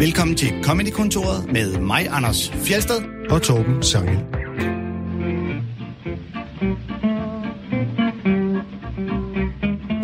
Velkommen 0.00 0.36
til 0.36 0.48
Comedy-kontoret 0.64 1.52
med 1.52 1.78
mig, 1.78 2.08
Anders 2.10 2.50
Fjelsted. 2.50 2.96
og 3.30 3.42
Torben 3.42 3.82
Sangel. 3.82 4.16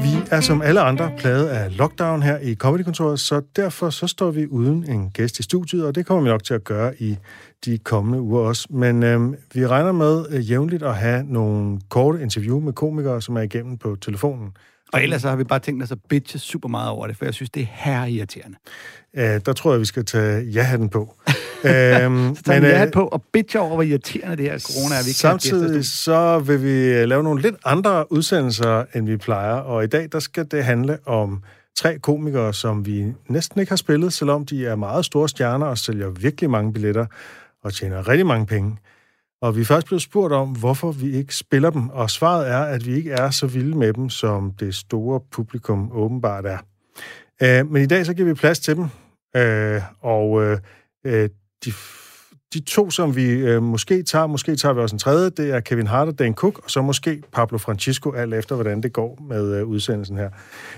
Vi 0.03 0.12
er 0.30 0.40
som 0.40 0.62
alle 0.62 0.80
andre 0.80 1.12
plaget 1.19 1.48
af 1.48 1.77
lockdown 1.79 2.22
her 2.22 2.38
i 2.38 2.54
Comedykontoret, 2.54 3.21
så 3.21 3.43
derfor 3.56 3.90
så 3.90 4.06
står 4.06 4.31
vi 4.31 4.47
uden 4.47 4.90
en 4.90 5.11
gæst 5.11 5.38
i 5.38 5.43
studiet, 5.43 5.87
og 5.87 5.95
det 5.95 6.06
kommer 6.06 6.22
vi 6.22 6.28
nok 6.28 6.44
til 6.44 6.54
at 6.54 6.65
gøre 6.65 7.03
i 7.03 7.17
de 7.65 7.78
kommende 7.78 8.21
uger 8.21 8.40
også. 8.40 8.67
Men 8.71 9.03
øhm, 9.03 9.35
vi 9.54 9.67
regner 9.67 9.92
med 9.92 10.24
øh, 10.31 10.51
jævnligt 10.51 10.83
at 10.83 10.97
have 10.97 11.24
nogle 11.24 11.81
korte 11.88 12.22
interview 12.22 12.60
med 12.60 12.72
komikere, 12.72 13.22
som 13.22 13.37
er 13.37 13.40
igennem 13.40 13.78
på 13.78 13.97
telefonen. 14.01 14.53
Og 14.93 15.03
ellers 15.03 15.23
så 15.23 15.29
har 15.29 15.37
vi 15.37 15.45
bare 15.45 15.59
tænkt 15.59 15.83
os 15.83 15.93
at 15.93 15.99
bitche 16.09 16.39
super 16.39 16.69
meget 16.69 16.91
over 16.91 17.07
det, 17.07 17.16
for 17.16 17.25
jeg 17.25 17.35
synes, 17.35 17.51
det 17.51 17.62
er 17.62 17.66
her 17.71 18.05
irriterende. 18.05 18.57
Øh, 19.16 19.41
der 19.47 19.53
tror 19.53 19.73
jeg, 19.73 19.80
vi 19.80 19.85
skal 19.85 20.05
tage 20.05 20.45
ja-hatten 20.45 20.89
på. 20.89 21.01
øhm, 21.65 22.35
Så 22.37 22.43
tager 22.45 22.61
vi 22.61 22.67
øh, 22.67 22.77
hat 22.77 22.93
på 22.93 23.07
og 23.07 23.23
bitcher 23.33 23.61
over, 23.61 23.75
hvor 23.75 23.83
irriterende 23.83 24.37
det 24.37 24.45
her 24.45 24.59
corona 24.59 24.95
er. 24.95 25.05
Vi 25.05 25.13
Samtidig 25.13 25.85
så 25.85 26.39
vil 26.39 26.63
vi 26.63 26.95
øh, 26.95 27.09
lave 27.09 27.23
nogle 27.23 27.43
lidt 27.43 27.57
andre 27.65 28.13
udsendelser, 28.13 28.85
end 28.95 29.07
vi 29.07 29.17
plejer. 29.17 29.55
Og 29.55 29.85
i 29.85 29.87
dag, 29.87 30.09
der 30.13 30.19
skal 30.19 30.47
det 30.51 30.65
handle 30.65 30.99
om 31.07 31.43
tre 31.77 31.99
komikere, 31.99 32.55
som 32.55 32.87
vi 32.87 33.13
næsten 33.29 33.61
ikke 33.61 33.71
har 33.71 33.77
spillet, 33.77 34.13
selvom 34.13 34.47
de 34.47 34.66
er 34.66 34.77
meget 34.77 35.05
store 35.05 35.29
stjerner 35.29 35.66
og 35.66 35.79
sælger 35.79 36.11
virkelig 36.11 36.51
mange 36.51 36.73
billetter 36.73 37.07
og 37.63 37.75
tjener 37.75 38.09
rigtig 38.09 38.27
mange 38.27 38.47
penge. 38.47 38.77
Og 39.43 39.57
vi 39.57 39.61
er 39.61 39.65
først 39.65 39.87
blevet 39.87 40.03
spurgt 40.03 40.33
om, 40.33 40.49
hvorfor 40.49 40.93
vi 40.93 41.11
ikke 41.11 41.35
spiller 41.35 41.71
dem, 41.71 41.89
og 41.89 42.11
svaret 42.11 42.49
er, 42.49 42.59
at 42.59 42.87
vi 42.87 42.95
ikke 42.95 43.11
er 43.11 43.31
så 43.31 43.47
vilde 43.47 43.79
med 43.79 43.93
dem, 43.93 44.11
som 44.11 44.53
det 44.61 44.75
store 44.75 45.21
publikum 45.33 45.91
åbenbart 45.93 46.47
er. 46.47 46.59
Øh, 47.43 47.71
men 47.71 47.83
i 47.83 47.87
dag 47.87 48.07
så 48.07 48.15
giver 48.15 48.29
vi 48.29 48.35
plads 48.35 48.59
til 48.59 48.77
dem, 48.77 48.85
øh, 49.37 49.83
og 50.01 50.43
øh, 50.43 50.59
øh, 51.05 51.29
de, 51.65 51.73
de 52.55 52.60
to, 52.60 52.91
som 52.91 53.16
vi 53.16 53.30
øh, 53.30 53.63
måske 53.63 54.02
tager, 54.02 54.27
måske 54.27 54.57
tager 54.57 54.73
vi 54.73 54.80
også 54.80 54.95
en 54.95 54.99
tredje, 54.99 55.30
det 55.30 55.51
er 55.51 55.60
Kevin 55.60 55.87
Hart 55.87 56.09
og 56.09 56.19
Dan 56.19 56.35
Cook, 56.35 56.59
og 56.65 56.71
så 56.71 56.82
måske 56.82 57.23
Pablo 57.32 57.59
Francisco, 57.59 58.13
alt 58.13 58.35
efter 58.35 58.55
hvordan 58.55 58.82
det 58.82 58.93
går 58.93 59.19
med 59.29 59.55
øh, 59.55 59.66
udsendelsen 59.66 60.16
her. 60.16 60.30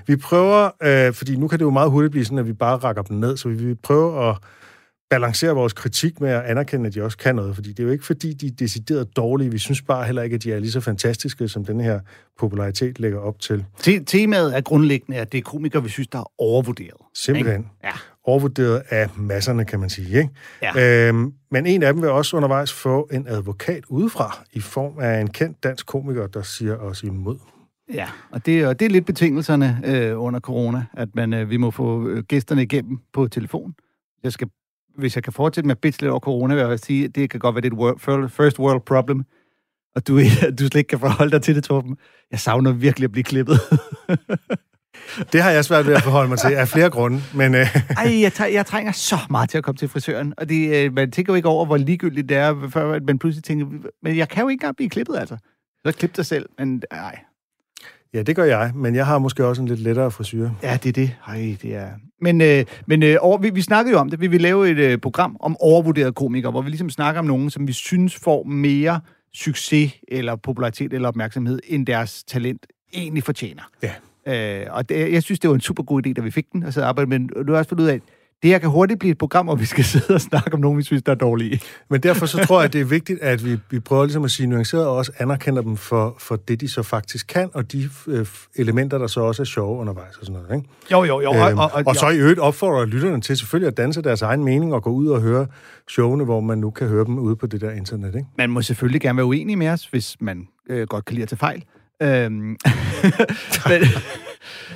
Vi 0.07 0.17
prøver, 0.17 0.71
øh, 0.83 1.15
fordi 1.15 1.37
nu 1.37 1.49
kan 1.49 1.59
det 1.59 1.65
jo 1.65 1.71
meget 1.71 1.91
hurtigt 1.91 2.11
blive 2.11 2.25
sådan, 2.25 2.39
at 2.39 2.47
vi 2.47 2.53
bare 2.53 2.77
rækker 2.77 3.03
dem 3.03 3.17
ned, 3.17 3.37
så 3.37 3.49
vi 3.49 3.55
vil 3.55 3.77
prøve 3.83 4.29
at 4.29 4.37
balancere 5.11 5.55
vores 5.55 5.73
kritik 5.73 6.21
med 6.21 6.31
at 6.31 6.43
anerkende, 6.43 6.87
at 6.87 6.95
de 6.95 7.03
også 7.03 7.19
kan 7.19 7.35
noget, 7.35 7.55
fordi 7.55 7.69
det 7.69 7.81
er 7.81 7.85
jo 7.85 7.91
ikke 7.91 8.05
fordi, 8.05 8.33
de 8.33 8.47
er 8.47 8.51
decideret 8.51 9.17
dårlige. 9.17 9.51
Vi 9.51 9.59
synes 9.59 9.83
bare 9.83 10.05
heller 10.07 10.23
ikke, 10.23 10.35
at 10.35 10.43
de 10.43 10.53
er 10.53 10.59
lige 10.59 10.73
så 10.73 10.81
fantastiske, 10.81 11.49
som 11.49 11.65
den 11.65 11.81
her 11.81 12.01
popularitet 12.39 13.01
lægger 13.01 13.19
op 13.19 13.41
til. 13.41 13.65
Te- 13.79 14.05
temaet 14.05 14.57
er 14.57 14.61
grundlæggende, 14.61 15.19
at 15.21 15.33
det 15.33 15.39
er 15.39 15.43
komikere, 15.43 15.83
vi 15.83 15.89
synes, 15.89 16.09
der 16.09 16.19
er 16.19 16.33
overvurderet. 16.39 17.01
Simpelthen. 17.15 17.61
Ikke? 17.61 17.71
Ja. 17.85 17.91
Overvurderet 18.25 18.83
af 18.91 19.09
masserne, 19.17 19.65
kan 19.65 19.81
man 19.81 19.91
sige. 19.91 20.19
Ikke? 20.19 20.31
Ja. 20.63 21.09
Øhm, 21.09 21.33
men 21.51 21.67
en 21.67 21.83
af 21.83 21.93
dem 21.93 22.03
vil 22.03 22.11
også 22.11 22.37
undervejs 22.37 22.73
få 22.73 23.09
en 23.13 23.27
advokat 23.29 23.85
udefra, 23.89 24.45
i 24.53 24.61
form 24.61 24.99
af 24.99 25.21
en 25.21 25.29
kendt 25.29 25.63
dansk 25.63 25.87
komiker, 25.87 26.27
der 26.27 26.43
siger 26.43 26.77
os 26.77 27.03
imod. 27.03 27.39
Ja, 27.95 28.07
og 28.31 28.47
det, 28.47 28.67
og 28.67 28.81
det 28.81 28.87
er 28.87 28.91
lidt 28.91 29.07
betingelserne 29.07 29.81
øh, 29.85 30.23
under 30.23 30.41
corona, 30.41 30.85
at 30.97 31.09
man, 31.15 31.35
øh, 31.35 31.51
vi 31.51 31.57
må 31.57 31.71
få 31.71 32.09
øh, 32.09 32.23
gæsterne 32.23 32.63
igennem 32.63 32.99
på 33.13 33.29
telefon. 33.29 33.75
Jeg 34.23 34.33
skal, 34.33 34.49
hvis 34.99 35.17
jeg 35.17 35.25
kan 35.25 35.33
fortsætte 35.33 35.67
med 35.67 35.77
at 35.77 35.81
bitche 35.81 36.03
lidt 36.03 36.11
over 36.11 36.21
corona, 36.21 36.55
vil 36.55 36.65
jeg 36.65 36.79
sige, 36.79 37.05
at 37.05 37.15
det 37.15 37.31
kan 37.31 37.41
godt 37.41 37.55
være, 37.55 37.63
det 37.63 37.69
er 37.69 37.73
et 37.73 37.79
world, 37.79 38.29
first 38.29 38.59
world 38.59 38.81
problem, 38.81 39.25
og 39.97 40.09
du, 40.09 40.19
du 40.59 40.67
slet 40.67 40.75
ikke 40.75 40.89
kan 40.89 40.99
forholde 40.99 41.31
dig 41.31 41.43
til 41.43 41.55
det, 41.55 41.65
Torben. 41.65 41.97
Jeg 42.31 42.41
savner 42.41 42.73
virkelig 42.73 43.05
at 43.05 43.13
blive 43.13 43.25
klippet. 43.25 43.61
Det 45.33 45.43
har 45.43 45.51
jeg 45.51 45.65
svært 45.65 45.87
ved 45.87 45.95
at 45.95 46.03
forholde 46.03 46.29
mig 46.29 46.39
til 46.39 46.55
af 46.55 46.69
flere 46.69 46.91
grunde, 46.91 47.21
men 47.35 47.55
øh, 47.55 47.77
Ej, 47.97 48.21
jeg, 48.21 48.33
træ- 48.33 48.53
jeg 48.53 48.67
trænger 48.67 48.93
så 48.93 49.17
meget 49.31 49.51
til 49.51 49.59
at 49.59 49.65
komme 49.65 49.77
til 49.77 49.89
frisøren, 49.89 50.35
og 50.37 50.49
det, 50.49 50.77
øh, 50.77 50.93
man 50.93 51.11
tænker 51.11 51.33
jo 51.33 51.37
ikke 51.37 51.49
over, 51.49 51.67
hvor 51.67 51.77
ligegyldigt 51.77 52.29
det 52.29 52.37
er, 52.37 52.69
før 52.71 53.01
man 53.01 53.19
pludselig 53.19 53.45
tænker, 53.45 53.67
men 54.03 54.17
jeg 54.17 54.29
kan 54.29 54.43
jo 54.43 54.49
ikke 54.49 54.61
engang 54.63 54.77
blive 54.77 54.91
klippet, 54.91 55.17
altså. 55.17 55.37
Så 55.87 55.93
klip 55.93 56.17
dig 56.17 56.27
selv, 56.27 56.47
men 56.59 56.83
ej, 56.91 57.19
ja, 58.15 58.23
det 58.23 58.37
gør 58.37 58.45
jeg, 58.45 58.73
men 58.75 58.95
jeg 58.95 59.07
har 59.07 59.19
måske 59.19 59.47
også 59.47 59.63
en 59.63 59.69
lidt 59.69 59.81
lettere 59.81 60.11
frisyr. 60.11 60.51
Ja, 60.63 60.79
det 60.83 60.89
er 60.89 60.93
det. 60.93 61.17
Ej, 61.27 61.57
det 61.63 61.75
er... 61.75 61.89
Men, 62.21 62.41
øh, 62.41 62.65
men 62.87 63.03
øh, 63.03 63.17
over, 63.21 63.39
vi, 63.39 63.51
vi 63.51 63.63
snakkede 63.63 63.93
jo 63.93 63.99
om 63.99 64.11
det. 64.11 64.21
Vi 64.21 64.27
vil 64.27 64.41
lave 64.41 64.71
et 64.71 64.79
øh, 64.79 64.99
program 64.99 65.37
om 65.41 65.57
overvurderede 65.61 66.13
komikere, 66.13 66.51
hvor 66.51 66.63
vi 66.63 66.71
ligesom 66.71 66.91
snakker 66.91 67.19
om 67.19 67.25
nogen, 67.25 67.51
som 67.51 67.69
vi 67.69 67.73
synes 67.73 68.17
får 68.17 68.43
mere 68.43 69.01
succes 69.35 69.93
eller 70.09 70.37
popularitet 70.37 70.93
eller 70.93 71.09
opmærksomhed, 71.09 71.61
end 71.67 71.87
deres 71.87 72.25
talent 72.25 72.67
egentlig 72.95 73.25
fortjener. 73.25 73.63
Ja. 73.83 73.93
Øh, 74.61 74.67
og 74.71 74.89
det, 74.89 75.13
jeg 75.13 75.23
synes, 75.23 75.41
det 75.41 75.51
var 75.51 75.55
en 75.55 75.61
super 75.61 75.83
god 75.83 76.07
idé, 76.07 76.13
da 76.13 76.21
vi 76.21 76.31
fik 76.31 76.53
den, 76.53 76.63
og 76.63 76.73
så 76.73 76.85
arbejde 76.85 77.09
med 77.09 77.19
den. 77.19 77.31
Du 77.47 77.53
har 77.53 77.59
også 77.59 77.69
fundet 77.69 77.85
ud 77.85 77.89
af, 77.89 77.95
at 77.95 78.01
det 78.43 78.51
her 78.51 78.59
kan 78.59 78.69
hurtigt 78.71 79.01
blive 79.01 79.11
et 79.11 79.19
program, 79.19 79.47
hvor 79.47 79.55
vi 79.55 79.65
skal 79.65 79.85
sidde 79.93 80.15
og 80.15 80.21
snakke 80.21 80.55
om 80.55 80.61
nogen, 80.61 80.79
vi 80.79 80.83
synes, 80.83 81.03
der 81.03 81.13
er 81.13 81.17
dårlige. 81.17 81.61
Men 81.91 82.01
derfor 82.01 82.27
så 82.27 82.47
tror 82.47 82.59
jeg, 82.61 82.65
at 82.65 82.73
det 82.73 82.81
er 82.81 82.85
vigtigt, 82.99 83.21
at 83.23 83.45
vi, 83.45 83.59
vi 83.71 83.81
prøver 83.81 84.05
ligesom 84.05 84.25
at 84.25 84.31
sige 84.31 84.47
nuanceret, 84.47 84.87
og 84.87 84.97
også 84.97 85.13
anerkender 85.19 85.63
dem 85.63 85.77
for, 85.77 86.17
for 86.19 86.37
det, 86.37 86.61
de 86.61 86.69
så 86.69 86.83
faktisk 86.83 87.27
kan, 87.27 87.51
og 87.55 87.73
de 87.73 87.91
øh, 88.07 88.27
elementer, 88.57 88.99
der 88.99 89.07
så 89.07 89.21
også 89.21 89.43
er 89.43 89.45
sjove 89.45 89.79
undervejs 89.79 90.17
og 90.17 90.27
sådan 90.27 90.43
noget. 90.43 90.57
Ikke? 90.57 90.69
Jo, 90.93 91.05
jo, 91.05 91.21
jo. 91.21 91.49
Øhm, 91.49 91.59
og, 91.59 91.71
og, 91.73 91.83
og 91.87 91.97
så 91.97 92.09
i 92.09 92.19
øvrigt 92.19 92.39
opfordrer 92.39 92.85
lytterne 92.85 93.21
til 93.21 93.37
selvfølgelig 93.37 93.69
at 93.69 93.77
danse 93.77 94.03
deres 94.03 94.23
egen 94.23 94.45
mening 94.45 94.75
og 94.75 94.83
gå 94.83 94.91
ud 94.91 95.09
og 95.09 95.21
høre 95.21 95.47
showene, 95.89 96.25
hvor 96.25 96.41
man 96.41 96.59
nu 96.59 96.71
kan 96.71 96.89
høre 96.89 97.05
dem 97.05 97.19
ude 97.19 97.37
på 97.37 97.47
det 97.47 97.61
der 97.61 97.71
internet. 97.71 98.15
Ikke? 98.15 98.27
Man 98.39 98.51
må 98.51 98.63
selvfølgelig 98.63 99.01
gerne 99.01 99.17
være 99.17 99.27
uenig 99.27 99.59
med 99.59 99.69
os, 99.69 99.87
hvis 99.87 100.17
man 100.21 100.49
øh, 100.71 100.87
godt 100.87 101.05
kan 101.05 101.15
lide 101.15 101.23
at 101.23 101.29
tage 101.29 101.39
fejl. 101.39 101.65
Øhm, 102.03 102.33
men, 103.71 103.83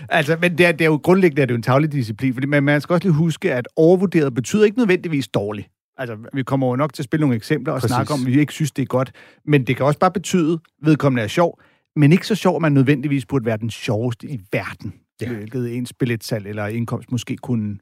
altså, 0.09 0.37
men 0.41 0.59
det 0.59 0.67
er, 0.67 0.73
det 0.73 0.81
er 0.81 0.89
jo 0.89 1.01
grundlæggende 1.03 1.43
er 1.43 1.47
det 1.47 1.53
jo 1.53 1.57
en 1.57 1.63
tavlig 1.63 1.93
disciplin, 1.93 2.35
fordi 2.35 2.47
man, 2.47 2.63
man 2.63 2.81
skal 2.81 2.95
også 2.95 3.09
lige 3.09 3.15
huske, 3.15 3.55
at 3.55 3.69
overvurderet 3.77 4.35
betyder 4.35 4.65
ikke 4.65 4.79
nødvendigvis 4.79 5.29
dårligt. 5.29 5.69
Altså, 5.99 6.17
vi 6.33 6.43
kommer 6.43 6.67
jo 6.67 6.77
nok 6.77 6.93
til 6.93 7.03
at 7.03 7.05
spille 7.05 7.21
nogle 7.21 7.37
eksempler 7.37 7.73
og 7.73 7.81
Præcis. 7.81 7.95
snakke 7.95 8.13
om, 8.13 8.21
at 8.21 8.27
vi 8.27 8.41
ikke 8.41 8.53
synes, 8.53 8.71
det 8.71 8.83
er 8.83 8.87
godt. 8.87 9.13
Men 9.45 9.67
det 9.67 9.77
kan 9.77 9.87
også 9.87 9.99
bare 9.99 10.11
betyde, 10.11 10.53
at 10.53 10.87
vedkommende 10.87 11.23
er 11.23 11.27
sjov, 11.27 11.61
men 11.97 12.13
ikke 12.13 12.27
så 12.27 12.35
sjov, 12.35 12.57
at 12.57 12.63
man 12.63 12.73
nødvendigvis 12.73 13.27
burde 13.27 13.45
være 13.45 13.57
den 13.57 13.71
sjoveste 13.71 14.27
i 14.27 14.41
verden. 14.53 14.95
Ja. 15.21 15.33
Hvilket 15.33 15.77
ens 15.77 15.93
billetsalg 15.93 16.47
eller 16.47 16.67
indkomst 16.67 17.13
måske 17.13 17.37
kunne 17.37 17.79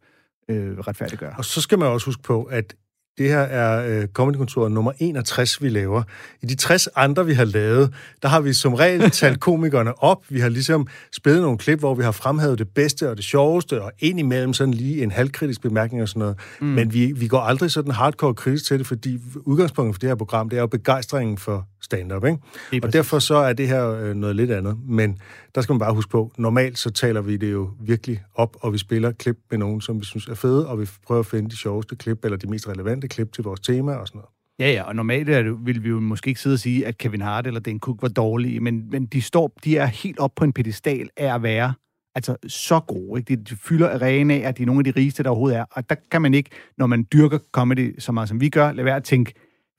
øh, 0.51 0.79
retfærdiggøre. 0.79 1.35
Og 1.39 1.45
så 1.45 1.61
skal 1.61 1.79
man 1.79 1.89
også 1.89 2.07
huske 2.07 2.23
på, 2.23 2.43
at 2.43 2.75
det 3.19 3.29
her 3.29 3.41
er 3.41 4.01
øh, 4.01 4.09
Comedykontoret 4.09 4.73
nummer 4.73 4.93
61, 4.99 5.63
vi 5.63 5.69
laver. 5.69 6.03
I 6.43 6.47
de 6.47 6.55
60 6.55 6.89
andre, 6.97 7.27
vi 7.27 7.35
har 7.35 7.45
lavet, 7.45 7.95
der 8.23 8.29
har 8.29 8.41
vi 8.41 8.53
som 8.53 8.75
regel 8.75 9.11
talt 9.21 9.41
komikerne 9.41 10.03
op. 10.03 10.25
Vi 10.29 10.41
har 10.41 10.49
ligesom 10.49 10.87
spillet 11.13 11.43
nogle 11.43 11.59
klip, 11.59 11.79
hvor 11.79 11.95
vi 11.95 12.03
har 12.03 12.13
fremhævet 12.13 12.59
det 12.59 12.69
bedste 12.69 13.11
og 13.11 13.17
det 13.17 13.25
sjoveste, 13.25 13.83
og 13.83 13.93
indimellem 13.99 14.53
sådan 14.53 14.75
lige 14.75 15.03
en 15.03 15.11
halvkritisk 15.11 15.61
bemærkning 15.61 16.03
og 16.03 16.09
sådan 16.09 16.21
noget. 16.21 16.39
Mm. 16.61 16.67
Men 16.67 16.93
vi, 16.93 17.13
vi 17.13 17.29
går 17.29 17.41
aldrig 17.41 17.71
sådan 17.71 17.93
hardcore 17.93 18.35
kritisk 18.35 18.65
til 18.65 18.79
det, 18.79 18.87
fordi 18.87 19.19
udgangspunktet 19.37 19.95
for 19.95 19.99
det 19.99 20.09
her 20.09 20.15
program, 20.17 20.49
det 20.49 20.57
er 20.57 20.61
jo 20.61 20.67
begejstringen 20.67 21.39
for 21.39 21.67
stand-up, 21.91 22.25
ikke? 22.25 22.39
Og 22.83 22.93
derfor 22.93 23.19
så 23.19 23.35
er 23.35 23.53
det 23.53 23.69
her 23.69 23.91
øh, 23.91 24.15
noget 24.15 24.37
lidt 24.37 24.51
andet. 24.51 24.79
Men 24.89 25.19
der 25.55 25.61
skal 25.61 25.73
man 25.73 25.79
bare 25.79 25.95
huske 25.95 26.11
på, 26.11 26.33
normalt 26.39 26.79
så 26.79 26.91
taler 26.91 27.21
vi 27.21 27.37
det 27.37 27.53
jo 27.53 27.71
virkelig 27.81 28.23
op, 28.35 28.57
og 28.61 28.73
vi 28.73 28.79
spiller 28.79 29.13
klip 29.13 29.39
med 29.51 29.59
nogen, 29.59 29.81
som 29.81 30.01
vi 30.01 30.05
synes 30.05 30.27
er 30.27 30.35
fede, 30.35 30.69
og 30.69 30.81
vi 30.81 30.89
prøver 31.07 31.21
at 31.21 31.27
finde 31.27 31.51
de 31.51 31.57
sjoveste 31.57 31.97
klip, 31.97 32.25
eller 32.25 32.39
de 32.39 32.47
mest 32.47 32.69
relevante 32.69 33.09
klip 33.09 33.33
til 33.33 33.45
vores 33.45 33.61
tema 33.61 33.93
og 33.93 34.09
sådan 34.09 34.19
noget. 34.19 34.31
Ja, 34.59 34.73
ja, 34.73 34.83
og 34.83 34.97
normalt 34.97 35.29
er 35.29 35.43
det, 35.43 35.67
vil 35.67 35.85
vi 35.85 35.89
jo 35.89 36.01
måske 36.01 36.29
ikke 36.29 36.41
sidde 36.41 36.55
og 36.55 36.59
sige, 36.59 36.87
at 36.87 36.99
Kevin 36.99 37.21
Hart 37.21 37.47
eller 37.47 37.61
Dan 37.61 37.79
Cook 37.79 38.03
var 38.03 38.09
dårlige, 38.09 38.61
men, 38.61 38.91
men 38.91 39.07
de, 39.07 39.23
står, 39.23 39.53
de 39.65 39.77
er 39.77 39.87
helt 39.87 40.19
op 40.19 40.31
på 40.37 40.45
en 40.45 40.53
pedestal 40.53 41.09
af 41.17 41.35
at 41.35 41.43
være 41.43 41.73
altså 42.15 42.37
så 42.47 42.81
gode. 42.81 43.21
Ikke? 43.21 43.37
De, 43.37 43.45
de 43.45 43.57
fylder 43.57 43.89
arenaer, 43.89 44.49
at 44.49 44.59
de 44.59 44.63
er 44.63 44.67
nogle 44.67 44.81
af 44.81 44.85
de 44.85 45.01
rigeste, 45.01 45.23
der 45.23 45.31
overhovedet 45.31 45.59
er. 45.59 45.65
Og 45.71 45.91
der 45.91 45.97
kan 46.11 46.23
man 46.23 46.35
ikke, 46.35 46.51
når 46.79 46.87
man 46.87 47.07
dyrker 47.13 47.39
comedy 47.53 48.01
så 48.01 48.13
meget, 48.13 48.29
som 48.29 48.41
vi 48.41 48.49
gør, 48.49 48.73
lade 48.73 48.85
være 48.85 48.97
at 48.97 49.05
tænke, 49.05 49.35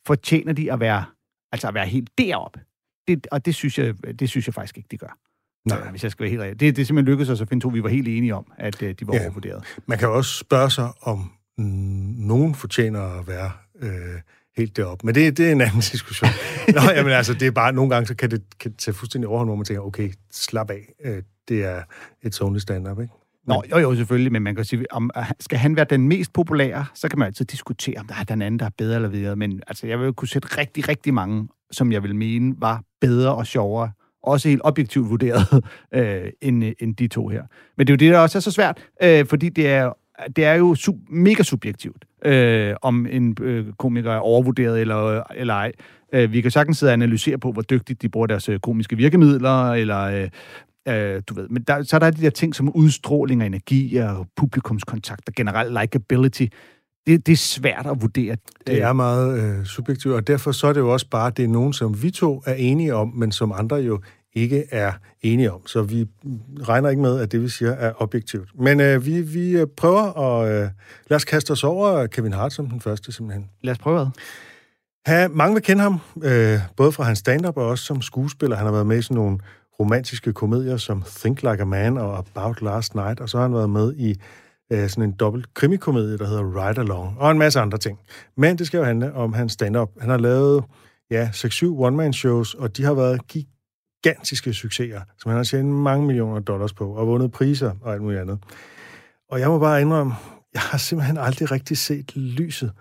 fortjener 0.08 0.54
de 0.54 0.72
at 0.74 0.80
være, 0.80 1.04
altså 1.52 1.68
at 1.68 1.74
være 1.74 1.86
helt 1.88 2.10
deroppe? 2.18 2.60
Det, 3.08 3.28
og 3.32 3.46
det 3.46 3.56
synes, 3.56 3.80
jeg, 3.80 4.20
det 4.20 4.30
synes 4.30 4.48
jeg 4.48 4.54
faktisk 4.54 4.78
ikke, 4.78 4.88
de 4.92 4.98
gør. 4.98 5.18
Nej. 5.66 5.90
Hvis 5.92 6.04
jeg 6.04 6.12
skal 6.12 6.24
være 6.24 6.30
helt 6.30 6.42
rigtig. 6.42 6.60
Det, 6.60 6.76
det 6.76 6.82
er 6.82 6.86
simpelthen 6.86 7.12
lykkedes 7.12 7.30
os 7.30 7.42
at 7.42 7.50
finde 7.50 7.64
to, 7.64 7.70
vi 7.70 7.84
var 7.84 7.90
helt 7.90 8.08
enige 8.08 8.36
om, 8.36 8.52
at 8.58 8.82
øh, 8.84 8.96
de 9.00 9.08
var 9.08 9.14
Ja. 9.16 9.22
overvurderet. 9.22 9.64
Man 9.88 9.98
kan 9.98 10.08
jo 10.08 10.16
også 10.18 10.38
spørge 10.38 10.70
sig, 10.72 10.92
om 11.02 11.32
mm, 11.58 11.66
nogen 12.18 12.56
fortjener 12.56 13.02
at 13.20 13.28
være 13.28 13.52
øh, 13.82 14.22
helt 14.58 14.78
deroppe. 14.78 15.06
Men 15.06 15.16
det, 15.16 15.38
det 15.38 15.48
er 15.48 15.52
en 15.52 15.62
anden 15.62 15.80
diskussion. 15.80 16.30
Nå, 16.76 16.82
jamen 16.96 17.12
altså, 17.12 17.34
det 17.34 17.48
er 17.48 17.52
bare, 17.52 17.74
nogle 17.74 17.90
gange 17.90 18.08
så 18.08 18.16
kan 18.16 18.32
det, 18.32 18.44
kan 18.60 18.74
tage 18.74 18.96
fuldstændig 18.96 19.28
overhånd, 19.28 19.50
hvor 19.50 19.56
man 19.56 19.66
tænker, 19.66 19.82
okay, 19.82 20.12
slap 20.32 20.70
af. 20.70 20.94
Øh, 21.06 21.24
det 21.48 21.64
er 21.64 21.84
et 22.22 22.42
only 22.42 22.60
stand-up, 22.60 23.00
ikke? 23.02 23.14
Nå, 23.48 23.64
jo, 23.72 23.78
jo, 23.78 23.96
selvfølgelig, 23.96 24.32
men 24.32 24.42
man 24.42 24.56
kan 24.56 24.66
sige, 24.66 24.94
om 24.94 25.12
øh, 25.18 25.24
skal 25.40 25.60
han 25.60 25.76
være 25.76 25.86
den 25.90 26.08
mest 26.08 26.34
populære, 26.34 26.86
så 26.94 27.10
kan 27.10 27.20
man 27.20 27.26
altid 27.26 27.46
diskutere, 27.46 28.00
om 28.00 28.08
der 28.08 28.16
er 28.20 28.24
den 28.24 28.42
anden, 28.42 28.60
der 28.60 28.66
er 28.66 28.70
bedre 28.78 28.96
eller 28.96 29.10
videre. 29.10 29.36
Men 29.36 29.62
altså, 29.68 29.88
jeg 29.88 30.00
vil 30.00 30.06
jo 30.06 30.12
kunne 30.12 30.28
sætte 30.28 30.58
rigtig, 30.58 30.90
rigtig 30.90 31.14
mange, 31.14 31.48
som 31.72 31.92
jeg 31.92 32.04
vil 32.04 32.16
mene 32.16 32.56
var 32.58 32.84
bedre 33.02 33.36
og 33.36 33.48
sjovere, 33.48 33.92
også 34.24 34.50
helt 34.50 34.62
objektivt 34.64 35.10
vurderet, 35.10 35.64
øh, 35.96 36.32
end, 36.42 36.66
øh, 36.66 36.72
end 36.80 36.96
de 36.96 37.08
to 37.08 37.28
her. 37.28 37.44
Men 37.78 37.88
det 37.88 37.94
er 37.94 37.96
jo 37.96 38.10
det, 38.10 38.14
der 38.14 38.20
også 38.20 38.38
er 38.38 38.42
så 38.42 38.52
svært, 38.52 38.78
øh, 39.04 39.26
fordi 39.26 39.50
det 39.50 39.68
er, 39.68 39.94
det 40.36 40.46
er 40.46 40.54
jo 40.54 40.76
sub, 40.76 40.96
mega 41.10 41.44
subjektivt, 41.44 42.06
øh, 42.26 42.76
om 42.82 43.08
en 43.10 43.38
øh, 43.42 43.66
komiker 43.80 44.12
er 44.12 44.20
overvurderet 44.20 44.82
eller, 44.82 45.24
eller 45.36 45.54
ej. 45.54 45.72
Øh, 46.14 46.34
vi 46.34 46.42
kan 46.42 46.52
sagtens 46.52 46.78
sidde 46.78 46.90
og 46.90 46.94
analysere 46.94 47.38
på, 47.38 47.52
hvor 47.52 47.62
dygtigt 47.62 48.02
de 48.02 48.10
bruger 48.10 48.28
deres 48.28 48.50
øh, 48.50 48.60
komiske 48.60 48.98
virkemidler, 48.98 49.72
eller 49.72 50.02
øh, 50.02 50.30
Øh, 50.88 51.22
du 51.28 51.34
ved. 51.34 51.48
Men 51.50 51.64
der, 51.64 51.84
så 51.84 51.96
er 51.96 52.00
der 52.00 52.12
de 52.12 52.22
der 52.22 52.30
ting 52.30 52.56
som 52.56 52.76
udstråling 52.76 53.42
og 53.42 53.48
energi 53.48 53.96
og 53.96 54.28
publikumskontakt 54.38 55.22
og 55.28 55.34
generelt 55.34 55.82
likability. 55.82 56.46
Det, 57.08 57.26
det 57.26 57.34
er 57.34 57.38
svært 57.38 57.86
at 57.86 58.02
vurdere. 58.02 58.36
Det 58.68 58.82
er 58.82 58.94
meget 58.94 59.60
øh, 59.60 59.66
subjektivt, 59.66 60.16
og 60.16 60.28
derfor 60.28 60.52
så 60.52 60.68
er 60.68 60.74
det 60.74 60.80
jo 60.80 60.94
også 60.94 61.08
bare, 61.10 61.30
det 61.30 61.46
er 61.46 61.50
nogen, 61.50 61.74
som 61.74 62.04
vi 62.04 62.12
to 62.12 62.44
er 62.46 62.54
enige 62.54 62.96
om, 62.96 63.08
men 63.08 63.32
som 63.32 63.52
andre 63.52 63.76
jo 63.76 64.02
ikke 64.34 64.66
er 64.72 64.92
enige 65.22 65.52
om. 65.52 65.68
Så 65.68 65.82
vi 65.82 66.08
regner 66.62 66.90
ikke 66.90 67.02
med, 67.02 67.20
at 67.20 67.32
det, 67.32 67.42
vi 67.42 67.50
siger, 67.50 67.72
er 67.72 67.94
objektivt. 67.98 68.50
Men 68.60 68.80
øh, 68.80 69.06
vi, 69.06 69.22
vi 69.22 69.52
øh, 69.52 69.68
prøver 69.78 70.20
at... 70.20 70.64
Øh, 70.64 70.70
lad 71.10 71.16
os 71.16 71.26
kaste 71.26 71.52
os 71.52 71.64
over 71.64 72.08
Kevin 72.08 72.34
Hart 72.34 72.54
som 72.54 72.70
den 72.70 72.82
første, 72.82 73.12
simpelthen. 73.12 73.50
Lad 73.62 73.72
os 73.72 73.78
prøve 73.78 74.00
det. 74.00 74.12
Ha, 75.06 75.28
mange 75.28 75.54
vil 75.54 75.64
kende 75.64 75.82
ham, 75.82 76.00
øh, 76.24 76.60
både 76.78 76.92
fra 76.92 77.04
hans 77.04 77.20
stand-up 77.20 77.58
og 77.58 77.68
også 77.68 77.86
som 77.86 78.02
skuespiller. 78.02 78.56
Han 78.56 78.66
har 78.66 78.74
været 78.74 78.88
med 78.88 78.98
i 78.98 79.02
sådan 79.02 79.16
nogle 79.16 79.38
romantiske 79.82 80.34
komedier 80.34 80.78
som 80.78 81.04
Think 81.20 81.42
Like 81.42 81.62
a 81.62 81.66
Man 81.66 81.98
og 81.98 82.18
About 82.18 82.62
Last 82.62 82.96
Night, 82.96 83.20
og 83.20 83.30
så 83.30 83.38
har 83.38 83.44
han 83.44 83.54
været 83.54 83.70
med 83.70 83.94
i 83.98 84.16
øh, 84.72 84.90
sådan 84.90 85.04
en 85.04 85.12
dobbelt 85.12 85.54
krimikomedie, 85.54 86.18
der 86.18 86.28
hedder 86.28 86.68
Ride 86.68 86.80
Along, 86.82 87.16
og 87.20 87.32
en 87.32 87.38
masse 87.38 87.60
andre 87.60 87.78
ting. 87.78 88.00
Men 88.38 88.58
det 88.58 88.68
skal 88.68 88.78
jo 88.78 88.84
handle 88.84 89.14
om 89.14 89.34
hans 89.34 89.54
stand-up. 89.54 89.90
Han 90.00 90.10
har 90.10 90.18
lavet 90.18 90.64
ja, 91.12 91.30
6-7 91.34 91.66
one-man-shows, 91.66 92.54
og 92.54 92.78
de 92.78 92.84
har 92.84 92.94
været 92.94 93.22
gigantiske 93.28 94.54
succeser, 94.54 95.02
som 95.18 95.30
han 95.30 95.38
har 95.38 95.44
tjent 95.44 95.70
mange 95.70 96.06
millioner 96.06 96.40
dollars 96.40 96.74
på, 96.74 96.94
og 96.94 97.08
vundet 97.08 97.32
priser 97.32 97.72
og 97.82 97.94
alt 97.94 98.02
muligt 98.02 98.22
andet. 98.22 98.40
Og 99.30 99.40
jeg 99.40 99.50
må 99.50 99.60
bare 99.60 99.82
indrømme, 99.82 100.14
jeg 100.54 100.62
har 100.62 100.78
simpelthen 100.78 101.18
aldrig 101.18 101.52
rigtig 101.52 101.78
set 101.78 102.16
lyset. 102.16 102.72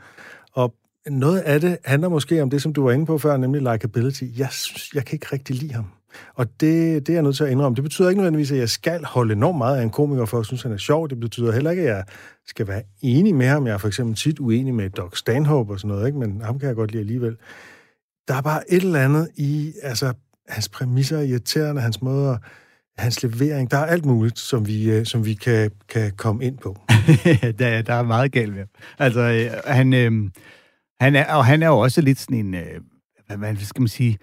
Og 0.53 0.75
noget 1.09 1.41
af 1.41 1.61
det 1.61 1.79
handler 1.85 2.09
måske 2.09 2.43
om 2.43 2.51
det, 2.51 2.63
som 2.63 2.73
du 2.73 2.85
var 2.85 2.93
inde 2.93 3.07
på 3.07 3.19
før, 3.19 3.37
nemlig 3.37 3.73
likability. 3.73 4.25
Jeg, 4.37 4.49
jeg 4.95 5.05
kan 5.05 5.17
ikke 5.17 5.27
rigtig 5.33 5.57
lide 5.57 5.73
ham. 5.73 5.87
Og 6.35 6.47
det, 6.61 7.07
det 7.07 7.09
er 7.09 7.13
jeg 7.13 7.23
nødt 7.23 7.37
til 7.37 7.45
at 7.45 7.51
indrømme. 7.51 7.77
Det 7.77 7.85
betyder 7.85 8.09
ikke 8.09 8.19
nødvendigvis, 8.19 8.53
at 8.53 8.59
jeg 8.59 8.69
skal 8.69 9.05
holde 9.05 9.33
enormt 9.33 9.59
meget 9.59 9.79
af 9.79 9.83
en 9.83 9.91
komiker, 9.91 10.25
for 10.25 10.39
at 10.39 10.47
synes, 10.47 10.63
han 10.63 10.73
er 10.73 10.77
sjov. 10.77 11.09
Det 11.09 11.21
betyder 11.21 11.53
heller 11.53 11.71
ikke, 11.71 11.83
at 11.83 11.89
jeg 11.89 12.05
skal 12.47 12.69
være 12.69 12.83
enig 13.03 13.35
med 13.35 13.47
ham. 13.47 13.67
Jeg 13.67 13.75
er 13.75 13.79
for 13.79 13.89
eksempel 13.89 14.17
tit 14.17 14.39
uenig 14.39 14.75
med 14.75 14.91
Doc 14.91 15.19
Stanhope 15.19 15.73
og 15.73 15.81
sådan 15.81 15.89
noget, 15.89 16.07
ikke? 16.07 16.19
men 16.19 16.41
ham 16.41 16.59
kan 16.59 16.69
jeg 16.69 16.77
godt 16.77 16.91
lide 16.93 17.01
alligevel. 17.01 17.37
Der 18.29 18.35
er 18.35 18.41
bare 18.43 18.73
et 18.73 18.83
eller 18.83 19.05
andet 19.05 19.29
i, 19.37 19.73
altså, 19.83 20.13
hans 20.49 20.69
præmisser 20.69 21.19
er 21.19 21.23
irriterende, 21.23 21.81
hans 21.81 22.03
måde 22.03 22.39
hans 23.01 23.23
levering. 23.23 23.71
Der 23.71 23.77
er 23.77 23.87
alt 23.87 24.05
muligt, 24.05 24.39
som 24.39 24.67
vi, 24.67 24.91
øh, 24.91 25.07
som 25.07 25.25
vi 25.25 25.35
kan, 25.35 25.71
kan 25.89 26.13
komme 26.17 26.45
ind 26.45 26.59
på. 26.59 26.79
der, 27.59 27.83
der 27.83 27.95
er 27.95 28.03
meget 28.03 28.33
galt 28.33 28.55
med 28.55 28.65
Altså, 28.99 29.21
øh, 29.21 29.75
han, 29.75 29.95
øh, 29.95 30.31
han 31.01 31.17
er, 31.17 31.35
og 31.35 31.45
han 31.45 31.63
er 31.63 31.67
jo 31.67 31.79
også 31.79 32.01
lidt 32.01 32.19
sådan 32.19 32.39
en, 32.39 32.55
øh, 32.55 32.81
hvad 33.39 33.57
skal 33.57 33.81
man 33.83 33.89
sige, 33.89 34.19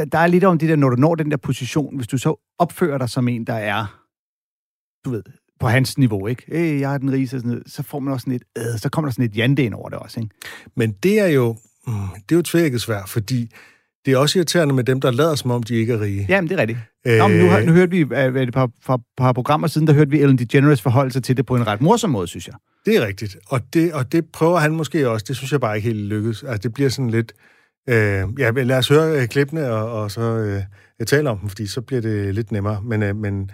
der, 0.00 0.06
der 0.06 0.18
er 0.18 0.26
lidt 0.26 0.44
om 0.44 0.58
det 0.58 0.68
der, 0.68 0.76
når 0.76 0.88
du 0.90 0.96
når 0.96 1.14
den 1.14 1.30
der 1.30 1.36
position, 1.36 1.96
hvis 1.96 2.06
du 2.06 2.18
så 2.18 2.54
opfører 2.58 2.98
dig 2.98 3.08
som 3.08 3.28
en, 3.28 3.46
der 3.46 3.54
er, 3.54 4.00
du 5.04 5.10
ved, 5.10 5.22
på 5.60 5.68
hans 5.68 5.98
niveau, 5.98 6.26
ikke? 6.26 6.42
Hey, 6.48 6.80
jeg 6.80 6.94
er 6.94 6.98
den 6.98 7.12
rige, 7.12 7.28
så, 7.28 7.38
sådan 7.38 7.62
så 7.66 7.82
får 7.82 7.98
man 7.98 8.12
også 8.12 8.24
sådan 8.24 8.34
et, 8.34 8.42
øh, 8.58 8.78
så 8.78 8.88
kommer 8.88 9.08
der 9.08 9.12
sådan 9.12 9.24
et 9.24 9.36
jande 9.36 9.62
ind 9.62 9.74
over 9.74 9.88
det 9.88 9.98
også, 9.98 10.20
ikke? 10.20 10.34
Men 10.76 10.92
det 10.92 11.20
er 11.20 11.26
jo, 11.26 11.56
mm, 11.86 11.92
det 12.28 12.34
er 12.34 12.36
jo 12.36 12.42
tvækket 12.42 12.80
svært, 12.80 13.08
fordi 13.08 13.50
det 14.06 14.12
er 14.12 14.18
også 14.18 14.38
irriterende 14.38 14.74
med 14.74 14.84
dem, 14.84 15.00
der 15.00 15.10
lader 15.10 15.34
som 15.34 15.50
om, 15.50 15.62
de 15.62 15.74
ikke 15.74 15.92
er 15.92 16.00
rige. 16.00 16.26
Jamen, 16.28 16.50
det 16.50 16.54
er 16.54 16.60
rigtigt. 16.60 16.78
Øh... 17.06 17.18
Nå, 17.18 17.28
men 17.28 17.38
nu, 17.38 17.66
nu 17.66 17.72
hørte 17.72 17.90
vi, 17.90 18.02
hvad 18.02 18.32
det, 18.32 18.52
par, 18.52 18.70
par, 18.86 19.00
par 19.16 19.32
programmer 19.32 19.66
siden, 19.66 19.86
der 19.86 19.92
hørte 19.92 20.10
vi 20.10 20.20
Ellen 20.20 20.38
DeGeneres 20.38 20.82
forholde 20.82 21.12
sig 21.12 21.22
til 21.22 21.36
det 21.36 21.46
på 21.46 21.56
en 21.56 21.66
ret 21.66 21.80
morsom 21.80 22.10
måde, 22.10 22.26
synes 22.26 22.46
jeg. 22.46 22.54
Det 22.86 22.96
er 22.96 23.06
rigtigt, 23.06 23.36
og 23.46 23.60
det, 23.74 23.92
og 23.92 24.12
det 24.12 24.24
prøver 24.32 24.58
han 24.58 24.72
måske 24.72 25.08
også. 25.08 25.24
Det 25.28 25.36
synes 25.36 25.52
jeg 25.52 25.60
bare 25.60 25.76
ikke 25.76 25.88
helt 25.88 26.04
lykkes. 26.04 26.42
Altså, 26.42 26.58
det 26.58 26.72
bliver 26.72 26.90
sådan 26.90 27.10
lidt... 27.10 27.32
Øh, 27.32 27.59
ja, 27.88 28.50
lad 28.50 28.78
os 28.78 28.88
høre 28.88 29.20
øh, 29.20 29.28
klippene, 29.28 29.70
og, 29.70 30.02
og 30.02 30.10
så 30.10 30.20
øh, 30.20 30.62
tale 31.06 31.30
om 31.30 31.38
dem, 31.38 31.48
fordi 31.48 31.66
så 31.66 31.80
bliver 31.80 32.02
det 32.02 32.34
lidt 32.34 32.52
nemmere. 32.52 32.82
Men, 32.82 33.02
øh, 33.02 33.16
men 33.16 33.50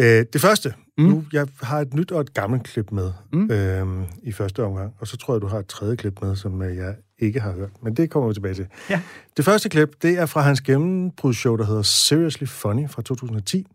øh, 0.00 0.24
det 0.32 0.40
første, 0.40 0.74
mm. 0.98 1.04
nu, 1.04 1.24
jeg 1.32 1.46
har 1.62 1.80
et 1.80 1.94
nyt 1.94 2.12
og 2.12 2.20
et 2.20 2.34
gammelt 2.34 2.62
klip 2.62 2.92
med 2.92 3.12
mm. 3.32 3.50
øh, 3.50 3.86
i 4.22 4.32
første 4.32 4.64
omgang, 4.64 4.94
og 4.98 5.06
så 5.06 5.16
tror 5.16 5.34
jeg, 5.34 5.42
du 5.42 5.46
har 5.46 5.58
et 5.58 5.66
tredje 5.66 5.96
klip 5.96 6.22
med, 6.22 6.36
som 6.36 6.62
øh, 6.62 6.76
jeg 6.76 6.94
ikke 7.18 7.40
har 7.40 7.52
hørt. 7.52 7.70
Men 7.82 7.96
det 7.96 8.10
kommer 8.10 8.28
vi 8.28 8.34
tilbage 8.34 8.54
til. 8.54 8.66
Ja. 8.90 9.00
Det 9.36 9.44
første 9.44 9.68
klip, 9.68 9.90
det 10.02 10.18
er 10.18 10.26
fra 10.26 10.40
hans 10.40 10.60
gennembrudsshow, 10.60 11.56
der 11.56 11.64
hedder 11.64 11.82
Seriously 11.82 12.46
Funny 12.46 12.88
fra 12.88 13.02
2010, 13.02 13.66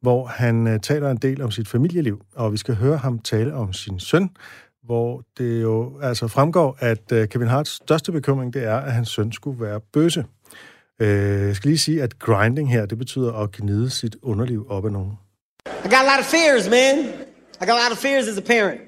hvor 0.00 0.26
han 0.26 0.66
øh, 0.66 0.80
taler 0.80 1.10
en 1.10 1.16
del 1.16 1.42
om 1.42 1.50
sit 1.50 1.68
familieliv, 1.68 2.22
og 2.34 2.52
vi 2.52 2.56
skal 2.56 2.74
høre 2.74 2.96
ham 2.96 3.18
tale 3.18 3.54
om 3.54 3.72
sin 3.72 4.00
søn, 4.00 4.30
hvor 4.84 5.22
det 5.38 5.62
jo 5.62 6.00
altså 6.02 6.28
fremgår, 6.28 6.76
at 6.78 7.12
øh, 7.12 7.28
Kevin 7.28 7.48
Harts 7.48 7.70
største 7.70 8.12
bekymring, 8.12 8.54
det 8.54 8.64
er, 8.64 8.76
at 8.76 8.92
hans 8.92 9.08
søn 9.08 9.32
skulle 9.32 9.60
være 9.60 9.80
bøse. 9.92 10.24
Øh, 11.00 11.46
jeg 11.46 11.56
skal 11.56 11.68
lige 11.68 11.78
sige, 11.78 12.02
at 12.02 12.18
grinding 12.18 12.72
her, 12.72 12.86
det 12.86 12.98
betyder 12.98 13.32
at 13.32 13.52
gnide 13.52 13.90
sit 13.90 14.16
underliv 14.22 14.66
op 14.68 14.84
af 14.84 14.92
nogen. 14.92 15.12
I 15.66 15.88
got 15.88 15.92
a 15.92 16.16
lot 16.16 16.20
of 16.20 16.26
fears, 16.26 16.68
man. 16.68 16.98
I 17.60 17.66
got 17.66 17.76
a 17.78 17.82
lot 17.82 17.92
of 17.92 17.98
fears 17.98 18.28
as 18.28 18.38
a 18.38 18.42
parent. 18.42 18.80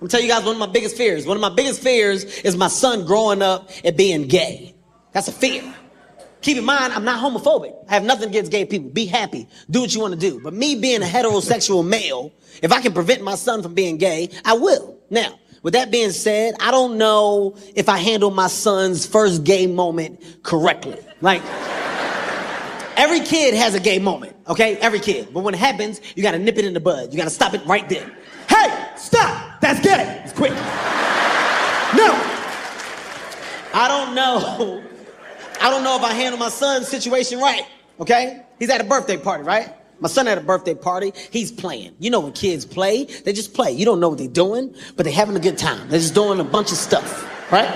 I'm 0.00 0.08
tell 0.08 0.20
you 0.20 0.28
guys 0.28 0.44
one 0.44 0.56
of 0.60 0.68
my 0.68 0.72
biggest 0.72 0.96
fears. 0.96 1.26
One 1.26 1.36
of 1.36 1.50
my 1.50 1.54
biggest 1.56 1.82
fears 1.82 2.24
is 2.44 2.56
my 2.56 2.68
son 2.68 3.06
growing 3.06 3.42
up 3.42 3.70
and 3.84 3.96
being 3.96 4.28
gay. 4.28 4.74
That's 5.12 5.28
a 5.28 5.32
fear. 5.32 5.62
Keep 6.42 6.58
in 6.58 6.64
mind, 6.64 6.92
I'm 6.92 7.04
not 7.04 7.20
homophobic. 7.24 7.74
I 7.88 7.94
have 7.94 8.04
nothing 8.04 8.28
against 8.28 8.52
gay 8.52 8.66
people. 8.66 8.90
Be 8.90 9.06
happy. 9.06 9.48
Do 9.70 9.80
what 9.80 9.94
you 9.94 10.00
want 10.00 10.12
to 10.12 10.20
do. 10.20 10.40
But 10.42 10.52
me 10.52 10.74
being 10.74 11.02
a 11.02 11.06
heterosexual 11.06 11.86
male, 11.86 12.32
if 12.62 12.70
I 12.70 12.82
can 12.82 12.92
prevent 12.92 13.22
my 13.22 13.34
son 13.34 13.62
from 13.62 13.72
being 13.72 13.96
gay, 13.96 14.28
I 14.44 14.54
will. 14.54 14.93
Now, 15.10 15.38
with 15.62 15.74
that 15.74 15.90
being 15.90 16.10
said, 16.10 16.54
I 16.60 16.70
don't 16.70 16.98
know 16.98 17.56
if 17.74 17.88
I 17.88 17.98
handled 17.98 18.34
my 18.34 18.48
son's 18.48 19.06
first 19.06 19.44
gay 19.44 19.66
moment 19.66 20.22
correctly. 20.42 20.98
Like, 21.20 21.42
every 22.96 23.20
kid 23.20 23.54
has 23.54 23.74
a 23.74 23.80
gay 23.80 23.98
moment, 23.98 24.36
okay? 24.46 24.76
Every 24.76 25.00
kid. 25.00 25.28
But 25.32 25.40
when 25.40 25.54
it 25.54 25.60
happens, 25.60 26.00
you 26.14 26.22
gotta 26.22 26.38
nip 26.38 26.58
it 26.58 26.64
in 26.64 26.74
the 26.74 26.80
bud. 26.80 27.12
You 27.12 27.18
gotta 27.18 27.30
stop 27.30 27.54
it 27.54 27.64
right 27.66 27.88
there. 27.88 28.10
Hey, 28.48 28.88
stop! 28.96 29.60
That's 29.60 29.80
gay. 29.80 30.22
It's 30.24 30.32
quick. 30.32 30.52
No. 30.52 32.12
I 33.72 33.88
don't 33.88 34.14
know. 34.14 34.82
I 35.60 35.70
don't 35.70 35.82
know 35.82 35.96
if 35.96 36.02
I 36.02 36.12
handled 36.12 36.40
my 36.40 36.50
son's 36.50 36.88
situation 36.88 37.40
right, 37.40 37.62
okay? 37.98 38.44
He's 38.58 38.68
at 38.68 38.80
a 38.80 38.84
birthday 38.84 39.16
party, 39.16 39.44
right? 39.44 39.74
My 40.00 40.08
son 40.08 40.26
had 40.26 40.38
a 40.38 40.42
birthday 40.42 40.74
party. 40.74 41.12
He's 41.30 41.52
playing. 41.52 41.94
You 41.98 42.10
know 42.10 42.20
when 42.20 42.32
kids 42.32 42.64
play, 42.64 43.04
they 43.04 43.32
just 43.32 43.54
play. 43.54 43.72
You 43.72 43.84
don't 43.84 44.00
know 44.00 44.08
what 44.08 44.18
they're 44.18 44.28
doing, 44.28 44.74
but 44.96 45.04
they're 45.04 45.12
having 45.12 45.36
a 45.36 45.40
good 45.40 45.58
time. 45.58 45.88
They're 45.88 46.00
just 46.00 46.14
doing 46.14 46.40
a 46.40 46.44
bunch 46.44 46.72
of 46.72 46.78
stuff, 46.78 47.50
right? 47.50 47.72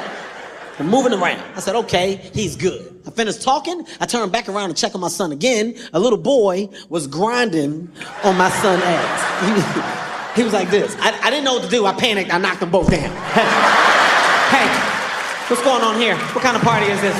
They're 0.76 0.86
moving 0.86 1.12
around. 1.12 1.42
I 1.56 1.60
said, 1.60 1.74
okay, 1.74 2.16
he's 2.34 2.54
good. 2.54 3.02
I 3.06 3.10
finished 3.10 3.42
talking. 3.42 3.84
I 4.00 4.06
turned 4.06 4.30
back 4.30 4.48
around 4.48 4.68
to 4.68 4.74
check 4.74 4.94
on 4.94 5.00
my 5.00 5.08
son 5.08 5.32
again. 5.32 5.74
A 5.92 5.98
little 5.98 6.18
boy 6.18 6.68
was 6.88 7.06
grinding 7.06 7.90
on 8.22 8.36
my 8.36 8.50
son's 8.50 8.82
ass. 8.84 10.34
he 10.36 10.44
was 10.44 10.52
like 10.52 10.70
this. 10.70 10.94
I, 11.00 11.18
I, 11.22 11.30
didn't 11.30 11.44
know 11.44 11.54
what 11.54 11.64
to 11.64 11.70
do. 11.70 11.86
I 11.86 11.92
panicked. 11.94 12.32
I 12.32 12.38
knocked 12.38 12.60
them 12.60 12.70
both 12.70 12.90
down. 12.90 13.00
hey, 14.54 14.68
what's 15.48 15.64
going 15.64 15.82
on 15.82 15.98
here? 15.98 16.16
What 16.16 16.44
kind 16.44 16.56
of 16.56 16.62
party 16.62 16.86
is 16.86 17.00
this? 17.00 17.16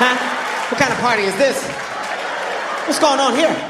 Huh? 0.00 0.16
What 0.72 0.80
kind 0.80 0.92
of 0.92 0.98
party 0.98 1.22
is 1.24 1.36
this? 1.36 1.62
What's 2.86 2.98
going 2.98 3.20
on 3.20 3.36
here? 3.36 3.69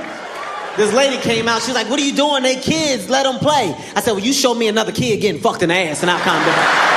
This 0.77 0.93
lady 0.95 1.19
came 1.19 1.49
out. 1.49 1.63
She's 1.63 1.75
like, 1.75 1.91
"What 1.91 1.99
are 2.01 2.05
you 2.05 2.15
doing? 2.15 2.43
They 2.43 2.57
kids. 2.57 3.09
Let 3.11 3.25
them 3.25 3.39
play." 3.39 3.75
I 3.97 4.01
said, 4.01 4.13
"Well, 4.13 4.25
you 4.25 4.33
show 4.33 4.55
me 4.55 4.69
another 4.69 4.93
kid 4.93 5.21
getting 5.21 5.41
fucked 5.41 5.63
in 5.63 5.69
the 5.69 5.75
ass, 5.75 6.03
and 6.03 6.11
I'll 6.11 6.21
calm 6.21 6.45
down." 6.45 6.91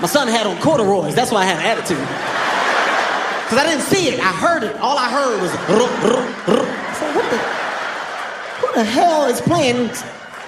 My 0.00 0.08
son 0.08 0.28
had 0.28 0.46
on 0.46 0.60
corduroys. 0.60 1.14
That's 1.14 1.30
why 1.30 1.42
I 1.42 1.44
had 1.44 1.58
an 1.58 1.66
attitude. 1.66 1.98
Because 3.44 3.58
I 3.58 3.64
didn't 3.64 3.84
see 3.84 4.08
it. 4.08 4.20
I 4.20 4.32
heard 4.32 4.64
it. 4.64 4.76
All 4.76 4.98
I 4.98 5.08
heard 5.08 5.40
was. 5.40 5.50
I 5.52 6.94
said, 6.98 7.14
"What 7.14 7.30
the? 7.30 7.38
Who 8.66 8.74
the 8.74 8.84
hell 8.84 9.26
is 9.26 9.40
playing 9.40 9.90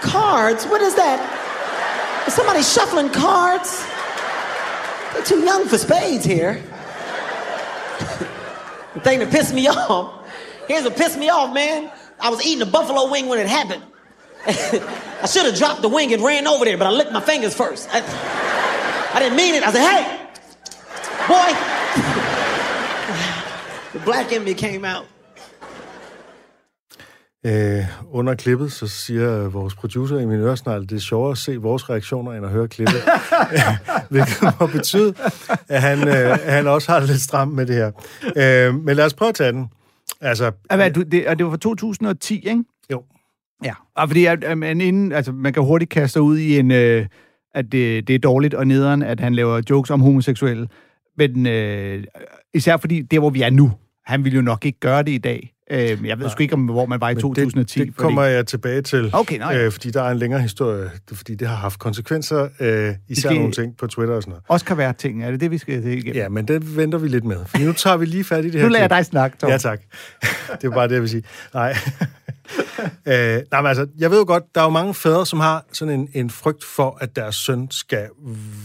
cards? 0.00 0.64
What 0.66 0.82
is 0.82 0.94
that? 0.97 2.26
Is 2.26 2.35
somebody 2.35 2.62
shuffling 2.62 3.11
cards? 3.11 3.87
They're 5.14 5.25
too 5.25 5.40
young 5.44 5.68
for 5.68 5.78
spades 5.78 6.25
here." 6.25 6.61
the 8.94 9.00
thing 9.00 9.20
that 9.20 9.30
pissed 9.30 9.54
me 9.54 9.68
off 9.68 10.18
Here's 10.69 10.85
what 10.85 10.97
pissed 10.97 11.19
me 11.19 11.29
off, 11.31 11.55
man. 11.55 11.91
I 12.21 12.29
was 12.31 12.45
eating 12.47 12.63
a 12.63 12.71
buffalo 12.71 13.11
wing 13.11 13.27
when 13.29 13.39
it 13.39 13.49
happened. 13.49 13.83
I 14.47 15.27
should 15.27 15.47
have 15.47 15.57
dropped 15.57 15.83
the 15.83 15.89
wing 15.89 16.13
and 16.13 16.23
ran 16.23 16.47
over 16.47 16.65
there, 16.65 16.77
but 16.77 16.87
I 16.87 16.91
licked 16.91 17.13
my 17.13 17.21
fingers 17.21 17.55
first. 17.55 17.89
I, 17.91 17.99
I 19.15 19.19
didn't 19.21 19.37
mean 19.37 19.55
it. 19.55 19.63
I 19.63 19.73
said, 19.73 19.85
hey, 19.91 20.03
boy. 21.33 21.51
the 23.99 24.05
black 24.05 24.33
in 24.33 24.45
me 24.45 24.55
came 24.55 24.85
out. 24.85 25.07
Øh, 27.47 27.85
under 28.13 28.35
klippet, 28.35 28.73
så 28.73 28.87
siger 28.87 29.49
vores 29.49 29.75
producer 29.75 30.19
i 30.19 30.27
min 30.27 30.41
øresnegl, 30.41 30.83
det 30.83 30.93
er 30.93 31.01
sjovere 31.01 31.31
at 31.31 31.39
se 31.39 31.57
vores 31.57 31.91
reaktioner, 31.91 32.33
end 32.33 32.47
at 32.47 32.53
høre 32.53 32.69
klippet. 32.69 33.03
Hvilket 34.11 34.55
må 34.61 34.67
betyde, 34.67 35.15
at 35.69 35.83
han, 35.83 36.09
øh, 36.09 36.39
han 36.45 36.67
også 36.67 36.93
har 36.93 37.01
det 37.01 37.09
lidt 37.09 37.21
stramt 37.21 37.55
med 37.55 37.67
det 37.67 37.75
her. 37.77 37.91
Øh, 38.37 38.75
men 38.75 38.97
lad 38.97 39.05
os 39.05 39.15
prøve 39.15 39.29
at 39.29 39.35
tage 39.35 39.53
den. 39.53 39.71
Altså, 40.21 40.53
hvad, 40.75 40.91
du, 40.91 41.03
det, 41.03 41.29
og 41.29 41.39
det 41.39 41.47
var 41.47 41.51
fra 41.51 41.59
2010, 41.59 42.35
ikke? 42.35 42.65
Jo. 42.93 43.03
Ja, 43.65 43.75
og 43.95 44.09
fordi 44.09 44.25
at, 44.25 44.59
man, 44.59 44.81
inden, 44.81 45.13
altså, 45.13 45.33
man 45.33 45.53
kan 45.53 45.63
hurtigt 45.63 45.91
kaste 45.91 46.23
ud 46.23 46.39
i 46.39 46.59
en, 46.59 46.71
øh, 46.71 47.07
at 47.55 47.73
det, 47.73 48.09
det 48.09 48.15
er 48.15 48.19
dårligt 48.19 48.55
og 48.55 48.67
nederen, 48.67 49.03
at 49.03 49.21
han 49.21 49.35
laver 49.35 49.63
jokes 49.71 49.91
om 49.91 50.01
homoseksuelle. 50.01 50.69
Men 51.17 51.47
øh, 51.47 52.05
især 52.55 52.77
fordi 52.77 53.03
det, 53.03 53.19
hvor 53.19 53.31
vi 53.31 53.43
er 53.43 53.51
nu, 53.51 53.73
han 54.05 54.25
vil 54.25 54.35
jo 54.35 54.43
nok 54.43 54.65
ikke 54.65 54.81
gøre 54.81 55.03
det 55.03 55.13
i 55.13 55.19
dag. 55.19 55.53
Øh, 55.71 56.07
jeg 56.07 56.19
ved 56.19 56.31
sgu 56.31 56.43
ikke, 56.43 56.55
om, 56.55 56.61
hvor 56.65 56.87
man 56.87 57.01
var 57.01 57.11
i 57.11 57.15
Men 57.15 57.21
2010. 57.21 57.79
Det, 57.81 57.87
det 57.89 57.97
kommer 57.97 58.23
jeg 58.23 58.47
tilbage 58.47 58.83
til, 58.83 59.11
Okay, 59.13 59.39
nå 59.39 59.51
ja. 59.51 59.65
øh, 59.65 59.73
fordi 59.73 59.91
der 59.91 60.03
er 60.03 60.11
en 60.11 60.19
længere 60.19 60.41
historie, 60.41 60.91
Det 61.11 61.17
fordi 61.17 61.35
det 61.35 61.49
har 61.49 61.57
haft 61.57 61.79
konsekvenser, 61.79 62.49
øh, 62.61 62.95
især 63.09 63.29
skal- 63.29 63.37
nogle 63.39 63.53
ting 63.53 63.77
på 63.77 63.87
Twitter 63.87 64.15
og 64.15 64.23
sådan 64.23 64.31
noget. 64.31 64.45
Også 64.49 64.67
kan 64.67 64.77
være 64.79 64.93
ting. 64.93 65.25
Er 65.25 65.31
det 65.31 65.41
det, 65.41 65.51
vi 65.51 65.59
skal 65.59 65.83
se 65.83 65.93
igennem? 65.97 66.15
Ja, 66.17 66.29
men 66.29 66.49
det 66.49 66.77
venter 66.77 66.99
vi 66.99 67.09
lidt 67.09 67.25
med, 67.25 67.37
for 67.47 67.59
nu 67.59 67.73
tager 67.73 67.97
vi 67.97 68.05
lige 68.07 68.25
fat 68.25 68.45
i 68.45 68.51
det 68.51 68.55
her. 68.61 68.63
Nu 68.63 68.69
lader 68.69 68.83
jeg 68.83 68.91
dig 68.91 69.05
snakke, 69.07 69.37
Tom. 69.41 69.51
Ja, 69.51 69.59
tak. 69.59 69.81
det 70.61 70.65
er 70.65 70.71
bare 70.71 70.89
det, 70.89 70.95
jeg 70.95 71.01
vil 71.03 71.11
sige. 71.11 71.23
Nej. 71.55 71.77
Øh, 73.07 73.43
nej, 73.50 73.61
men 73.62 73.67
altså, 73.67 73.87
jeg 73.99 74.11
ved 74.11 74.19
jo 74.19 74.25
godt, 74.26 74.45
der 74.55 74.61
er 74.61 74.64
jo 74.64 74.71
mange 74.71 74.95
fædre, 74.95 75.26
som 75.26 75.40
har 75.40 75.64
sådan 75.73 76.00
en, 76.00 76.09
en 76.14 76.31
frygt 76.31 76.64
for, 76.64 76.99
at 77.00 77.17
deres 77.17 77.37
søn 77.37 77.71
skal 77.71 78.09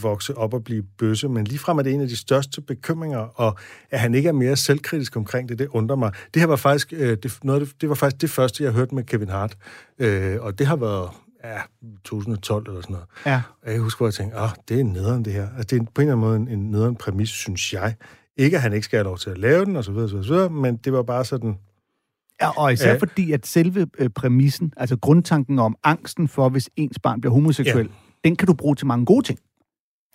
vokse 0.02 0.38
op 0.38 0.54
og 0.54 0.64
blive 0.64 0.84
bøsse, 0.98 1.30
men 1.30 1.46
ligefrem 1.46 1.78
er 1.78 1.84
det 1.84 1.94
en 1.94 2.02
af 2.02 2.08
de 2.08 2.18
største 2.18 2.62
bekymringer, 2.62 3.20
og 3.20 3.58
at 3.92 4.00
han 4.00 4.16
ikke 4.16 4.30
er 4.30 4.34
mere 4.34 4.56
selvkritisk 4.56 5.16
omkring 5.16 5.50
det, 5.50 5.60
det 5.60 5.68
undrer 5.68 5.96
mig. 5.96 6.12
Det 6.34 6.42
her 6.42 6.48
var 6.48 6.56
faktisk, 6.56 6.94
øh, 6.94 7.18
det, 7.24 7.38
noget, 7.44 7.70
det, 7.82 7.90
var 7.90 7.96
faktisk 7.96 8.22
det 8.22 8.30
første, 8.30 8.64
jeg 8.64 8.72
hørte 8.72 8.96
med 8.96 9.04
Kevin 9.04 9.30
Hart, 9.30 9.58
øh, 10.00 10.38
og 10.42 10.60
det 10.60 10.68
har 10.68 10.76
været 10.76 11.10
ja, 11.44 11.60
2012 12.04 12.68
eller 12.68 12.82
sådan 12.82 12.94
noget. 12.94 13.08
Ja. 13.26 13.42
Og 13.66 13.72
jeg 13.72 13.80
husker, 13.80 13.98
hvor 13.98 14.08
jeg 14.08 14.14
tænkte, 14.14 14.38
åh, 14.38 14.50
det 14.70 14.80
er 14.80 14.84
nederen 14.84 15.26
det 15.26 15.34
her. 15.34 15.48
Altså, 15.58 15.76
det 15.76 15.82
er 15.82 15.86
på 15.96 16.02
en 16.02 16.08
eller 16.08 16.14
anden 16.14 16.28
måde 16.28 16.54
en, 16.54 16.60
en 16.60 16.72
nederen 16.72 16.96
præmis, 16.96 17.30
synes 17.30 17.74
jeg. 17.74 17.96
Ikke, 18.38 18.58
at 18.58 18.64
han 18.64 18.74
ikke 18.74 18.86
skal 18.86 18.98
have 18.98 19.04
lov 19.04 19.18
til 19.18 19.30
at 19.30 19.38
lave 19.38 19.66
den, 19.66 19.76
og 19.76 19.84
så 19.84 19.92
videre, 19.92 20.10
så 20.10 20.16
videre, 20.16 20.28
så 20.28 20.34
videre, 20.34 20.50
men 20.50 20.78
det 20.78 20.94
var 20.94 21.04
bare 21.04 21.26
sådan, 21.26 21.58
Ja, 22.42 22.60
og 22.60 22.74
især 22.74 22.92
ja. 22.92 22.98
fordi, 22.98 23.32
at 23.32 23.48
selve 23.48 23.88
øh, 24.00 24.10
præmissen, 24.10 24.74
altså 24.78 24.98
grundtanken 24.98 25.60
om 25.60 25.76
angsten 25.84 26.28
for, 26.28 26.50
hvis 26.50 26.70
ens 26.76 27.00
barn 27.00 27.22
bliver 27.22 27.34
homoseksuel, 27.34 27.86
ja. 27.86 28.30
den 28.30 28.36
kan 28.36 28.48
du 28.48 28.54
bruge 28.54 28.76
til 28.76 28.88
mange 28.88 29.06
gode 29.06 29.26
ting. 29.26 29.40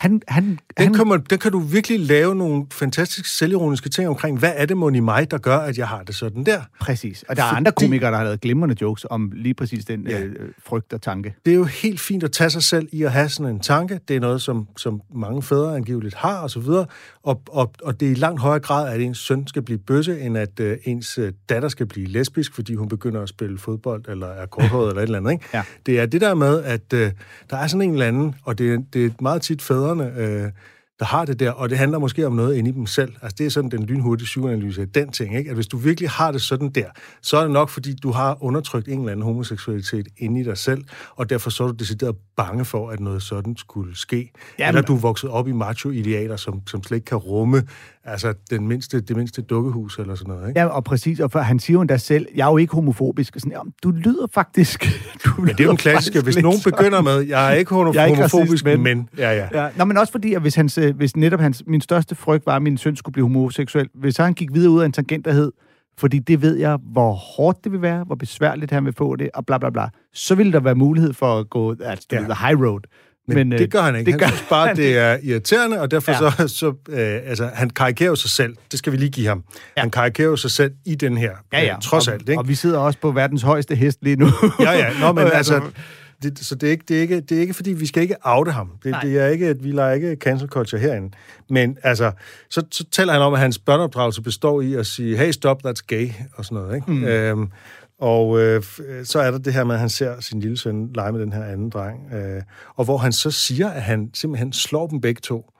Han, 0.00 0.22
han, 0.28 0.44
Den 0.44 0.58
han, 0.76 0.94
kan, 0.94 1.06
man, 1.08 1.20
den 1.30 1.38
kan 1.38 1.52
du 1.52 1.58
virkelig 1.58 2.00
lave 2.00 2.34
nogle 2.34 2.66
fantastiske 2.72 3.28
selvironiske 3.28 3.88
ting 3.88 4.08
omkring. 4.08 4.38
Hvad 4.38 4.52
er 4.56 4.66
det 4.66 4.76
mon 4.76 4.94
i 4.94 5.00
mig, 5.00 5.30
der 5.30 5.38
gør, 5.38 5.56
at 5.58 5.78
jeg 5.78 5.88
har 5.88 6.02
det 6.02 6.14
sådan 6.14 6.44
der? 6.44 6.60
Præcis. 6.80 7.24
Og 7.28 7.36
der 7.36 7.42
er 7.42 7.48
Fordi- 7.48 7.56
andre 7.56 7.72
komikere, 7.72 8.10
der 8.10 8.16
har 8.16 8.24
lavet 8.24 8.40
glimrende 8.40 8.76
jokes 8.80 9.06
om 9.10 9.32
lige 9.34 9.54
præcis 9.54 9.84
den 9.84 10.06
Ja. 10.08 10.20
øh, 10.22 10.34
frygt 10.66 10.92
og 10.92 11.02
tanke. 11.02 11.34
Det 11.46 11.50
er 11.50 11.54
jo 11.56 11.64
helt 11.64 12.00
fint 12.00 12.22
at 12.24 12.32
tage 12.32 12.50
sig 12.50 12.62
selv 12.62 12.88
i 12.92 13.02
at 13.02 13.12
have 13.12 13.28
sådan 13.28 13.54
en 13.54 13.60
tanke. 13.60 14.00
Det 14.08 14.16
er 14.16 14.20
noget, 14.20 14.42
som, 14.42 14.68
som 14.76 15.00
mange 15.14 15.42
fædre 15.42 15.76
angiveligt 15.76 16.14
har, 16.14 16.38
og 16.38 16.50
så 16.50 16.60
videre. 16.60 16.86
Og, 17.22 17.42
og, 17.50 17.72
og 17.82 18.00
det 18.00 18.06
er 18.08 18.12
i 18.12 18.14
langt 18.14 18.40
højere 18.40 18.60
grad, 18.60 18.92
at 18.94 19.00
ens 19.00 19.18
søn 19.18 19.46
skal 19.46 19.62
blive 19.62 19.78
bøsse, 19.78 20.20
end 20.20 20.38
at 20.38 20.60
øh, 20.60 20.76
ens 20.84 21.18
øh, 21.18 21.32
datter 21.48 21.68
skal 21.68 21.86
blive 21.86 22.06
lesbisk, 22.06 22.54
fordi 22.54 22.74
hun 22.74 22.88
begynder 22.88 23.22
at 23.22 23.28
spille 23.28 23.58
fodbold, 23.58 24.04
eller 24.08 24.26
er 24.26 24.46
korthåret, 24.46 24.88
eller 24.90 25.02
et 25.02 25.06
eller 25.06 25.18
andet. 25.18 25.32
Ikke? 25.32 25.44
Ja. 25.54 25.62
Det 25.86 26.00
er 26.00 26.06
det 26.06 26.20
der 26.20 26.34
med, 26.34 26.62
at 26.62 26.92
øh, 26.94 27.12
der 27.50 27.56
er 27.56 27.66
sådan 27.66 27.82
en 27.82 27.92
eller 27.92 28.06
anden, 28.06 28.34
og 28.44 28.58
det, 28.58 28.74
er- 28.74 28.82
det 28.92 29.04
er 29.04 29.10
meget 29.20 29.42
tit 29.42 29.62
fædrene, 29.88 30.44
øh, 30.44 30.52
der 30.98 31.04
har 31.04 31.24
det 31.24 31.40
der, 31.40 31.50
og 31.50 31.70
det 31.70 31.78
handler 31.78 31.98
måske 31.98 32.26
om 32.26 32.32
noget 32.32 32.56
inde 32.56 32.70
i 32.70 32.72
dem 32.72 32.86
selv. 32.86 33.12
Altså 33.22 33.34
det 33.38 33.46
er 33.46 33.50
sådan 33.50 33.70
den 33.70 33.86
lynhurtige 33.86 34.24
psykoanalyse 34.24 34.82
af 34.82 34.88
den 34.88 35.12
ting, 35.12 35.36
ikke? 35.36 35.50
at 35.50 35.56
hvis 35.56 35.66
du 35.66 35.76
virkelig 35.76 36.10
har 36.10 36.32
det 36.32 36.42
sådan 36.42 36.70
der, 36.70 36.86
så 37.22 37.36
er 37.36 37.42
det 37.42 37.50
nok, 37.50 37.68
fordi 37.68 37.94
du 38.02 38.10
har 38.10 38.44
undertrykt 38.44 38.88
en 38.88 38.98
eller 38.98 39.12
anden 39.12 39.24
homoseksualitet 39.24 40.08
inde 40.16 40.40
i 40.40 40.44
dig 40.44 40.58
selv, 40.58 40.84
og 41.16 41.30
derfor 41.30 41.50
så 41.50 41.64
er 41.64 41.68
du 41.68 41.74
decideret 41.74 42.16
bange 42.36 42.64
for, 42.64 42.90
at 42.90 43.00
noget 43.00 43.22
sådan 43.22 43.56
skulle 43.56 43.96
ske. 43.96 44.32
Jamen, 44.58 44.68
eller 44.68 44.82
du 44.82 44.94
er 44.94 45.00
vokset 45.00 45.30
op 45.30 45.48
i 45.48 45.52
macho-idealer, 45.52 46.36
som, 46.36 46.66
som 46.66 46.82
slet 46.82 46.96
ikke 46.96 47.04
kan 47.04 47.18
rumme 47.18 47.62
altså 48.10 48.34
den 48.50 48.68
mindste, 48.68 49.00
det 49.00 49.16
mindste 49.16 49.42
dukkehus 49.42 49.98
eller 49.98 50.14
sådan 50.14 50.34
noget. 50.34 50.48
Ikke? 50.48 50.60
Ja, 50.60 50.66
og 50.66 50.84
præcis. 50.84 51.20
Og 51.20 51.30
for, 51.30 51.38
han 51.38 51.58
siger 51.58 51.74
jo 51.74 51.80
endda 51.80 51.96
selv, 51.96 52.26
jeg 52.34 52.46
er 52.46 52.50
jo 52.50 52.56
ikke 52.56 52.74
homofobisk. 52.74 53.34
Og 53.36 53.40
sådan, 53.40 53.52
ja, 53.52 53.58
du 53.82 53.90
lyder 53.90 54.26
faktisk... 54.34 54.84
Du 55.24 55.30
Men 55.40 55.48
det 55.48 55.60
er 55.60 55.64
jo 55.64 55.70
en 55.70 55.76
klassiker. 55.76 56.22
Hvis 56.22 56.38
nogen 56.42 56.58
begynder 56.64 57.02
med, 57.02 57.20
jeg 57.20 57.50
er 57.52 57.54
ikke 57.54 57.74
homo- 57.74 57.92
Jeg 57.94 58.02
er 58.02 58.06
ikke 58.06 58.16
homofobisk, 58.16 58.50
racist, 58.52 58.64
men- 58.64 58.82
men... 58.82 59.08
Ja, 59.18 59.30
ja. 59.32 59.62
Ja, 59.64 59.68
nå, 59.76 59.84
men 59.84 59.96
også 59.96 60.12
fordi, 60.12 60.34
at 60.34 60.40
hvis, 60.40 60.54
hans, 60.54 60.78
øh, 60.78 60.96
hvis 60.96 61.16
netop 61.16 61.40
hans, 61.40 61.62
min 61.66 61.80
største 61.80 62.14
frygt 62.14 62.46
var, 62.46 62.56
at 62.56 62.62
min 62.62 62.76
søn 62.78 62.96
skulle 62.96 63.12
blive 63.12 63.24
homoseksuel, 63.24 63.88
hvis 63.94 64.16
han 64.16 64.32
gik 64.34 64.48
videre 64.54 64.70
ud 64.70 64.80
af 64.80 64.86
en 64.86 64.92
tangent, 64.92 65.24
der 65.24 65.32
hed, 65.32 65.52
fordi 65.98 66.18
det 66.18 66.42
ved 66.42 66.56
jeg, 66.56 66.78
hvor 66.92 67.12
hårdt 67.12 67.64
det 67.64 67.72
vil 67.72 67.82
være, 67.82 68.04
hvor 68.04 68.14
besværligt 68.14 68.70
han 68.72 68.84
vil 68.84 68.92
få 68.98 69.16
det, 69.16 69.30
og 69.34 69.46
bla 69.46 69.58
bla 69.58 69.70
bla, 69.70 69.88
så 70.14 70.34
ville 70.34 70.52
der 70.52 70.60
være 70.60 70.74
mulighed 70.74 71.12
for 71.12 71.38
at 71.38 71.50
gå 71.50 71.74
altså, 71.84 72.06
ja. 72.12 72.18
the 72.20 72.46
high 72.46 72.60
road. 72.62 72.80
Men, 73.34 73.52
øh, 73.52 73.58
det 73.58 73.70
gør 73.72 73.82
han 73.82 73.96
ikke. 73.96 74.06
Det 74.12 74.12
han 74.12 74.18
gør, 74.20 74.26
synes 74.36 74.48
bare, 74.50 74.74
det 74.74 74.98
er 74.98 75.18
irriterende, 75.22 75.80
og 75.80 75.90
derfor 75.90 76.12
Ja. 76.12 76.30
så... 76.46 76.48
så 76.56 76.66
øh, 76.88 77.20
altså, 77.30 77.50
han 77.54 77.70
karikerer 77.70 78.14
sig 78.14 78.30
selv. 78.30 78.56
Det 78.70 78.78
skal 78.78 78.92
vi 78.92 78.96
lige 78.96 79.10
give 79.10 79.26
ham. 79.28 79.44
Ja. 79.76 79.80
Han 79.80 79.90
karikerer 79.90 80.36
sig 80.36 80.50
selv 80.50 80.72
i 80.86 80.94
den 80.94 81.16
her. 81.16 81.32
ja, 81.52 81.60
ja. 81.64 81.74
Øh, 81.74 81.80
trods 81.82 82.08
og, 82.08 82.14
alt, 82.14 82.28
ikke? 82.28 82.38
Og 82.40 82.48
vi 82.48 82.54
sidder 82.54 82.78
også 82.78 82.98
på 83.02 83.10
verdens 83.10 83.42
højeste 83.42 83.74
hest 83.74 83.98
lige 84.02 84.16
nu. 84.16 84.26
Ja, 84.60 84.70
ja. 84.72 84.86
Nå, 85.00 85.12
men 85.12 85.26
Altså. 85.32 85.60
Det, 86.22 86.38
så 86.38 86.54
det 86.54 86.66
er, 86.66 86.70
ikke, 86.70 86.84
det, 86.88 86.96
er 86.96 87.00
ikke, 87.00 87.20
det 87.20 87.36
er 87.36 87.40
ikke, 87.40 87.54
fordi 87.54 87.70
vi 87.72 87.86
skal 87.86 88.02
ikke 88.02 88.14
oute 88.24 88.50
ham. 88.50 88.70
Det, 88.82 88.90
Nej. 88.90 89.00
det 89.00 89.18
er 89.18 89.26
ikke, 89.26 89.46
at 89.46 89.64
vi 89.64 89.72
lader 89.72 89.92
ikke 89.92 90.16
cancel 90.20 90.48
culture 90.48 90.80
herinde. 90.80 91.10
Men 91.50 91.76
altså, 91.82 92.12
så, 92.50 92.62
så 92.72 92.84
taler 92.92 93.12
han 93.12 93.22
om, 93.22 93.34
at 93.34 93.40
hans 93.40 93.58
børneopdragelse 93.58 94.22
består 94.22 94.60
i 94.60 94.74
at 94.74 94.86
sige, 94.86 95.16
hey, 95.16 95.30
stop, 95.30 95.66
that's 95.66 95.82
gay, 95.86 96.08
og 96.34 96.44
sådan 96.44 96.58
noget. 96.58 96.74
Ikke? 96.76 96.90
Mm. 96.90 97.04
Øhm, 97.04 97.48
og 97.98 98.40
øh, 98.40 98.58
f- 98.58 99.04
så 99.04 99.20
er 99.20 99.30
der 99.30 99.38
det 99.38 99.52
her 99.52 99.64
med, 99.64 99.74
at 99.74 99.80
han 99.80 99.88
ser 99.88 100.20
sin 100.20 100.40
lille 100.40 100.56
søn 100.56 100.90
lege 100.94 101.12
med 101.12 101.20
den 101.20 101.32
her 101.32 101.44
anden 101.44 101.70
dreng. 101.70 102.12
Øh, 102.12 102.42
og 102.76 102.84
hvor 102.84 102.96
han 102.98 103.12
så 103.12 103.30
siger, 103.30 103.68
at 103.70 103.82
han 103.82 104.10
simpelthen 104.14 104.52
slår 104.52 104.86
dem 104.86 105.00
begge 105.00 105.20
to. 105.20 105.50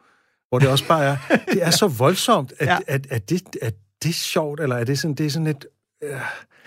Hvor 0.49 0.59
det 0.59 0.69
også 0.69 0.89
bare 0.89 1.05
er, 1.05 1.17
det 1.53 1.63
er 1.63 1.71
så 1.71 1.87
voldsomt, 1.89 2.53
at, 2.59 2.67
ja. 2.67 2.73
Ja. 2.73 2.79
at, 2.87 3.07
at, 3.11 3.31
det, 3.31 3.43
at 3.63 3.75
det 4.03 4.09
er 4.09 4.13
sjovt, 4.15 4.61
eller 4.61 4.77
er 4.77 4.85
det 4.85 4.99
sådan, 4.99 5.15
det 5.15 5.27
er 5.27 5.31
sådan 5.31 5.47
et... 5.47 5.67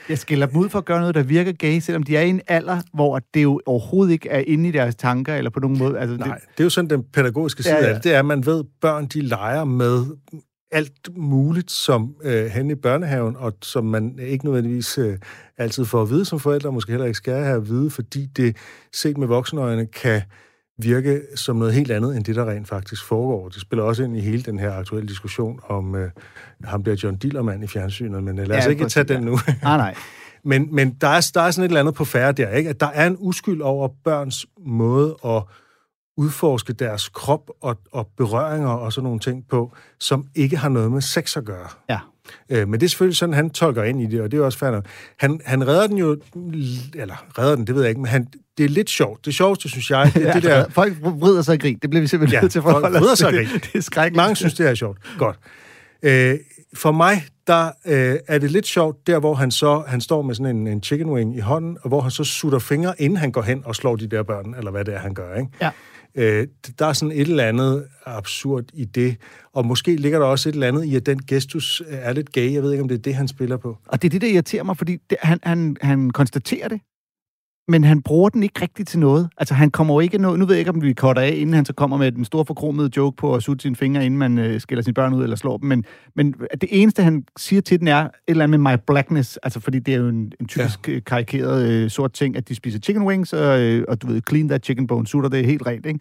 Jeg 0.09 0.17
skiller 0.17 0.45
dem 0.45 0.57
ud 0.57 0.69
for 0.69 0.79
at 0.79 0.85
gøre 0.85 0.99
noget, 0.99 1.15
der 1.15 1.23
virker 1.23 1.51
gay, 1.51 1.79
selvom 1.79 2.03
de 2.03 2.17
er 2.17 2.21
i 2.21 2.29
en 2.29 2.41
alder, 2.47 2.81
hvor 2.93 3.19
det 3.33 3.43
jo 3.43 3.61
overhovedet 3.65 4.13
ikke 4.13 4.29
er 4.29 4.39
inde 4.47 4.69
i 4.69 4.71
deres 4.71 4.95
tanker, 4.95 5.35
eller 5.35 5.49
på 5.51 5.59
nogen 5.59 5.77
måde. 5.79 5.99
Altså, 5.99 6.17
Nej, 6.17 6.27
det, 6.37 6.47
det 6.57 6.59
er 6.59 6.63
jo 6.63 6.69
sådan 6.69 6.89
den 6.89 7.03
pædagogiske 7.03 7.63
side 7.63 7.75
ja, 7.75 7.79
Ja, 7.79 7.85
ja. 7.85 7.89
ja. 7.89 7.95
af 7.95 8.01
det. 8.01 8.03
Det 8.03 8.15
er, 8.15 8.19
at 8.19 8.25
man 8.25 8.45
ved, 8.45 8.59
at 8.59 8.65
børn 8.81 9.05
de 9.05 9.21
leger 9.21 9.63
med 9.63 10.05
alt 10.71 11.17
muligt, 11.17 11.71
som 11.71 12.15
øh, 12.23 12.45
hen 12.45 12.71
i 12.71 12.75
børnehaven, 12.75 13.35
og 13.35 13.53
som 13.61 13.85
man 13.85 14.19
ikke 14.19 14.45
nødvendigvis 14.45 14.97
øh, 14.97 15.17
altid 15.57 15.85
får 15.85 16.01
at 16.01 16.09
vide 16.09 16.25
som 16.25 16.39
forældre, 16.39 16.71
måske 16.71 16.91
heller 16.91 17.05
ikke 17.05 17.17
skal 17.17 17.33
have 17.33 17.57
at 17.57 17.69
vide, 17.69 17.89
fordi 17.89 18.25
det 18.25 18.57
set 18.93 19.17
med 19.17 19.27
voksenøjne 19.27 19.85
kan 19.85 20.21
virke 20.77 21.21
som 21.35 21.55
noget 21.55 21.73
helt 21.73 21.91
andet, 21.91 22.15
end 22.15 22.25
det, 22.25 22.35
der 22.35 22.49
rent 22.49 22.67
faktisk 22.67 23.05
foregår. 23.05 23.49
Det 23.49 23.61
spiller 23.61 23.83
også 23.83 24.03
ind 24.03 24.17
i 24.17 24.19
hele 24.19 24.43
den 24.43 24.59
her 24.59 24.73
aktuelle 24.73 25.07
diskussion 25.07 25.59
om, 25.69 25.95
øh, 25.95 26.09
ham 26.63 26.83
bliver 26.83 26.97
John 27.03 27.17
Dillermand 27.17 27.63
i 27.63 27.67
fjernsynet, 27.67 28.23
men 28.23 28.39
øh, 28.39 28.47
lad 28.47 28.57
os 28.57 28.65
Ja, 28.65 28.69
ikke 28.69 28.89
tage 28.89 29.03
den 29.03 29.23
nu. 29.23 29.31
nej, 29.63 29.77
nej. 29.77 29.95
Men, 30.43 30.75
men 30.75 30.97
der, 31.01 31.07
er, 31.07 31.31
der 31.33 31.41
er 31.41 31.51
sådan 31.51 31.65
et 31.65 31.69
eller 31.69 31.79
andet 31.79 31.95
på 31.95 32.05
færre 32.05 32.31
der, 32.31 32.49
ikke? 32.49 32.69
At 32.69 32.79
der 32.79 32.87
er 32.87 33.07
en 33.07 33.15
uskyld 33.19 33.61
over 33.61 33.89
børns 34.03 34.45
måde 34.65 35.15
at 35.25 35.43
udforske 36.21 36.73
deres 36.73 37.09
krop 37.09 37.49
og, 37.61 37.77
og 37.91 38.09
berøringer 38.17 38.69
og 38.69 38.93
sådan 38.93 39.03
nogle 39.03 39.19
ting 39.19 39.47
på, 39.49 39.73
som 39.99 40.25
ikke 40.35 40.57
har 40.57 40.69
noget 40.69 40.91
med 40.91 41.01
sex 41.01 41.37
at 41.37 41.45
gøre. 41.45 41.67
Ja. 41.89 41.99
Øh, 42.49 42.67
men 42.67 42.79
det 42.79 42.85
er 42.85 42.89
selvfølgelig 42.89 43.17
sådan, 43.17 43.35
han 43.35 43.49
tolker 43.49 43.83
ind 43.83 44.01
i 44.01 44.05
det, 44.05 44.21
og 44.21 44.31
det 44.31 44.39
er 44.39 44.43
også 44.43 44.57
fair. 44.57 44.81
Han, 45.19 45.39
han 45.45 45.67
redder 45.67 45.87
den 45.87 45.97
jo, 45.97 46.17
eller 46.95 47.25
redder 47.39 47.55
den, 47.55 47.67
det 47.67 47.75
ved 47.75 47.81
jeg 47.81 47.89
ikke, 47.89 48.01
men 48.01 48.09
han, 48.09 48.27
det 48.57 48.65
er 48.65 48.69
lidt 48.69 48.89
sjovt. 48.89 49.25
Det 49.25 49.35
sjoveste, 49.35 49.69
synes 49.69 49.89
jeg, 49.91 50.11
det 50.13 50.21
Ja, 50.25 50.33
det 50.33 50.43
der... 50.43 50.69
Folk 50.69 50.93
vrider 51.01 51.41
sig 51.41 51.55
i 51.55 51.57
grin. 51.57 51.79
Det 51.81 51.89
bliver 51.89 52.01
vi 52.01 52.07
simpelthen 52.07 52.37
Ja, 52.37 52.41
nødt 52.41 52.51
til 52.51 52.59
at 52.59 52.63
folk 52.63 52.75
forholde 52.75 52.99
vrider 52.99 53.15
sig 53.15 53.33
i 53.33 53.35
grin. 53.35 53.47
Det 53.73 53.75
er 53.75 53.81
skrækkeligt. 53.81 54.15
Mange 54.15 54.35
synes, 54.35 54.53
det 54.53 54.69
er 54.69 54.75
sjovt. 54.75 54.97
Godt. 55.17 55.39
Øh, 56.03 56.35
for 56.73 56.91
mig, 56.91 57.23
der 57.47 57.65
øh, 57.85 58.15
er 58.27 58.37
det 58.37 58.51
lidt 58.51 58.67
sjovt, 58.67 59.07
der 59.07 59.19
hvor 59.19 59.33
han 59.33 59.51
så 59.51 59.83
han 59.87 60.01
står 60.01 60.21
med 60.21 60.35
sådan 60.35 60.55
en, 60.55 60.67
en 60.67 60.83
chicken 60.83 61.09
wing 61.09 61.37
i 61.37 61.39
hånden, 61.39 61.77
og 61.81 61.87
hvor 61.87 62.01
han 62.01 62.11
så 62.11 62.23
sutter 62.23 62.59
fingre, 62.59 63.01
inden 63.01 63.17
han 63.17 63.31
går 63.31 63.41
hen 63.41 63.61
og 63.65 63.75
slår 63.75 63.95
de 63.95 64.07
der 64.07 64.23
børn, 64.23 64.55
eller 64.57 64.71
hvad 64.71 64.85
det 64.85 64.93
er, 64.93 64.99
han 64.99 65.13
gør. 65.13 65.35
Ikke? 65.35 65.49
Ja. 65.61 65.69
Øh, 66.15 66.47
der 66.79 66.85
er 66.85 66.93
sådan 66.93 67.11
et 67.11 67.27
eller 67.27 67.43
andet 67.43 67.87
absurd 68.05 68.63
i 68.73 68.85
det, 68.85 69.17
og 69.53 69.65
måske 69.65 69.95
ligger 69.95 70.19
der 70.19 70.25
også 70.25 70.49
et 70.49 70.53
eller 70.53 70.67
andet 70.67 70.83
i, 70.83 70.95
at 70.95 71.05
den 71.05 71.19
gestus 71.27 71.81
øh, 71.87 71.97
er 72.01 72.13
lidt 72.13 72.31
gay. 72.31 72.53
Jeg 72.53 72.63
ved 72.63 72.71
ikke, 72.71 72.81
om 72.81 72.87
det 72.87 72.97
er 72.97 73.01
det, 73.01 73.15
han 73.15 73.27
spiller 73.27 73.57
på. 73.57 73.77
Og 73.87 74.01
det 74.01 74.07
er 74.07 74.09
det, 74.09 74.21
der 74.21 74.27
irriterer 74.27 74.63
mig, 74.63 74.77
fordi 74.77 74.97
det, 75.09 75.17
han, 75.21 75.39
han, 75.43 75.77
han 75.81 76.11
konstaterer 76.11 76.67
det, 76.67 76.81
men 77.71 77.83
han 77.83 78.01
bruger 78.01 78.29
den 78.29 78.43
ikke 78.43 78.61
rigtigt 78.61 78.89
til 78.89 78.99
noget. 78.99 79.29
Altså, 79.37 79.53
han 79.53 79.71
kommer 79.71 79.93
jo 79.93 79.99
ikke 79.99 80.17
noget... 80.17 80.39
Nu 80.39 80.45
ved 80.45 80.55
jeg 80.55 80.59
ikke, 80.59 80.71
om 80.71 80.81
vi 80.81 80.93
cutter 80.93 81.21
af, 81.21 81.33
inden 81.37 81.55
han 81.55 81.65
så 81.65 81.73
kommer 81.73 81.97
med 81.97 82.11
den 82.11 82.25
store 82.25 82.45
forkromede 82.45 82.89
joke 82.97 83.17
på 83.17 83.35
at 83.35 83.43
sutte 83.43 83.61
sine 83.63 83.75
fingre, 83.75 84.05
inden 84.05 84.17
man 84.17 84.37
øh, 84.37 84.61
skiller 84.61 84.83
sine 84.83 84.93
børn 84.93 85.13
ud 85.13 85.23
eller 85.23 85.35
slår 85.35 85.57
dem. 85.57 85.69
Men, 85.69 85.85
men 86.15 86.35
det 86.61 86.69
eneste, 86.71 87.03
han 87.03 87.23
siger 87.37 87.61
til 87.61 87.79
den, 87.79 87.87
er 87.87 88.03
et 88.03 88.11
eller 88.27 88.43
andet 88.43 88.59
med 88.59 88.71
my 88.71 88.77
blackness. 88.87 89.37
Altså, 89.37 89.59
fordi 89.59 89.79
det 89.79 89.93
er 89.93 89.97
jo 89.97 90.07
en, 90.07 90.31
en 90.39 90.47
typisk 90.47 90.87
ja. 90.87 90.99
karikeret 90.99 91.69
øh, 91.69 91.89
sort 91.89 92.13
ting, 92.13 92.37
at 92.37 92.49
de 92.49 92.55
spiser 92.55 92.79
chicken 92.79 93.03
wings, 93.03 93.33
og, 93.33 93.61
øh, 93.61 93.85
og 93.87 94.01
du 94.01 94.07
ved, 94.07 94.21
clean 94.29 94.47
that 94.47 94.65
chicken 94.65 94.87
bone, 94.87 95.07
sutter 95.07 95.29
det 95.29 95.45
helt 95.45 95.67
rent, 95.67 95.85
ikke? 95.85 95.99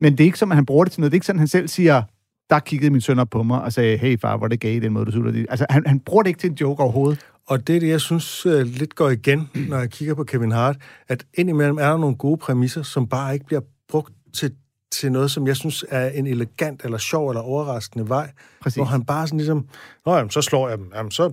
Men 0.00 0.12
det 0.12 0.20
er 0.20 0.24
ikke 0.24 0.38
som, 0.38 0.52
at 0.52 0.56
han 0.56 0.66
bruger 0.66 0.84
det 0.84 0.92
til 0.92 1.00
noget. 1.00 1.12
Det 1.12 1.16
er 1.16 1.18
ikke 1.18 1.26
sådan, 1.26 1.38
han 1.38 1.48
selv 1.48 1.68
siger, 1.68 2.02
der 2.50 2.58
kiggede 2.58 2.90
min 2.90 3.00
søn 3.00 3.18
op 3.18 3.30
på 3.30 3.42
mig 3.42 3.62
og 3.62 3.72
sagde, 3.72 3.96
hey 3.96 4.18
far, 4.20 4.36
hvor 4.36 4.46
er 4.46 4.48
det 4.48 4.60
gay, 4.60 4.82
den 4.82 4.92
måde, 4.92 5.06
du 5.06 5.10
sutter 5.10 5.32
det. 5.32 5.46
Altså, 5.50 5.66
han, 5.70 5.82
han 5.86 6.00
bruger 6.00 6.22
det 6.22 6.30
ikke 6.30 6.40
til 6.40 6.50
en 6.50 6.56
joke 6.60 6.82
overhovedet. 6.82 7.20
Og 7.46 7.66
det 7.66 7.76
er 7.76 7.80
det, 7.80 7.88
jeg 7.88 8.00
synes 8.00 8.46
uh, 8.46 8.60
lidt 8.60 8.94
går 8.94 9.10
igen, 9.10 9.50
når 9.68 9.78
jeg 9.78 9.90
kigger 9.90 10.14
på 10.14 10.24
Kevin 10.24 10.52
Hart, 10.52 10.76
at 11.08 11.24
indimellem 11.34 11.78
er 11.78 11.90
der 11.90 11.96
nogle 11.96 12.16
gode 12.16 12.36
præmisser, 12.36 12.82
som 12.82 13.08
bare 13.08 13.34
ikke 13.34 13.46
bliver 13.46 13.60
brugt 13.88 14.12
til, 14.34 14.54
til 14.92 15.12
noget, 15.12 15.30
som 15.30 15.46
jeg 15.46 15.56
synes 15.56 15.84
er 15.88 16.08
en 16.08 16.26
elegant, 16.26 16.84
eller 16.84 16.98
sjov, 16.98 17.28
eller 17.28 17.40
overraskende 17.40 18.08
vej. 18.08 18.32
Præcis. 18.62 18.76
Hvor 18.76 18.84
han 18.84 19.04
bare 19.04 19.26
sådan 19.26 19.38
ligesom, 19.38 19.68
Nå, 20.06 20.16
jamen, 20.16 20.30
så 20.30 20.42
slår 20.42 20.68
jeg 20.68 20.78
dem, 20.78 20.92
jamen, 20.94 21.10
så, 21.10 21.32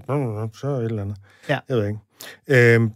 så 0.54 0.68
et 0.68 0.86
eller 0.86 1.02
andet. 1.02 1.18
Ja. 1.50 1.60
Jeg 1.70 1.78
ved 1.78 1.88
ikke. 1.88 2.76
Øhm, 2.76 2.92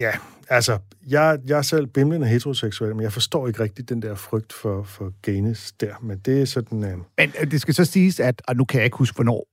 ja, 0.00 0.10
altså, 0.48 0.78
jeg, 1.06 1.38
jeg 1.46 1.58
er 1.58 1.62
selv 1.62 1.86
bimlende 1.86 2.26
heteroseksuel, 2.26 2.96
men 2.96 3.02
jeg 3.02 3.12
forstår 3.12 3.48
ikke 3.48 3.62
rigtig 3.62 3.88
den 3.88 4.02
der 4.02 4.14
frygt 4.14 4.52
for, 4.52 4.82
for 4.82 5.12
gayness 5.22 5.72
der, 5.72 5.94
men 6.02 6.18
det 6.18 6.42
er 6.42 6.46
sådan... 6.46 6.84
Øh, 6.84 6.98
Men 7.18 7.32
øh, 7.40 7.50
det 7.50 7.60
skal 7.60 7.74
så 7.74 7.84
siges, 7.84 8.20
at, 8.20 8.42
og 8.48 8.56
nu 8.56 8.64
kan 8.64 8.78
jeg 8.78 8.84
ikke 8.84 8.96
huske, 8.96 9.14
hvornår 9.14 9.46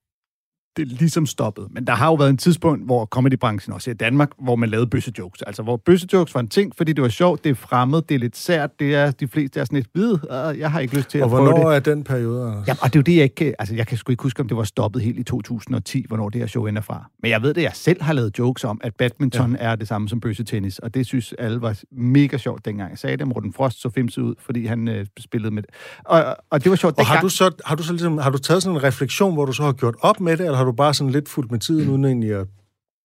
det 0.78 0.88
ligesom 0.88 1.26
stoppet. 1.26 1.68
Men 1.72 1.88
der 1.88 1.94
har 1.94 2.08
jo 2.08 2.14
været 2.14 2.30
en 2.30 2.38
tidspunkt, 2.38 2.86
hvor 2.86 3.06
comedybranchen, 3.06 3.74
også 3.74 3.92
i 3.92 3.94
Danmark, 3.94 4.30
hvor 4.44 4.56
man 4.56 4.70
lavede 4.70 4.88
bøssejokes. 4.88 5.42
Altså, 5.42 5.64
hvor 5.64 5.78
bøssejokes 5.78 6.34
var 6.36 6.42
en 6.42 6.48
ting, 6.48 6.74
fordi 6.78 6.94
det 6.94 7.02
var 7.02 7.10
sjovt, 7.10 7.44
det 7.44 7.50
er 7.50 7.54
fremmed, 7.56 8.02
det 8.02 8.16
er 8.16 8.20
lidt 8.20 8.38
sært, 8.38 8.80
det 8.80 8.96
er 8.96 9.12
de 9.12 9.28
fleste 9.28 9.60
er 9.60 9.66
sådan 9.66 9.76
lidt 9.76 9.88
hvide, 9.94 10.20
og 10.30 10.60
jeg 10.60 10.72
har 10.72 10.80
ikke 10.80 10.96
lyst 10.96 11.10
til 11.10 11.22
Og 11.22 11.26
at 11.26 11.30
prøve 11.30 11.44
hvornår 11.44 11.70
det. 11.70 11.76
er 11.76 11.80
den 11.96 12.04
periode, 12.04 12.48
Anders? 12.48 12.68
Ja, 12.68 12.74
og 12.82 12.94
det 12.94 12.96
er 12.96 13.00
jo 13.00 13.02
det, 13.02 13.16
jeg 13.16 13.24
ikke... 13.24 13.56
Altså, 13.60 13.76
jeg 13.76 13.88
kan 13.88 13.98
sgu 13.98 14.12
ikke 14.12 14.24
huske, 14.24 14.40
om 14.42 14.48
det 14.48 14.58
var 14.58 14.64
stoppet 14.64 15.02
helt 15.02 15.20
i 15.20 15.24
2010, 15.24 16.06
hvornår 16.08 16.30
det 16.30 16.42
her 16.42 16.48
show 16.48 16.66
ender 16.66 16.82
fra. 16.82 17.06
Men 17.22 17.32
jeg 17.32 17.42
ved 17.42 17.54
det, 17.54 17.62
jeg 17.62 17.72
selv 17.74 18.02
har 18.02 18.14
lavet 18.14 18.40
jokes 18.40 18.64
om, 18.64 18.82
at 18.84 18.96
badminton 18.96 19.52
ja. 19.60 19.66
er 19.66 19.76
det 19.76 19.88
samme 19.88 20.10
som 20.10 20.20
bøssetennis, 20.20 20.80
og 20.80 20.94
det 20.94 21.06
synes 21.06 21.34
alle 21.40 21.62
var 21.62 21.80
mega 21.92 22.38
sjovt, 22.38 22.66
dengang 22.66 22.90
jeg 22.90 22.98
sagde 23.00 23.18
det. 23.18 23.28
Morten 23.28 23.54
Frost 23.54 23.82
så 23.82 23.90
femse 23.90 24.22
ud, 24.24 24.36
fordi 24.46 24.66
han 24.66 24.88
øh, 24.88 25.06
spillede 25.20 25.54
med 25.54 25.64
det. 25.64 25.70
Og, 26.06 26.36
og 26.50 26.64
det 26.64 26.70
var 26.70 26.76
sjovt 26.76 26.98
Og 26.98 27.06
har 27.06 27.14
dengang. 27.14 27.24
du, 27.24 27.30
så, 27.30 27.52
har, 27.66 27.76
du 27.76 27.84
så 27.84 27.94
ligesom, 27.94 28.18
har 28.18 28.30
du 28.30 28.38
taget 28.38 28.64
sådan 28.64 28.78
en 28.78 28.84
refleksion, 28.84 29.34
hvor 29.34 29.46
du 29.46 29.52
så 29.52 29.64
har 29.64 29.72
gjort 29.72 29.96
op 30.02 30.20
med 30.20 30.38
det, 30.38 30.46
eller 30.46 30.61
har 30.62 30.66
du 30.66 30.72
bare 30.72 30.94
sådan 30.94 31.12
lidt 31.12 31.30
fulgt 31.30 31.52
med 31.52 31.60
tiden, 31.60 31.90
uden 31.90 32.06
egentlig 32.06 32.34
at 32.36 32.48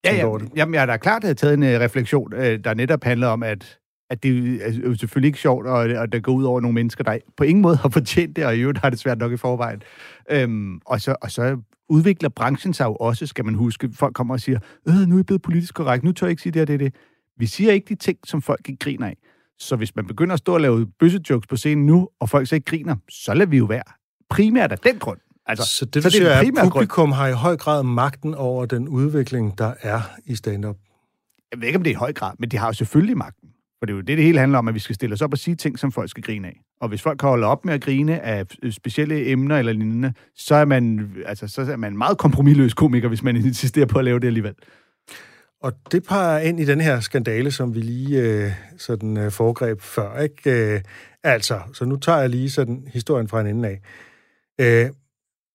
Ja, 0.05 0.15
ja, 0.15 0.27
over 0.27 0.39
det? 0.39 0.49
jamen, 0.57 0.75
jeg 0.75 0.81
har 0.81 0.87
da 0.87 0.97
klart 0.97 1.23
taget 1.23 1.55
en 1.55 1.63
uh, 1.63 1.69
refleksion, 1.69 2.35
uh, 2.35 2.41
der 2.41 2.75
netop 2.75 3.05
handler 3.05 3.27
om, 3.27 3.43
at, 3.43 3.79
at 4.11 4.23
det 4.23 4.63
er 4.63 4.73
jo 4.87 4.95
selvfølgelig 4.95 5.29
ikke 5.29 5.39
sjovt, 5.39 5.67
og, 5.67 5.79
og 5.79 6.13
det 6.13 6.23
går 6.23 6.33
ud 6.33 6.45
over 6.45 6.61
nogle 6.61 6.75
mennesker, 6.75 7.05
der 7.05 7.19
på 7.37 7.45
ingen 7.45 7.63
måde 7.63 7.77
har 7.77 7.89
fortjent 7.99 8.37
det, 8.37 8.47
og 8.47 8.57
i 8.57 8.61
øvrigt 8.61 8.79
har 8.79 8.91
det 8.91 8.99
svært 8.99 9.19
nok 9.19 9.33
i 9.33 9.37
forvejen. 9.37 9.83
Øhm, 10.31 10.81
og, 10.87 11.01
så, 11.01 11.17
og 11.23 11.31
så 11.31 11.59
udvikler 11.89 12.29
branchen 12.29 12.75
sig 12.75 12.85
jo 12.85 12.95
også, 12.95 13.27
skal 13.27 13.45
man 13.45 13.55
huske. 13.55 13.91
Folk 13.95 14.15
kommer 14.15 14.35
og 14.35 14.41
siger, 14.41 14.59
øh, 14.89 14.95
nu 14.95 15.15
er 15.15 15.19
jeg 15.19 15.27
blevet 15.27 15.43
politisk 15.43 15.75
korrekt, 15.75 16.05
nu 16.05 16.13
tør 16.13 16.27
jeg 16.27 16.31
ikke 16.31 16.43
sige 16.43 16.53
det 16.53 16.63
og 16.63 16.69
det, 16.69 16.81
det. 16.81 16.95
Vi 17.39 17.47
siger 17.47 17.73
ikke 17.73 17.89
de 17.89 17.95
ting, 17.95 18.19
som 18.27 18.43
folk 18.43 18.69
ikke 18.69 18.79
griner 18.79 19.07
af. 19.07 19.17
Så 19.59 19.77
hvis 19.77 19.97
man 19.97 20.07
begynder 20.07 20.33
at 20.33 20.39
stå 20.39 20.55
og 20.55 20.61
lave 20.61 20.87
bøssejokes 20.99 21.47
på 21.47 21.57
scenen 21.57 21.87
nu, 21.87 22.09
og 22.21 22.29
folk 22.29 22.49
så 22.49 22.55
ikke 22.55 22.65
griner, 22.65 22.97
så 23.09 23.35
lader 23.35 23.51
vi 23.51 23.57
jo 23.57 23.65
være. 23.65 23.83
Primært 24.31 24.73
af 24.73 24.79
den 24.79 24.99
grund. 24.99 25.19
Altså, 25.47 25.77
Så 25.77 25.85
det, 25.85 26.03
så 26.03 26.11
den 26.11 26.27
er, 26.27 26.31
at 26.31 26.45
primære 26.45 26.63
grund. 26.63 26.73
publikum 26.73 27.13
har 27.13 27.29
i 27.29 27.33
høj 27.33 27.57
grad 27.57 27.83
magten 27.83 28.35
over 28.35 28.67
den 28.67 28.89
udvikling, 28.89 29.59
der 29.59 29.73
er 29.83 30.01
i 30.27 30.35
stand-up. 30.35 30.77
jeg 31.53 31.61
ved 31.61 31.67
ikke, 31.67 31.77
om 31.77 31.83
det 31.83 31.91
er 31.91 31.95
i 31.95 31.99
høj 31.99 32.13
grad, 32.13 32.33
men 32.39 32.49
de 32.49 32.57
har 32.59 32.67
jo 32.67 32.73
selvfølgelig 32.73 33.17
magten. 33.17 33.49
For 33.79 33.87
det 33.87 33.93
er 33.93 33.97
jo 33.97 34.01
det, 34.01 34.17
det 34.17 34.25
hele 34.25 34.39
handler 34.39 34.59
om, 34.59 34.69
at 34.69 34.75
vi 34.75 34.79
skal 34.79 34.95
stille 34.95 35.13
os 35.13 35.23
op 35.23 35.33
og 35.33 35.39
sige 35.39 35.55
ting, 35.55 35.79
som 35.79 35.93
folk 35.93 36.11
skal 36.11 36.23
grine 36.23 36.49
af. 36.49 36.61
Og 36.81 36.89
hvis 36.89 37.03
folk 37.03 37.23
holder 37.23 37.47
op 37.49 37.65
med 37.65 37.75
at 37.75 37.81
grine 37.83 38.21
af 38.21 38.45
øh, 38.63 38.73
specielle 38.73 39.27
emner 39.31 39.59
eller 39.59 39.73
lignende, 39.73 40.13
så 40.37 40.55
er 40.55 40.65
man, 40.65 41.11
altså, 41.27 41.49
så 41.49 41.63
er 41.73 41.77
man 41.77 41.99
meget 41.99 42.19
kompromilløs 42.19 42.75
komiker, 42.75 43.09
hvis 43.09 43.23
man 43.23 43.37
insisterer 43.47 43.87
på 43.87 43.99
at 43.99 44.05
lave 44.05 44.21
det 44.21 44.27
alligevel. 44.27 44.55
Og 45.63 45.73
det 45.93 46.03
peger 46.05 46.39
ind 46.39 46.61
i 46.61 46.65
den 46.65 46.81
her 46.81 47.01
skandale, 47.01 47.51
som 47.51 47.75
vi 47.75 47.81
lige 47.81 48.21
øh, 48.23 48.51
sådan 48.79 49.17
øh, 49.17 49.31
foregreb 49.33 49.81
før. 49.81 50.21
Ikke? 50.21 50.75
Øh, 50.75 50.81
altså, 51.23 51.61
så 51.75 51.85
nu 51.85 51.97
tager 51.97 52.19
jeg 52.19 52.31
lige 52.31 52.51
sådan 52.51 52.89
historien 52.93 53.29
fra 53.29 53.41
en 53.41 53.47
ende 53.47 53.69
af. 53.69 53.81
Øh, 54.61 54.91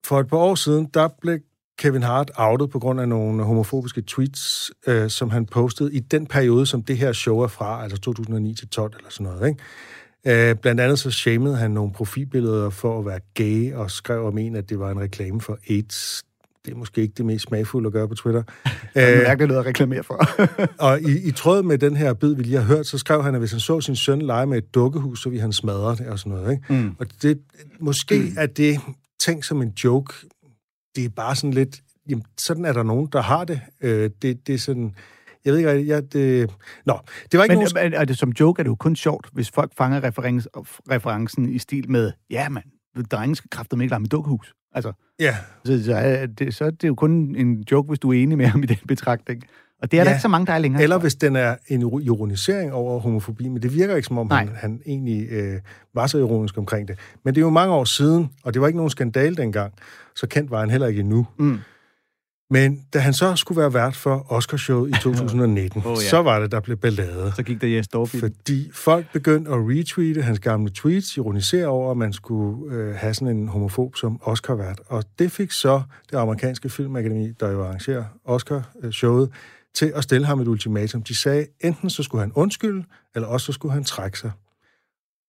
for 0.05 0.19
et 0.19 0.27
par 0.27 0.37
år 0.37 0.55
siden, 0.55 0.89
der 0.93 1.07
blev 1.21 1.39
Kevin 1.77 2.03
Hart 2.03 2.31
outet 2.37 2.69
på 2.69 2.79
grund 2.79 3.01
af 3.01 3.07
nogle 3.07 3.43
homofobiske 3.43 4.03
tweets, 4.07 4.71
øh, 4.87 5.09
som 5.09 5.29
han 5.29 5.45
postede 5.45 5.93
i 5.93 5.99
den 5.99 6.27
periode, 6.27 6.65
som 6.65 6.83
det 6.83 6.97
her 6.97 7.13
show 7.13 7.39
er 7.39 7.47
fra, 7.47 7.83
altså 7.83 7.97
2009 7.97 8.55
til 8.55 8.69
12 8.69 8.93
eller 8.97 9.09
sådan 9.09 9.33
noget. 9.33 9.47
Ikke? 9.47 10.49
Øh, 10.49 10.55
blandt 10.55 10.81
andet 10.81 10.99
så 10.99 11.11
shamede 11.11 11.57
han 11.57 11.71
nogle 11.71 11.93
profilbilleder 11.93 12.69
for 12.69 12.99
at 12.99 13.05
være 13.05 13.19
gay, 13.33 13.73
og 13.73 13.91
skrev 13.91 14.25
om 14.25 14.37
en, 14.37 14.55
at 14.55 14.69
det 14.69 14.79
var 14.79 14.91
en 14.91 14.99
reklame 14.99 15.41
for 15.41 15.57
AIDS. 15.69 16.23
Det 16.65 16.71
er 16.71 16.75
måske 16.75 17.01
ikke 17.01 17.13
det 17.17 17.25
mest 17.25 17.45
smagfulde 17.45 17.87
at 17.87 17.93
gøre 17.93 18.07
på 18.07 18.15
Twitter. 18.15 18.43
Det 18.93 19.03
er 19.03 19.27
mærkeligt 19.27 19.47
noget 19.47 19.61
at 19.61 19.65
reklamere 19.65 20.03
for. 20.03 20.27
Og 20.87 21.01
i, 21.01 21.27
i 21.27 21.31
tråd 21.31 21.63
med 21.63 21.77
den 21.77 21.95
her 21.95 22.13
bid, 22.13 22.35
vi 22.35 22.43
lige 22.43 22.57
har 22.57 22.63
hørt, 22.63 22.87
så 22.87 22.97
skrev 22.97 23.23
han, 23.23 23.35
at 23.35 23.41
hvis 23.41 23.51
han 23.51 23.59
så 23.59 23.81
sin 23.81 23.95
søn 23.95 24.21
lege 24.21 24.45
med 24.45 24.57
et 24.57 24.75
dukkehus, 24.75 25.21
så 25.21 25.29
ville 25.29 25.41
han 25.41 25.53
smadre 25.53 25.95
det 25.95 26.07
og 26.07 26.19
sådan 26.19 26.31
noget. 26.31 26.51
Ikke? 26.51 26.73
Mm. 26.73 26.95
Og 26.99 27.05
det, 27.21 27.39
måske 27.79 28.19
mm. 28.19 28.33
er 28.43 28.45
det 28.45 28.79
tænkt 29.21 29.45
som 29.45 29.61
en 29.61 29.69
joke. 29.83 30.13
Det 30.95 31.05
er 31.05 31.09
bare 31.09 31.35
sådan 31.35 31.53
lidt... 31.53 31.81
Jamen, 32.09 32.25
sådan 32.37 32.65
er 32.65 32.73
der 32.73 32.83
nogen, 32.83 33.09
der 33.13 33.21
har 33.21 33.45
det. 33.45 33.61
Øh, 33.81 34.09
det, 34.21 34.47
det 34.47 34.55
er 34.55 34.59
sådan... 34.59 34.95
Jeg 35.45 35.53
ved 35.53 35.59
ikke, 35.59 35.87
jeg, 35.87 36.13
det... 36.13 36.49
Nå, 36.85 36.99
det 37.31 37.37
var 37.37 37.43
ikke 37.43 37.55
men, 37.55 37.67
nogen... 37.73 37.91
men 37.91 38.01
er 38.01 38.05
det 38.05 38.17
som 38.17 38.29
joke 38.39 38.59
er 38.59 38.63
det 38.63 38.69
jo 38.69 38.75
kun 38.75 38.95
sjovt, 38.95 39.27
hvis 39.31 39.49
folk 39.49 39.71
fanger 39.77 40.03
reference, 40.03 40.49
referencen 40.91 41.49
i 41.49 41.59
stil 41.59 41.91
med, 41.91 42.11
ja 42.29 42.49
mand, 42.49 42.65
drengen 43.11 43.35
skal 43.35 43.49
kraftedeme 43.49 43.83
ikke 43.83 43.91
lege 43.91 43.99
med 43.99 44.09
dukkehus. 44.09 44.53
Altså, 44.73 44.93
Ja, 45.21 45.35
så, 45.65 45.83
så, 45.83 45.95
er 45.95 46.25
det, 46.25 46.53
så 46.53 46.65
er 46.65 46.69
det 46.69 46.87
jo 46.87 46.95
kun 46.95 47.35
en 47.35 47.63
joke, 47.71 47.87
hvis 47.87 47.99
du 47.99 48.09
er 48.09 48.23
enig 48.23 48.37
med 48.37 48.45
ham 48.45 48.63
i 48.63 48.65
den 48.65 48.77
betragtning. 48.87 49.43
Og 49.81 49.91
det 49.91 49.97
er 49.97 50.01
ja. 50.01 50.05
der 50.05 50.11
ikke 50.11 50.21
så 50.21 50.27
mange, 50.27 50.45
der 50.45 50.53
er 50.53 50.59
længere. 50.59 50.83
eller 50.83 50.97
hvis 50.97 51.15
den 51.15 51.35
er 51.35 51.55
en 51.67 51.81
ironisering 51.81 52.73
over 52.73 52.99
homofobi, 52.99 53.47
men 53.47 53.61
det 53.61 53.73
virker 53.75 53.95
ikke 53.95 54.07
som 54.07 54.17
om, 54.17 54.27
Nej. 54.27 54.45
han, 54.45 54.55
han 54.55 54.81
egentlig 54.85 55.31
øh, 55.31 55.59
var 55.93 56.07
så 56.07 56.17
ironisk 56.17 56.57
omkring 56.57 56.87
det. 56.87 56.99
Men 57.25 57.35
det 57.35 57.41
er 57.41 57.45
jo 57.45 57.49
mange 57.49 57.73
år 57.73 57.83
siden, 57.83 58.29
og 58.43 58.53
det 58.53 58.61
var 58.61 58.67
ikke 58.67 58.77
nogen 58.77 58.89
skandale 58.89 59.35
dengang, 59.35 59.73
så 60.15 60.27
kendt 60.27 60.51
var 60.51 60.59
han 60.59 60.69
heller 60.69 60.87
ikke 60.87 60.99
endnu. 60.99 61.27
Mm. 61.39 61.59
Men 62.49 62.81
da 62.93 62.99
han 62.99 63.13
så 63.13 63.35
skulle 63.35 63.61
være 63.61 63.73
vært 63.73 63.95
for 63.95 64.25
Oscarshowet 64.29 64.89
i 64.89 64.93
2019, 65.03 65.81
Åh, 65.85 65.91
oh, 65.91 65.97
ja. 66.03 66.09
så 66.09 66.21
var 66.21 66.39
det, 66.39 66.51
der 66.51 66.59
blev 66.59 66.77
ballade. 66.77 67.33
Så 67.35 67.43
gik 67.43 67.61
der 67.61 67.67
Jes 67.67 67.87
den. 67.87 68.07
Fordi 68.07 68.69
folk 68.73 69.05
begyndte 69.13 69.51
at 69.51 69.57
retweete 69.57 70.21
hans 70.21 70.39
gamle 70.39 70.71
tweets, 70.71 71.17
ironisere 71.17 71.67
over, 71.67 71.91
at 71.91 71.97
man 71.97 72.13
skulle 72.13 72.75
øh, 72.75 72.95
have 72.95 73.13
sådan 73.13 73.37
en 73.37 73.47
homofob 73.47 73.95
som 73.95 74.19
Oscar-vært. 74.21 74.81
Og 74.87 75.03
det 75.19 75.31
fik 75.31 75.51
så 75.51 75.81
det 76.11 76.17
amerikanske 76.17 76.69
filmakademi, 76.69 77.31
der 77.39 77.51
jo 77.51 77.63
arrangerer 77.65 78.03
Oscar-showet, 78.25 79.29
til 79.75 79.91
at 79.95 80.03
stille 80.03 80.27
ham 80.27 80.39
et 80.39 80.47
ultimatum. 80.47 81.03
De 81.03 81.15
sagde, 81.15 81.47
enten 81.59 81.89
så 81.89 82.03
skulle 82.03 82.21
han 82.21 82.31
undskylde, 82.35 82.83
eller 83.15 83.27
også 83.27 83.45
så 83.45 83.51
skulle 83.51 83.73
han 83.73 83.83
trække 83.83 84.19
sig. 84.19 84.31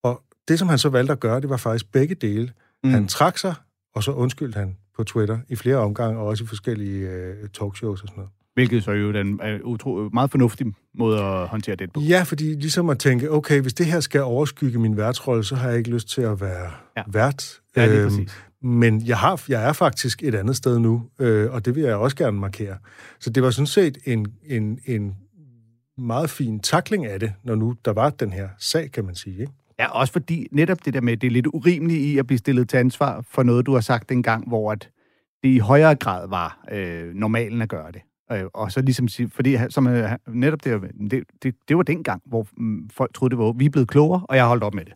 Og 0.05 0.23
det, 0.49 0.59
som 0.59 0.69
han 0.69 0.79
så 0.79 0.89
valgte 0.89 1.13
at 1.13 1.21
gøre, 1.21 1.41
det 1.41 1.51
var 1.51 1.57
faktisk 1.57 1.93
begge 1.93 2.15
dele. 2.15 2.53
Mm. 2.85 2.91
Han 2.91 3.09
trak 3.09 3.39
sig, 3.39 3.55
og 3.95 4.03
så 4.03 4.13
undskyldte 4.13 4.59
han 4.59 4.77
på 4.97 5.05
Twitter 5.05 5.39
i 5.49 5.57
flere 5.57 5.77
omgange, 5.77 6.19
og 6.19 6.27
også 6.27 6.45
i 6.45 6.47
forskellige 6.47 7.09
øh, 7.11 7.49
talkshows 7.49 8.03
og 8.03 8.09
sådan 8.09 8.17
noget. 8.17 8.31
Hvilket 8.55 8.85
så 8.85 8.91
jo 8.93 9.11
er 9.11 9.21
en 9.21 9.41
utro, 9.63 10.09
meget 10.13 10.31
fornuftig 10.31 10.67
måde 10.95 11.19
at 11.21 11.49
håndtere 11.49 11.77
det 11.77 11.93
på. 11.93 12.01
Ja, 12.01 12.23
fordi 12.23 12.45
ligesom 12.55 12.91
at 12.91 12.99
tænke, 12.99 13.31
okay, 13.31 13.61
hvis 13.61 13.75
det 13.75 13.87
her 13.87 14.01
skal 14.01 14.21
overskygge 14.23 14.79
min 14.79 14.97
værtsrolle, 14.97 15.45
så 15.45 15.57
har 15.57 15.69
jeg 15.69 15.79
ikke 15.79 15.91
lyst 15.91 16.09
til 16.09 16.23
at 16.23 16.41
være 16.41 16.71
Ja. 16.97 17.03
vært. 17.07 17.61
Ja, 17.77 17.87
Øhm, 17.89 18.09
præcis. 18.09 18.43
Men 18.63 19.07
jeg, 19.07 19.19
har, 19.19 19.43
jeg 19.49 19.69
er 19.69 19.73
faktisk 19.73 20.23
et 20.23 20.35
andet 20.35 20.57
sted 20.57 20.79
nu, 20.79 21.03
øh, 21.19 21.53
og 21.53 21.65
det 21.65 21.75
vil 21.75 21.83
jeg 21.83 21.97
også 21.97 22.17
gerne 22.17 22.39
markere. 22.39 22.77
Så 23.21 23.31
det 23.31 23.43
var 23.43 23.51
sådan 23.51 23.67
set 23.67 23.99
en, 24.05 24.27
en, 24.47 24.79
en 24.87 25.15
meget 25.99 26.31
fin 26.31 26.61
takling 26.61 27.07
af 27.07 27.21
det, 27.21 27.33
når 27.43 27.55
nu 27.55 27.75
der 27.85 27.93
var 27.93 28.11
den 28.11 28.33
her 28.33 28.49
sag, 28.59 28.91
kan 28.93 29.05
man 29.05 29.15
sige. 29.15 29.41
Ikke? 29.41 29.53
Ja, 29.79 29.89
også 29.89 30.13
fordi 30.13 30.49
netop 30.51 30.85
det 30.85 30.95
der 30.95 31.01
med, 31.01 31.17
det 31.17 31.27
er 31.27 31.31
lidt 31.31 31.47
urimeligt 31.47 32.01
i 32.01 32.19
at 32.19 32.27
blive 32.27 32.39
stillet 32.39 32.69
til 32.69 32.77
ansvar 32.77 33.25
for 33.31 33.43
noget, 33.43 33.67
du 33.67 33.75
har 33.75 33.81
sagt 33.81 34.09
dengang, 34.09 34.49
hvor 34.49 34.73
at 34.73 34.91
det 35.43 35.49
i 35.49 35.59
højere 35.59 35.95
grad 35.95 36.29
var 36.29 36.65
øh, 36.73 37.15
normalen 37.15 37.63
at 37.63 37.69
gøre 37.69 37.93
det. 37.93 38.03
Øh, 38.33 38.45
og 38.55 38.73
så 38.73 38.83
ligesom 38.83 39.09
sige, 39.09 39.31
fordi 39.31 39.57
som, 39.69 39.87
øh, 39.87 40.11
netop 40.29 40.65
det, 40.65 40.81
det, 41.11 41.25
det, 41.43 41.55
det 41.69 41.77
var 41.77 41.83
dengang, 41.83 42.23
hvor 42.27 42.47
mm, 42.57 42.91
folk 42.91 43.15
troede, 43.15 43.31
det 43.31 43.39
var, 43.39 43.53
vi 43.53 43.65
er 43.65 43.71
blevet 43.71 43.89
klogere, 43.89 44.27
og 44.29 44.37
jeg 44.37 44.47
holdt 44.47 44.65
op 44.65 44.75
med 44.75 44.85
det. 44.85 44.93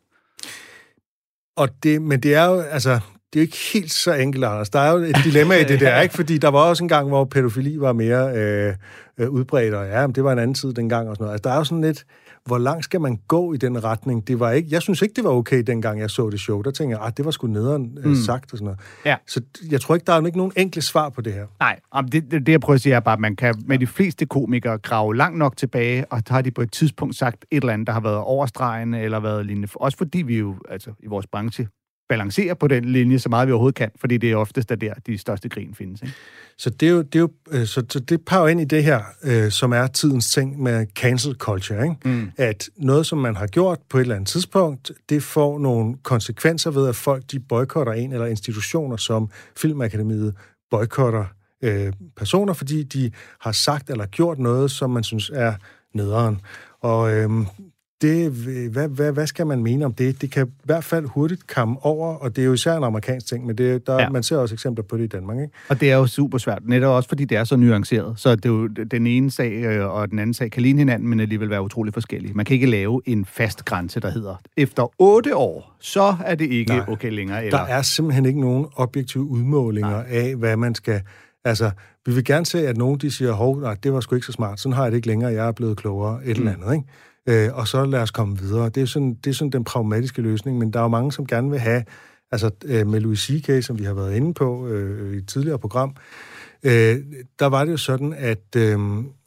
Og 1.57 1.69
det, 1.83 2.03
men 2.03 2.21
det 2.21 2.35
er 2.35 2.45
jo, 2.45 2.61
altså, 2.61 3.01
det 3.33 3.39
er 3.39 3.43
jo 3.43 3.47
ikke 3.47 3.57
helt 3.73 3.93
så 3.93 4.15
enkelt, 4.15 4.45
Anders. 4.45 4.71
Der 4.71 4.81
er 4.81 4.93
jo 4.93 4.99
et 4.99 5.17
dilemma 5.25 5.55
i 5.55 5.65
det 5.73 5.81
der, 5.81 6.01
ikke? 6.01 6.15
Fordi 6.15 6.39
der 6.39 6.49
var 6.49 6.59
også 6.59 6.85
en 6.85 6.89
gang, 6.89 7.09
hvor 7.09 7.25
pædofili 7.25 7.81
var 7.81 7.93
mere 7.93 8.37
øh, 8.37 8.75
øh, 9.19 9.31
udbredt, 9.31 9.75
og 9.75 9.87
ja, 9.87 10.07
men 10.07 10.15
det 10.15 10.25
var 10.25 10.33
en 10.33 10.39
anden 10.39 10.55
tid 10.55 10.73
dengang 10.73 11.09
og 11.09 11.17
sådan 11.17 11.25
noget. 11.25 11.33
Altså, 11.33 11.49
der 11.49 11.55
er 11.55 11.59
jo 11.59 11.65
sådan 11.65 11.83
lidt, 11.83 12.05
hvor 12.47 12.59
langt 12.59 12.85
skal 12.85 13.01
man 13.01 13.19
gå 13.29 13.53
i 13.53 13.57
den 13.57 13.85
retning? 13.85 14.29
Det 14.29 14.41
var 14.41 14.51
ikke, 14.51 14.69
jeg 14.73 14.83
synes 14.83 15.03
ikke, 15.03 15.13
det 15.17 15.25
var 15.25 15.31
okay, 15.31 15.63
dengang 15.63 16.01
jeg 16.01 16.11
så 16.11 16.31
det 16.31 16.41
show. 16.41 16.63
Der 16.63 16.71
tænker 16.71 16.97
jeg, 16.97 17.07
ah, 17.07 17.13
det 17.17 17.25
var 17.25 17.31
sgu 17.31 17.47
nederen 17.47 17.99
øh, 18.05 18.17
sagt 18.17 18.53
og 18.53 18.59
sådan 18.59 18.65
noget. 18.65 18.81
Ja. 19.05 19.17
Så 19.27 19.41
jeg 19.71 19.81
tror 19.81 19.95
ikke, 19.95 20.05
der 20.05 20.13
er 20.13 20.27
ikke 20.27 20.39
nogen 20.39 20.53
enkle 20.57 20.83
svar 20.83 21.09
på 21.09 21.21
det 21.21 21.33
her. 21.33 21.47
Nej, 21.61 21.81
det, 22.13 22.31
det, 22.31 22.47
det 22.47 22.53
jeg 22.53 22.61
prøver 22.61 22.75
at 22.75 22.81
sige 22.81 22.95
er 22.95 23.01
bare, 23.01 23.13
at 23.13 23.21
man 23.21 23.37
kan 23.37 23.55
med 23.67 23.79
de 23.79 23.87
fleste 23.87 24.27
komikere 24.27 24.79
grave 24.79 25.17
langt 25.17 25.39
nok 25.39 25.57
tilbage, 25.57 26.13
og 26.13 26.23
så 26.27 26.35
har 26.35 26.43
de 26.43 26.51
på 26.51 26.63
et 26.63 26.73
tidspunkt 26.73 27.17
sagt 27.17 27.45
et 27.51 27.57
eller 27.57 27.73
andet, 27.73 27.87
der 27.87 27.93
har 27.93 28.01
været 28.01 28.19
overstregende, 28.19 29.01
eller 29.01 29.21
været 29.21 29.47
lignende. 29.47 29.69
Også 29.75 29.99
fordi 29.99 30.23
vi 30.23 30.39
jo 30.39 30.57
altså, 30.69 30.91
i 31.03 31.07
vores 31.07 31.27
branche 31.27 31.69
balancerer 32.09 32.55
på 32.55 32.69
den 32.69 32.85
linje 32.85 33.19
så 33.19 33.29
meget 33.29 33.49
vi 33.49 33.53
overhovedet 33.53 33.75
kan, 33.75 33.91
fordi 34.01 34.19
det 34.19 34.31
er 34.31 34.37
oftest 34.37 34.69
der, 34.69 34.75
der 34.77 34.95
de 35.07 35.19
største 35.19 35.49
grin 35.49 35.75
findes. 35.75 36.03
Ikke? 36.03 36.15
Så 36.59 36.71
det 36.71 36.89
er 36.89 36.93
jo, 36.93 37.03
det 37.03 37.15
er 37.15 37.21
jo 37.21 37.31
øh, 37.51 37.67
så, 37.67 37.85
så 37.89 38.01
det 38.01 38.21
jo 38.33 38.47
ind 38.47 38.61
i 38.61 38.65
det 38.65 38.85
her, 38.85 39.03
øh, 39.23 39.51
som 39.51 39.73
er 39.73 39.87
tidens 39.87 40.31
ting 40.31 40.63
med 40.63 40.87
cancel 40.95 41.35
culture, 41.35 41.83
ikke? 41.83 41.97
Mm. 42.05 42.31
At 42.37 42.69
noget, 42.77 43.07
som 43.07 43.19
man 43.19 43.37
har 43.37 43.47
gjort 43.47 43.79
på 43.91 43.99
et 43.99 44.03
eller 44.03 44.15
andet 44.15 44.29
tidspunkt, 44.29 44.93
det 45.09 45.23
får 45.23 45.59
nogle 45.59 45.97
konsekvenser 46.03 46.71
ved, 46.71 46.89
at 46.89 46.97
folk 46.97 47.23
de 47.33 47.41
boykotter 47.41 47.93
en 47.93 48.13
eller 48.13 48.27
institutioner, 48.27 48.97
som 48.97 49.31
Filmakademiet 49.57 50.35
boykotter 50.71 51.25
øh, 51.63 51.93
personer, 52.17 52.53
fordi 52.53 52.83
de 52.83 53.11
har 53.41 53.53
sagt 53.53 53.91
eller 53.91 54.07
gjort 54.07 54.39
noget, 54.39 54.71
som 54.71 54.91
man 54.91 55.05
synes 55.05 55.31
er 55.35 55.55
nederen. 55.95 56.41
Og 56.81 57.15
øh, 57.15 57.31
det, 58.03 58.31
hvad, 58.73 58.89
hvad, 58.89 59.13
hvad 59.13 59.27
skal 59.27 59.47
man 59.47 59.63
mene 59.63 59.85
om 59.85 59.93
det? 59.93 60.23
Det 60.23 60.31
kan 60.31 60.47
i 60.47 60.51
hvert 60.65 60.85
fald 60.85 61.07
hurtigt 61.07 61.47
komme 61.47 61.77
over, 61.83 62.15
og 62.15 62.37
det 62.37 62.43
er 62.43 62.47
jo 62.47 62.53
især 62.53 62.77
en 62.77 62.85
amerikansk 62.85 63.27
ting, 63.27 63.47
men 63.47 63.59
det, 63.59 63.87
der, 63.87 64.01
Ja. 64.03 64.09
man 64.09 64.23
ser 64.23 64.37
også 64.37 64.55
eksempler 64.55 64.85
på 64.85 64.97
det 64.97 65.05
i 65.05 65.07
Danmark, 65.07 65.39
ikke? 65.39 65.53
Og 65.69 65.81
det 65.81 65.91
er 65.91 65.97
jo 65.97 66.07
super 66.07 66.39
svært, 66.39 66.63
netop 66.65 66.95
også 66.97 67.09
fordi 67.09 67.25
det 67.25 67.39
er 67.39 67.45
så 67.45 67.57
nuanceret. 67.57 68.15
Så 68.17 68.37
det 68.37 68.45
er 68.45 68.49
jo, 68.49 68.67
den 68.67 69.07
ene 69.07 69.31
sag 69.31 69.53
øh, 69.53 69.87
og 69.95 70.11
den 70.11 70.19
anden 70.19 70.35
sag 70.35 70.51
kan 70.51 70.63
ligne 70.63 70.79
hinanden, 70.79 71.09
men 71.09 71.21
alligevel 71.21 71.51
være 71.51 71.63
utrolig 71.63 71.95
forskellige. 71.95 72.35
Man 72.35 72.45
kan 72.45 72.55
ikke 72.55 72.67
lave 72.67 73.03
en 73.07 73.25
fast 73.25 73.65
grænse, 73.65 74.01
der 74.01 74.11
hedder, 74.11 74.35
efter 74.57 74.93
otte 74.99 75.37
år, 75.37 75.77
så 75.81 76.17
er 76.25 76.35
det 76.35 76.51
ikke 76.51 76.73
Nej. 76.77 76.85
okay 76.89 77.11
længere. 77.11 77.45
Eller, 77.47 77.59
Der 77.59 77.65
er 77.67 77.83
simpelthen 77.83 78.27
ikke 78.27 78.41
nogen 78.41 78.67
objektive 78.77 79.25
udmålinger 79.25 79.91
Nej. 79.91 80.07
af, 80.11 80.37
hvad 80.37 80.57
man 80.57 80.75
skal... 80.75 81.01
Altså, 81.45 81.71
vi 82.07 82.13
vil 82.15 82.25
gerne 82.25 82.47
se, 82.47 82.69
at 82.69 82.77
nogen 82.77 82.99
de 82.99 83.11
siger, 83.11 83.33
hov, 83.33 83.61
nej, 83.61 83.75
det 83.83 83.93
var 83.93 84.01
sgu 84.01 84.15
ikke 84.15 84.27
så 84.27 84.33
smart, 84.33 84.61
sådan 84.61 84.77
har 84.77 84.83
jeg 84.83 84.93
det 84.93 84.97
ikke 84.97 85.09
længere, 85.09 85.33
jeg 85.33 85.49
er 85.49 85.53
blevet 85.53 85.77
klogere, 85.77 86.21
et 86.25 86.39
mm. 86.39 86.47
eller 86.47 86.53
andet, 86.53 86.75
ikke? 86.75 86.89
Øh, 87.27 87.49
og 87.53 87.69
så 87.69 87.85
lad 87.85 88.01
os 88.01 88.11
komme 88.11 88.39
videre. 88.39 88.69
Det 88.69 88.83
er, 88.83 88.87
sådan, 88.87 89.15
det 89.15 89.31
er 89.31 89.35
sådan 89.35 89.51
den 89.51 89.65
pragmatiske 89.65 90.23
løsning, 90.23 90.59
men 90.59 90.73
der 90.73 90.79
er 90.79 90.83
jo 90.83 90.89
mange, 90.89 91.13
som 91.13 91.27
gerne 91.27 91.51
vil 91.51 91.59
have, 91.59 91.85
altså 92.33 92.51
øh, 92.65 92.87
med 92.87 93.01
Louis 93.01 93.21
C.K., 93.21 93.65
som 93.65 93.79
vi 93.79 93.85
har 93.85 93.95
været 93.95 94.17
inde 94.17 94.35
på 94.35 94.67
øh, 94.69 95.15
i 95.15 95.17
et 95.17 95.29
tidligere 95.29 95.59
program, 95.59 95.97
øh, 96.63 96.99
der 97.39 97.47
var 97.47 97.65
det 97.65 97.73
jo 97.73 97.77
sådan, 97.77 98.13
at 98.13 98.57
øh, 98.57 98.79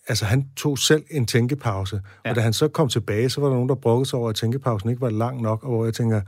altså, 0.08 0.26
han 0.26 0.46
tog 0.56 0.78
selv 0.78 1.04
en 1.12 1.26
tænkepause, 1.26 2.02
ja. 2.26 2.30
og 2.30 2.36
da 2.36 2.42
han 2.42 2.54
så 2.54 2.68
kom 2.68 2.90
tilbage, 2.90 3.30
så 3.30 3.42
var 3.42 3.48
der 3.48 3.54
nogen, 3.56 3.70
der 3.70 3.76
brokkede 3.76 4.10
sig 4.10 4.20
over, 4.20 4.30
at 4.30 4.36
tænkepausen 4.36 4.90
ikke 4.90 5.02
var 5.02 5.10
lang 5.10 5.42
nok, 5.42 5.64
og 5.64 5.70
hvor 5.70 5.86
jeg 5.86 5.94
tænker, 5.94 6.22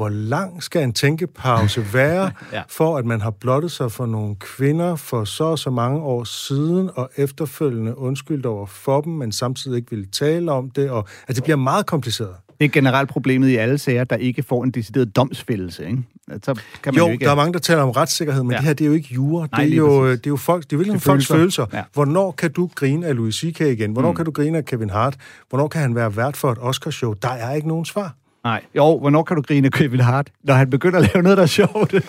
hvor 0.00 0.08
lang 0.08 0.62
skal 0.62 0.82
en 0.82 0.92
tænkepause 0.92 1.86
være, 1.92 2.30
ja. 2.52 2.62
for 2.68 2.96
at 2.96 3.04
man 3.06 3.20
har 3.20 3.30
blottet 3.30 3.70
sig 3.70 3.92
for 3.92 4.06
nogle 4.06 4.34
kvinder 4.34 4.96
for 4.96 5.24
så 5.24 5.44
og 5.44 5.58
så 5.58 5.70
mange 5.70 6.00
år 6.00 6.24
siden, 6.24 6.90
og 6.94 7.10
efterfølgende 7.16 7.98
undskyldt 7.98 8.46
over 8.46 8.66
for 8.66 9.00
dem, 9.00 9.12
men 9.12 9.32
samtidig 9.32 9.76
ikke 9.76 9.90
vil 9.90 10.10
tale 10.10 10.52
om 10.52 10.70
det, 10.70 10.90
og 10.90 11.08
altså, 11.28 11.34
det 11.34 11.44
bliver 11.44 11.56
meget 11.56 11.86
kompliceret. 11.86 12.34
Det 12.58 12.64
er 12.64 12.68
generelt 12.68 13.08
problemet 13.08 13.48
i 13.48 13.56
alle 13.56 13.78
sager, 13.78 14.04
der 14.04 14.16
ikke 14.16 14.42
får 14.42 14.64
en 14.64 14.70
decideret 14.70 15.16
domsfældelse, 15.16 15.86
ikke? 15.86 16.02
Så 16.42 16.54
kan 16.54 16.62
man 16.84 16.94
jo, 16.94 17.06
jo 17.06 17.12
ikke... 17.12 17.24
der 17.24 17.30
er 17.30 17.34
mange, 17.34 17.52
der 17.52 17.58
taler 17.58 17.82
om 17.82 17.90
retssikkerhed, 17.90 18.42
men 18.42 18.52
ja. 18.52 18.56
det 18.56 18.64
her, 18.64 18.72
det 18.72 18.84
er 18.84 18.88
jo 18.88 18.94
ikke 18.94 19.14
jura. 19.14 19.48
Nej, 19.52 19.64
det, 19.64 19.72
er 19.72 19.76
jo, 19.76 20.10
det 20.10 20.26
er 20.26 20.30
jo 20.30 20.36
folk, 20.36 20.64
det 20.64 20.72
er 20.72 20.76
virkelig 20.76 21.02
folks 21.02 21.26
følelser. 21.26 21.34
følelser. 21.34 21.66
Ja. 21.72 21.82
Hvornår 21.92 22.30
kan 22.30 22.52
du 22.52 22.70
grine 22.74 23.06
af 23.06 23.16
Louis 23.16 23.34
C.K. 23.34 23.60
igen? 23.60 23.92
Hvornår 23.92 24.10
mm. 24.10 24.16
kan 24.16 24.24
du 24.24 24.30
grine 24.30 24.58
af 24.58 24.64
Kevin 24.64 24.90
Hart? 24.90 25.16
Hvornår 25.48 25.68
kan 25.68 25.80
han 25.80 25.94
være 25.94 26.16
vært 26.16 26.36
for 26.36 26.52
et 26.52 26.58
Oscarshow? 26.60 27.12
Der 27.12 27.28
er 27.28 27.54
ikke 27.54 27.68
nogen 27.68 27.84
svar. 27.84 28.14
Nej. 28.44 28.64
Jo, 28.76 28.98
hvornår 28.98 29.22
kan 29.22 29.36
du 29.36 29.42
grine 29.42 29.66
af 29.66 29.72
Kevin 29.78 30.00
Hart? 30.00 30.30
Når 30.44 30.54
han 30.54 30.70
begynder 30.70 30.98
at 30.98 31.10
lave 31.14 31.22
noget, 31.22 31.36
der 31.38 31.42
er 31.42 31.46
sjovt. 31.46 31.94
er, 31.94 32.00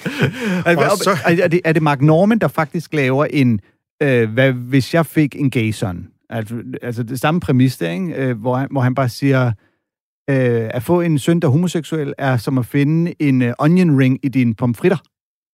så... 1.03 1.17
er, 1.25 1.47
det, 1.47 1.61
er 1.65 1.73
det 1.73 1.83
Mark 1.83 2.01
Norman, 2.01 2.39
der 2.39 2.47
faktisk 2.47 2.93
laver 2.93 3.25
en... 3.25 3.59
Øh, 4.03 4.33
hvad, 4.33 4.51
hvis 4.51 4.93
jeg 4.93 5.05
fik 5.05 5.35
en 5.35 5.49
gay 5.49 5.71
son? 5.71 6.07
Altså, 6.29 6.63
altså 6.81 7.03
det 7.03 7.19
samme 7.19 7.39
præmis 7.39 7.77
der, 7.77 7.91
ikke? 7.91 8.15
Øh, 8.15 8.39
hvor, 8.39 8.55
han, 8.55 8.67
hvor 8.71 8.81
han 8.81 8.95
bare 8.95 9.09
siger, 9.09 9.51
øh, 10.29 10.69
at 10.73 10.83
få 10.83 11.01
en 11.01 11.19
søn, 11.19 11.39
der 11.39 11.47
er 11.47 11.51
homoseksuel, 11.51 12.13
er 12.17 12.37
som 12.37 12.57
at 12.57 12.65
finde 12.65 13.13
en 13.19 13.41
uh, 13.41 13.51
onion 13.59 13.97
ring 13.97 14.19
i 14.23 14.27
dine 14.27 14.55
pomfritter. 14.55 14.97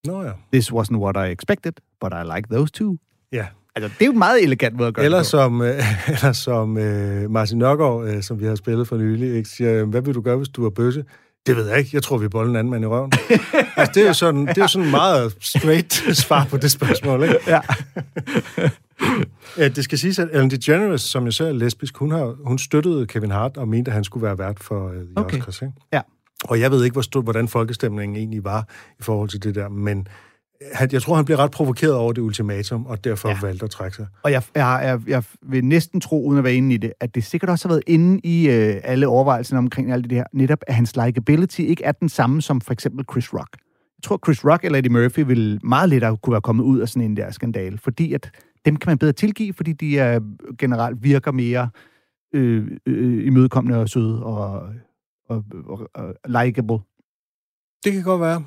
Nå 0.07 0.23
ja. 0.23 0.31
This 0.53 0.71
wasn't 0.71 0.97
what 0.97 1.29
I 1.29 1.31
expected, 1.31 1.73
but 2.01 2.13
I 2.13 2.35
like 2.35 2.47
those 2.51 2.71
two. 2.71 2.97
Ja. 3.31 3.45
Altså, 3.83 3.97
det 3.99 4.01
er 4.01 4.05
jo 4.05 4.11
en 4.11 4.19
meget 4.19 4.43
elegant 4.43 4.75
måde 4.75 4.87
at 4.87 4.93
gøre 4.93 5.05
eller 5.05 5.17
det 5.17 5.27
som, 5.27 5.61
øh, 5.61 5.83
Eller 6.13 6.31
som 6.31 6.77
øh, 6.77 7.31
Martin 7.31 7.57
Nørgaard, 7.57 8.07
øh, 8.07 8.23
som 8.23 8.39
vi 8.39 8.45
har 8.45 8.55
spillet 8.55 8.87
for 8.87 8.97
nylig, 8.97 9.35
ikke, 9.35 9.49
siger, 9.49 9.85
hvad 9.85 10.01
vil 10.01 10.15
du 10.15 10.21
gøre, 10.21 10.37
hvis 10.37 10.49
du 10.49 10.65
er 10.65 10.69
bøsse? 10.69 11.03
Det 11.47 11.55
ved 11.55 11.69
jeg 11.69 11.77
ikke. 11.77 11.89
Jeg 11.93 12.03
tror, 12.03 12.17
vi 12.17 12.27
boller 12.27 12.49
en 12.49 12.55
anden 12.55 12.71
mand 12.71 12.83
i 12.83 12.87
røven. 12.87 13.11
altså, 13.77 13.91
det 13.93 14.03
er 14.03 14.07
jo 14.07 14.13
sådan, 14.13 14.47
det 14.47 14.57
er 14.57 14.61
jo 14.61 14.67
sådan 14.67 14.91
meget 14.91 15.35
straight 15.41 15.93
svar 16.25 16.47
på 16.49 16.57
det 16.57 16.71
spørgsmål, 16.71 17.23
ikke? 17.23 17.35
Ja. 17.47 17.59
ja. 19.57 19.67
Det 19.67 19.83
skal 19.83 19.97
siges, 19.97 20.19
at 20.19 20.29
Ellen 20.31 20.51
DeGeneres, 20.51 21.01
som 21.01 21.25
jo 21.25 21.31
selv 21.31 21.47
er 21.47 21.53
lesbisk, 21.53 21.97
hun, 21.97 22.11
har, 22.11 22.35
hun 22.45 22.57
støttede 22.57 23.07
Kevin 23.07 23.31
Hart 23.31 23.57
og 23.57 23.67
mente, 23.67 23.91
at 23.91 23.95
han 23.95 24.03
skulle 24.03 24.25
være 24.25 24.37
vært 24.37 24.59
for 24.61 24.85
uh, 24.85 24.93
The 24.93 25.03
okay. 25.15 25.37
Oscars, 25.37 25.61
ikke? 25.61 25.73
Ja. 25.93 26.01
Og 26.43 26.59
jeg 26.59 26.71
ved 26.71 26.83
ikke, 26.83 26.93
hvor 26.93 27.01
stort, 27.01 27.23
hvordan 27.23 27.47
folkestemningen 27.47 28.15
egentlig 28.15 28.43
var 28.43 28.67
i 28.99 29.03
forhold 29.03 29.29
til 29.29 29.43
det 29.43 29.55
der, 29.55 29.69
men 29.69 30.07
han, 30.73 30.89
jeg 30.91 31.01
tror, 31.01 31.15
han 31.15 31.25
blev 31.25 31.37
ret 31.37 31.51
provokeret 31.51 31.93
over 31.93 32.13
det 32.13 32.21
ultimatum, 32.21 32.85
og 32.85 33.03
derfor 33.03 33.29
ja. 33.29 33.37
valgte 33.41 33.63
at 33.63 33.69
trække 33.69 33.95
sig. 33.95 34.07
Og 34.23 34.31
jeg, 34.31 34.43
jeg, 34.55 34.79
jeg, 34.83 34.99
jeg 35.07 35.23
vil 35.41 35.65
næsten 35.65 36.01
tro, 36.01 36.25
uden 36.27 36.37
at 36.37 36.43
være 36.43 36.55
inde 36.55 36.73
i 36.73 36.77
det, 36.77 36.93
at 36.99 37.15
det 37.15 37.23
sikkert 37.23 37.49
også 37.49 37.67
har 37.67 37.73
været 37.73 37.83
inde 37.87 38.19
i 38.23 38.49
øh, 38.49 38.75
alle 38.83 39.07
overvejelserne 39.07 39.57
omkring 39.57 39.91
alt 39.91 40.03
det 40.03 40.11
her, 40.11 40.23
netop 40.33 40.59
at 40.67 40.75
hans 40.75 40.95
likability 40.95 41.61
ikke 41.61 41.83
er 41.83 41.91
den 41.91 42.09
samme 42.09 42.41
som 42.41 42.61
for 42.61 42.73
eksempel 42.73 43.05
Chris 43.11 43.33
Rock. 43.33 43.57
Jeg 43.97 44.03
tror, 44.03 44.19
Chris 44.25 44.45
Rock 44.45 44.65
eller 44.65 44.79
Eddie 44.79 44.91
Murphy 44.91 45.19
vil 45.19 45.59
meget 45.63 45.89
lettere 45.89 46.17
kunne 46.17 46.31
være 46.31 46.41
kommet 46.41 46.63
ud 46.63 46.79
af 46.79 46.89
sådan 46.89 47.01
en 47.01 47.17
der 47.17 47.31
skandal, 47.31 47.77
fordi 47.77 48.13
at 48.13 48.31
dem 48.65 48.75
kan 48.75 48.89
man 48.89 48.97
bedre 48.97 49.13
tilgive, 49.13 49.53
fordi 49.53 49.73
de 49.73 49.99
er, 49.99 50.19
generelt 50.57 51.03
virker 51.03 51.31
mere 51.31 51.69
øh, 52.33 52.67
øh, 52.85 53.27
imødekommende 53.27 53.79
og 53.79 53.89
søde 53.89 54.23
og, 54.23 54.69
og, 55.29 55.43
og, 55.65 55.89
og 55.93 56.15
likable. 56.27 56.79
Det 57.83 57.93
kan 57.93 58.03
godt 58.03 58.21
være. 58.21 58.43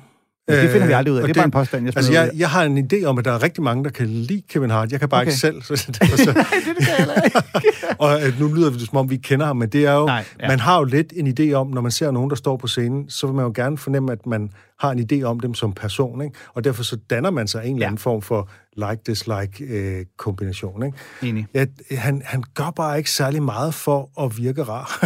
Ja, 0.55 0.63
det 0.63 0.71
finder 0.71 0.87
vi 0.87 0.93
aldrig 0.93 1.13
ud 1.13 1.17
af. 1.17 1.21
Det 1.21 1.29
er 1.29 1.33
det, 1.33 1.39
bare 1.39 1.45
en 1.45 1.51
påstand, 1.51 1.85
jeg 1.85 1.97
Altså, 1.97 2.11
jeg, 2.11 2.31
jeg 2.35 2.49
har 2.49 2.63
en 2.63 2.87
idé 2.93 3.05
om, 3.05 3.17
at 3.17 3.25
der 3.25 3.31
er 3.31 3.43
rigtig 3.43 3.63
mange, 3.63 3.83
der 3.83 3.89
kan 3.89 4.07
lide 4.07 4.41
Kevin 4.49 4.69
Hart. 4.69 4.91
Jeg 4.91 4.99
kan 4.99 5.09
bare 5.09 5.21
okay. 5.21 5.31
ikke 5.31 5.39
selv. 5.39 5.61
Så, 5.61 5.73
det, 5.73 5.85
så. 6.19 6.33
Nej, 6.33 6.45
det, 6.65 6.75
kan 6.85 7.07
jeg 7.07 7.21
ikke. 7.25 7.41
og 8.03 8.27
øh, 8.27 8.39
nu 8.39 8.47
lyder 8.47 8.69
det, 8.69 8.81
som 8.81 8.97
om 8.97 9.09
vi 9.09 9.17
kender 9.17 9.45
ham, 9.45 9.57
men 9.57 9.69
det 9.69 9.85
er 9.85 9.93
jo... 9.93 10.05
Nej, 10.05 10.25
ja. 10.39 10.47
Man 10.47 10.59
har 10.59 10.77
jo 10.77 10.83
lidt 10.83 11.13
en 11.15 11.35
idé 11.39 11.53
om, 11.53 11.67
når 11.67 11.81
man 11.81 11.91
ser 11.91 12.11
nogen, 12.11 12.29
der 12.29 12.35
står 12.35 12.57
på 12.57 12.67
scenen, 12.67 13.09
så 13.09 13.27
vil 13.27 13.35
man 13.35 13.45
jo 13.45 13.51
gerne 13.55 13.77
fornemme, 13.77 14.11
at 14.11 14.25
man 14.25 14.49
har 14.79 14.91
en 14.91 15.07
idé 15.11 15.23
om 15.23 15.39
dem 15.39 15.53
som 15.53 15.73
person, 15.73 16.21
ikke? 16.21 16.35
Og 16.53 16.63
derfor 16.63 16.83
så 16.83 16.97
danner 17.09 17.31
man 17.31 17.47
sig 17.47 17.65
en 17.65 17.75
eller 17.75 17.87
anden 17.87 17.97
ja. 17.97 18.01
form 18.09 18.21
for 18.21 18.49
like-dislike-kombination, 18.77 20.83
øh, 20.83 20.87
ikke? 20.87 20.97
Enig. 21.21 21.47
Ja, 21.53 21.65
han, 21.91 22.21
han 22.25 22.43
gør 22.53 22.71
bare 22.75 22.97
ikke 22.97 23.11
særlig 23.11 23.43
meget 23.43 23.73
for 23.73 24.25
at 24.25 24.37
virke 24.37 24.63
rar. 24.63 24.99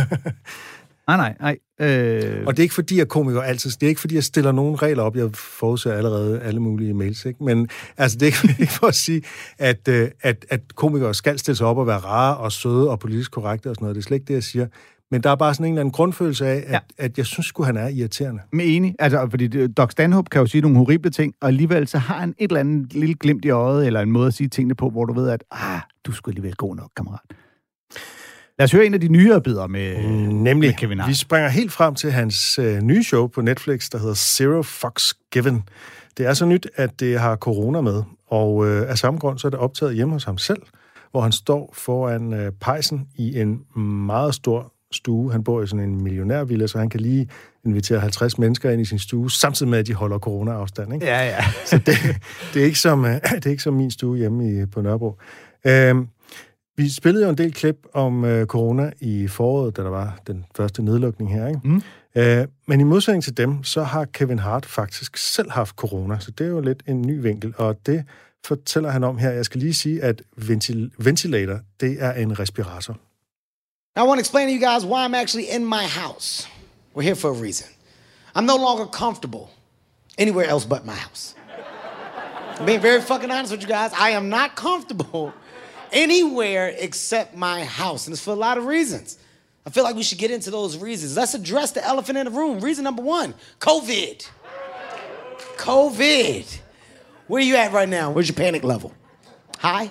Nej, 1.08 1.18
nej, 1.18 1.36
nej. 1.40 1.58
Øh... 1.80 2.44
Og 2.48 2.54
det 2.54 2.60
er 2.60 2.64
ikke 2.64 2.76
fordi, 2.76 2.98
jeg 2.98 3.08
komiker 3.08 3.42
altid... 3.42 3.72
Det 3.72 3.84
er 3.84 3.88
ikke 3.88 4.02
fordi, 4.02 4.16
jeg 4.16 4.24
stiller 4.24 4.52
nogen 4.52 4.82
regler 4.82 5.04
op. 5.04 5.16
Jeg 5.16 5.30
forudser 5.34 5.94
allerede 5.94 6.42
alle 6.42 6.60
mulige 6.60 6.94
mails, 6.94 7.26
ikke? 7.26 7.44
Men 7.44 7.70
altså, 7.98 8.18
det 8.18 8.28
er 8.28 8.60
ikke 8.60 8.74
for 8.80 8.88
at 8.88 8.96
sige, 8.96 9.22
at, 9.58 9.88
øh, 9.88 10.10
at, 10.22 10.46
at 10.50 10.62
komikere 10.76 11.14
skal 11.14 11.40
stille 11.40 11.56
sig 11.56 11.68
op 11.68 11.78
og 11.78 11.88
være 11.88 11.98
rare 11.98 12.38
og 12.38 12.52
søde 12.52 12.90
og 12.90 13.00
politisk 13.00 13.32
korrekte 13.32 13.70
og 13.70 13.76
sådan 13.76 13.84
noget. 13.84 13.96
Det 13.96 14.02
er 14.02 14.06
slet 14.06 14.16
ikke 14.16 14.28
det, 14.28 14.34
jeg 14.34 14.44
siger. 14.44 14.68
Men 15.12 15.24
der 15.24 15.30
er 15.30 15.36
bare 15.36 15.54
sådan 15.54 15.66
en 15.66 15.74
eller 15.74 15.82
anden 15.82 15.92
grundfølelse 15.92 16.48
af, 16.48 16.56
at, 16.56 16.72
ja. 16.72 16.80
at 16.98 17.18
jeg 17.18 17.26
synes 17.26 17.54
at 17.60 17.66
han 17.66 17.78
er 17.78 17.88
irriterende. 17.88 18.42
Men 18.52 18.62
enig. 18.68 18.96
Altså, 19.00 19.28
fordi 19.30 19.68
Doc 19.68 19.92
Stanhope 19.92 20.30
kan 20.30 20.42
jo 20.42 20.48
sige 20.48 20.62
nogle 20.62 20.78
horrible 20.78 21.12
ting, 21.12 21.34
og 21.42 21.48
alligevel 21.48 21.88
så 21.88 21.98
har 21.98 22.20
han 22.20 22.30
et 22.30 22.50
eller 22.50 22.60
andet 22.60 22.94
lille 22.94 23.16
glimt 23.16 23.46
i 23.46 23.50
øjet, 23.50 23.88
eller 23.88 24.02
en 24.02 24.12
måde 24.12 24.28
at 24.28 24.34
sige 24.34 24.50
tingene 24.50 24.76
på, 24.76 24.90
hvor 24.90 25.06
du 25.06 25.14
ved, 25.14 25.30
at 25.30 25.44
ah, 25.52 25.80
du 26.06 26.12
skulle 26.12 26.34
alligevel 26.34 26.56
god 26.56 26.76
nok, 26.76 26.90
kammerat. 26.96 27.20
Lad 28.60 28.64
os 28.64 28.72
høre 28.72 28.86
en 28.86 28.94
af 28.94 29.02
de 29.02 29.08
nyere 29.08 29.42
bidder 29.42 29.68
med, 29.68 29.98
mm, 29.98 30.08
Nemlig, 30.34 30.70
med 30.70 30.74
Kevin 30.74 31.00
Hart. 31.00 31.10
vi 31.10 31.14
springer 31.14 31.50
helt 31.50 31.72
frem 31.72 31.96
til 31.96 32.12
hans 32.12 32.60
øh, 32.60 32.82
nye 32.82 33.04
show 33.04 33.28
på 33.28 33.42
Netflix, 33.42 33.90
der 33.90 33.98
hedder 33.98 34.14
Zero 34.14 34.62
Fox 34.62 35.14
Given. 35.32 35.64
Det 36.18 36.26
er 36.26 36.34
så 36.34 36.46
nyt, 36.46 36.68
at 36.76 37.00
det 37.00 37.20
har 37.20 37.36
corona 37.36 37.82
med, 37.82 38.04
og 38.28 38.68
øh, 38.68 38.90
af 38.90 38.98
samme 38.98 39.20
grund 39.20 39.40
så 39.40 39.48
er 39.48 39.50
det 39.50 39.60
optaget 39.60 39.96
hjemme 39.96 40.14
hos 40.14 40.24
ham 40.24 40.38
selv, 40.38 40.62
hvor 41.12 41.22
han 41.22 41.32
står 41.32 41.74
foran 41.78 42.34
øh, 42.34 42.52
pejsen 42.62 43.08
i 43.16 43.40
en 43.40 43.60
meget 44.06 44.36
stor 44.36 44.74
stue. 44.92 45.32
Han 45.32 45.44
bor 45.44 45.62
i 45.62 45.68
sådan 45.68 45.90
en 45.90 46.04
millionærvilla, 46.04 46.68
så 46.68 46.78
han 46.78 46.90
kan 46.90 47.00
lige 47.00 47.30
invitere 47.66 48.00
50 48.00 48.38
mennesker 48.38 48.72
ind 48.72 48.82
i 48.82 48.86
sin 48.86 49.00
stue, 49.00 49.32
samtidig 49.32 49.70
med, 49.70 49.80
at 49.80 49.88
de 49.88 49.94
holder 49.94 50.20
corona-afstand. 50.20 50.94
Ikke? 50.94 51.06
Ja, 51.06 51.26
ja. 51.26 51.44
så 51.66 51.78
det, 51.78 51.96
det, 52.54 52.62
er 52.62 52.66
ikke 52.66 52.80
som, 52.80 53.06
øh, 53.06 53.12
det 53.36 53.46
er 53.46 53.50
ikke 53.50 53.64
som 53.64 53.74
min 53.74 53.92
stue 53.92 54.18
hjemme 54.18 54.62
i, 54.62 54.66
på 54.66 54.82
Nørrebro. 54.82 55.20
Øhm, 55.68 56.08
vi 56.78 56.90
spillede 56.90 57.24
jo 57.24 57.30
en 57.30 57.38
del 57.38 57.54
klip 57.54 57.88
om 57.94 58.26
øh, 58.26 58.46
corona 58.46 58.92
i 59.00 59.28
foråret, 59.28 59.78
da 59.78 59.82
der 59.82 59.90
var 59.90 60.20
den 60.28 60.46
første 60.56 60.84
nedlukning 60.84 61.34
her. 61.34 61.48
Ikke? 61.48 61.60
Mm. 61.64 61.82
Øh, 62.16 62.48
men 62.66 62.80
i 62.80 62.84
modsætning 62.84 63.24
til 63.24 63.38
dem, 63.38 63.64
så 63.64 63.84
har 63.84 64.06
Kevin 64.06 64.40
Hart 64.40 64.66
faktisk 64.66 65.18
selv 65.18 65.52
haft 65.52 65.76
corona, 65.76 66.20
så 66.20 66.32
det 66.32 66.46
er 66.46 66.50
jo 66.50 66.62
lidt 66.62 66.84
en 66.88 67.02
ny 67.02 67.22
vinkel, 67.22 67.54
og 67.58 67.86
det 67.86 68.04
fortæller 68.46 68.90
han 68.90 69.04
om 69.04 69.18
her. 69.18 69.32
Jeg 69.32 69.46
skal 69.46 69.60
lige 69.60 69.74
sige, 69.74 70.04
at 70.04 70.22
ventil- 70.38 70.90
ventilator, 71.00 71.60
det 71.80 71.98
er 72.04 72.14
en 72.14 72.40
respirator. 72.40 72.98
I 73.98 74.02
want 74.02 74.18
to 74.18 74.20
explain 74.20 74.48
to 74.48 74.54
you 74.54 74.74
guys 74.74 74.86
why 74.86 75.06
I'm 75.06 75.16
actually 75.16 75.48
in 75.56 75.66
my 75.66 75.86
house. 76.04 76.50
We're 76.96 77.04
here 77.04 77.16
for 77.16 77.30
a 77.30 77.42
reason. 77.46 77.68
I'm 78.36 78.46
no 78.46 78.58
longer 78.68 78.86
comfortable 78.86 79.46
anywhere 80.18 80.48
else 80.54 80.68
but 80.68 80.86
my 80.86 81.00
house. 81.06 81.36
I'm 82.60 82.66
being 82.66 82.82
very 82.82 83.02
fucking 83.02 83.32
honest 83.32 83.52
with 83.54 83.62
you 83.64 83.70
guys. 83.78 83.92
I 84.08 84.10
am 84.20 84.30
not 84.30 84.50
comfortable 84.56 85.34
anywhere 85.92 86.76
except 86.78 87.36
my 87.36 87.64
house. 87.64 88.08
And 88.08 88.14
it's 88.14 88.24
for 88.24 88.32
a 88.32 88.36
lot 88.36 88.58
of 88.58 88.66
reasons. 88.66 89.18
I 89.66 89.72
feel 89.72 89.84
like 89.84 89.96
we 89.96 90.04
should 90.04 90.20
get 90.20 90.32
into 90.32 90.52
those 90.52 90.78
reasons. 90.78 91.18
Let's 91.18 91.34
address 91.34 91.72
the 91.72 91.84
elephant 91.84 92.18
in 92.18 92.26
the 92.26 92.32
room. 92.32 92.60
Reason 92.60 92.84
number 92.84 93.02
one 93.02 93.34
COVID. 93.60 94.28
COVID. 95.58 96.60
Where 97.28 97.42
you 97.42 97.56
at 97.56 97.72
right 97.72 97.90
now? 97.90 98.12
Where's 98.12 98.28
your 98.28 98.36
panic 98.36 98.64
level? 98.64 98.94
High? 99.58 99.90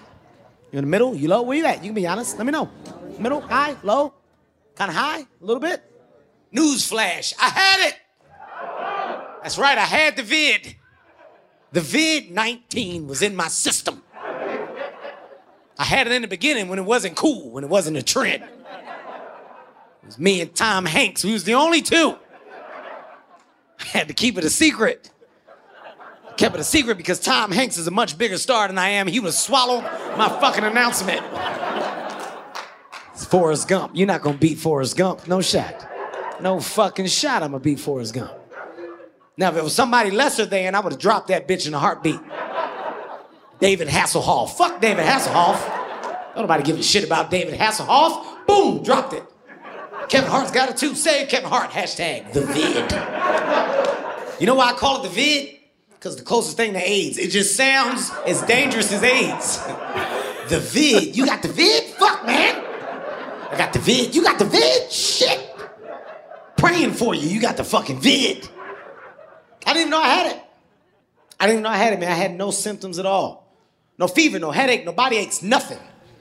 You 0.70 0.78
in 0.78 0.84
the 0.84 0.90
middle? 0.90 1.14
You 1.14 1.28
low? 1.28 1.42
Where 1.42 1.56
you 1.56 1.64
at? 1.66 1.78
You 1.78 1.88
can 1.88 1.94
be 1.94 2.06
honest. 2.06 2.36
Let 2.36 2.46
me 2.46 2.52
know. 2.52 2.70
Middle? 3.18 3.40
High? 3.40 3.76
Low? 3.82 4.14
Kind 4.76 4.90
of 4.90 4.96
high? 4.96 5.20
A 5.20 5.44
little 5.44 5.60
bit? 5.60 5.82
Newsflash. 6.54 7.34
I 7.40 7.48
had 7.48 7.88
it. 7.88 7.96
That's 9.42 9.58
right. 9.58 9.76
I 9.76 9.84
had 9.84 10.16
the 10.16 10.22
vid. 10.22 10.76
The 11.72 11.80
vid 11.80 12.30
19 12.30 13.08
was 13.08 13.20
in 13.22 13.34
my 13.34 13.48
system. 13.48 14.03
I 15.78 15.84
had 15.84 16.06
it 16.06 16.12
in 16.12 16.22
the 16.22 16.28
beginning 16.28 16.68
when 16.68 16.78
it 16.78 16.84
wasn't 16.84 17.16
cool, 17.16 17.50
when 17.50 17.64
it 17.64 17.70
wasn't 17.70 17.96
a 17.96 18.02
trend. 18.02 18.44
It 18.44 20.06
was 20.06 20.18
me 20.18 20.40
and 20.40 20.54
Tom 20.54 20.84
Hanks. 20.84 21.24
We 21.24 21.32
was 21.32 21.44
the 21.44 21.54
only 21.54 21.82
two. 21.82 22.16
I 23.80 23.84
had 23.84 24.08
to 24.08 24.14
keep 24.14 24.38
it 24.38 24.44
a 24.44 24.50
secret. 24.50 25.10
I 26.28 26.32
kept 26.34 26.54
it 26.54 26.60
a 26.60 26.64
secret 26.64 26.96
because 26.96 27.20
Tom 27.20 27.50
Hanks 27.52 27.78
is 27.78 27.86
a 27.86 27.90
much 27.90 28.16
bigger 28.16 28.38
star 28.38 28.68
than 28.68 28.78
I 28.78 28.90
am. 28.90 29.06
He 29.06 29.18
would 29.20 29.28
have 29.28 29.34
swallowed 29.34 29.82
my 30.16 30.28
fucking 30.28 30.64
announcement. 30.64 31.22
It's 33.12 33.24
Forrest 33.24 33.68
Gump. 33.68 33.92
You're 33.94 34.06
not 34.06 34.22
gonna 34.22 34.38
beat 34.38 34.58
Forrest 34.58 34.96
Gump. 34.96 35.26
No 35.28 35.40
shot. 35.40 35.88
No 36.40 36.60
fucking 36.60 37.06
shot 37.06 37.42
I'm 37.42 37.52
gonna 37.52 37.60
beat 37.60 37.80
Forrest 37.80 38.14
Gump. 38.14 38.32
Now, 39.36 39.50
if 39.50 39.56
it 39.56 39.64
was 39.64 39.74
somebody 39.74 40.10
lesser 40.10 40.46
than, 40.46 40.74
I 40.74 40.80
would 40.80 40.92
have 40.92 41.00
dropped 41.00 41.28
that 41.28 41.48
bitch 41.48 41.66
in 41.66 41.74
a 41.74 41.78
heartbeat. 41.78 42.20
David 43.60 43.88
Hasselhoff. 43.88 44.50
Fuck 44.50 44.80
David 44.80 45.04
Hasselhoff. 45.04 46.34
Don't 46.34 46.42
nobody 46.42 46.62
give 46.62 46.78
a 46.78 46.82
shit 46.82 47.04
about 47.04 47.30
David 47.30 47.58
Hasselhoff. 47.58 48.46
Boom, 48.46 48.82
dropped 48.82 49.12
it. 49.12 49.24
Kevin 50.08 50.30
Hart's 50.30 50.50
got 50.50 50.68
it 50.68 50.76
too. 50.76 50.94
Save 50.94 51.28
Kevin 51.28 51.48
Hart. 51.48 51.70
Hashtag 51.70 52.32
the 52.32 52.42
vid. 52.42 54.40
You 54.40 54.46
know 54.46 54.54
why 54.54 54.70
I 54.70 54.72
call 54.72 55.00
it 55.00 55.08
the 55.08 55.14
vid? 55.14 55.56
Because 55.90 56.16
the 56.16 56.22
closest 56.22 56.56
thing 56.56 56.74
to 56.74 56.78
AIDS. 56.78 57.18
It 57.18 57.30
just 57.30 57.56
sounds 57.56 58.10
as 58.26 58.42
dangerous 58.42 58.92
as 58.92 59.02
AIDS. 59.02 59.60
The 60.48 60.60
vid. 60.60 61.16
You 61.16 61.24
got 61.24 61.40
the 61.40 61.48
vid? 61.48 61.84
Fuck, 61.84 62.26
man. 62.26 62.62
I 63.50 63.54
got 63.56 63.72
the 63.72 63.78
vid. 63.78 64.14
You 64.14 64.22
got 64.22 64.38
the 64.38 64.44
vid? 64.44 64.92
Shit. 64.92 65.40
Praying 66.58 66.92
for 66.92 67.14
you. 67.14 67.26
You 67.26 67.40
got 67.40 67.56
the 67.56 67.64
fucking 67.64 67.98
vid. 68.00 68.46
I 69.66 69.72
didn't 69.72 69.88
know 69.88 69.98
I 69.98 70.08
had 70.08 70.36
it. 70.36 70.42
I 71.40 71.46
didn't 71.46 71.62
know 71.62 71.70
I 71.70 71.78
had 71.78 71.94
it, 71.94 71.98
man. 71.98 72.12
I 72.12 72.14
had 72.14 72.36
no 72.36 72.50
symptoms 72.50 72.98
at 72.98 73.06
all. 73.06 73.43
No 73.98 74.08
fever, 74.08 74.38
no 74.38 74.50
headache, 74.50 74.84
no 74.84 74.92
body 74.92 75.16
aches, 75.16 75.42
nothing. 75.42 75.78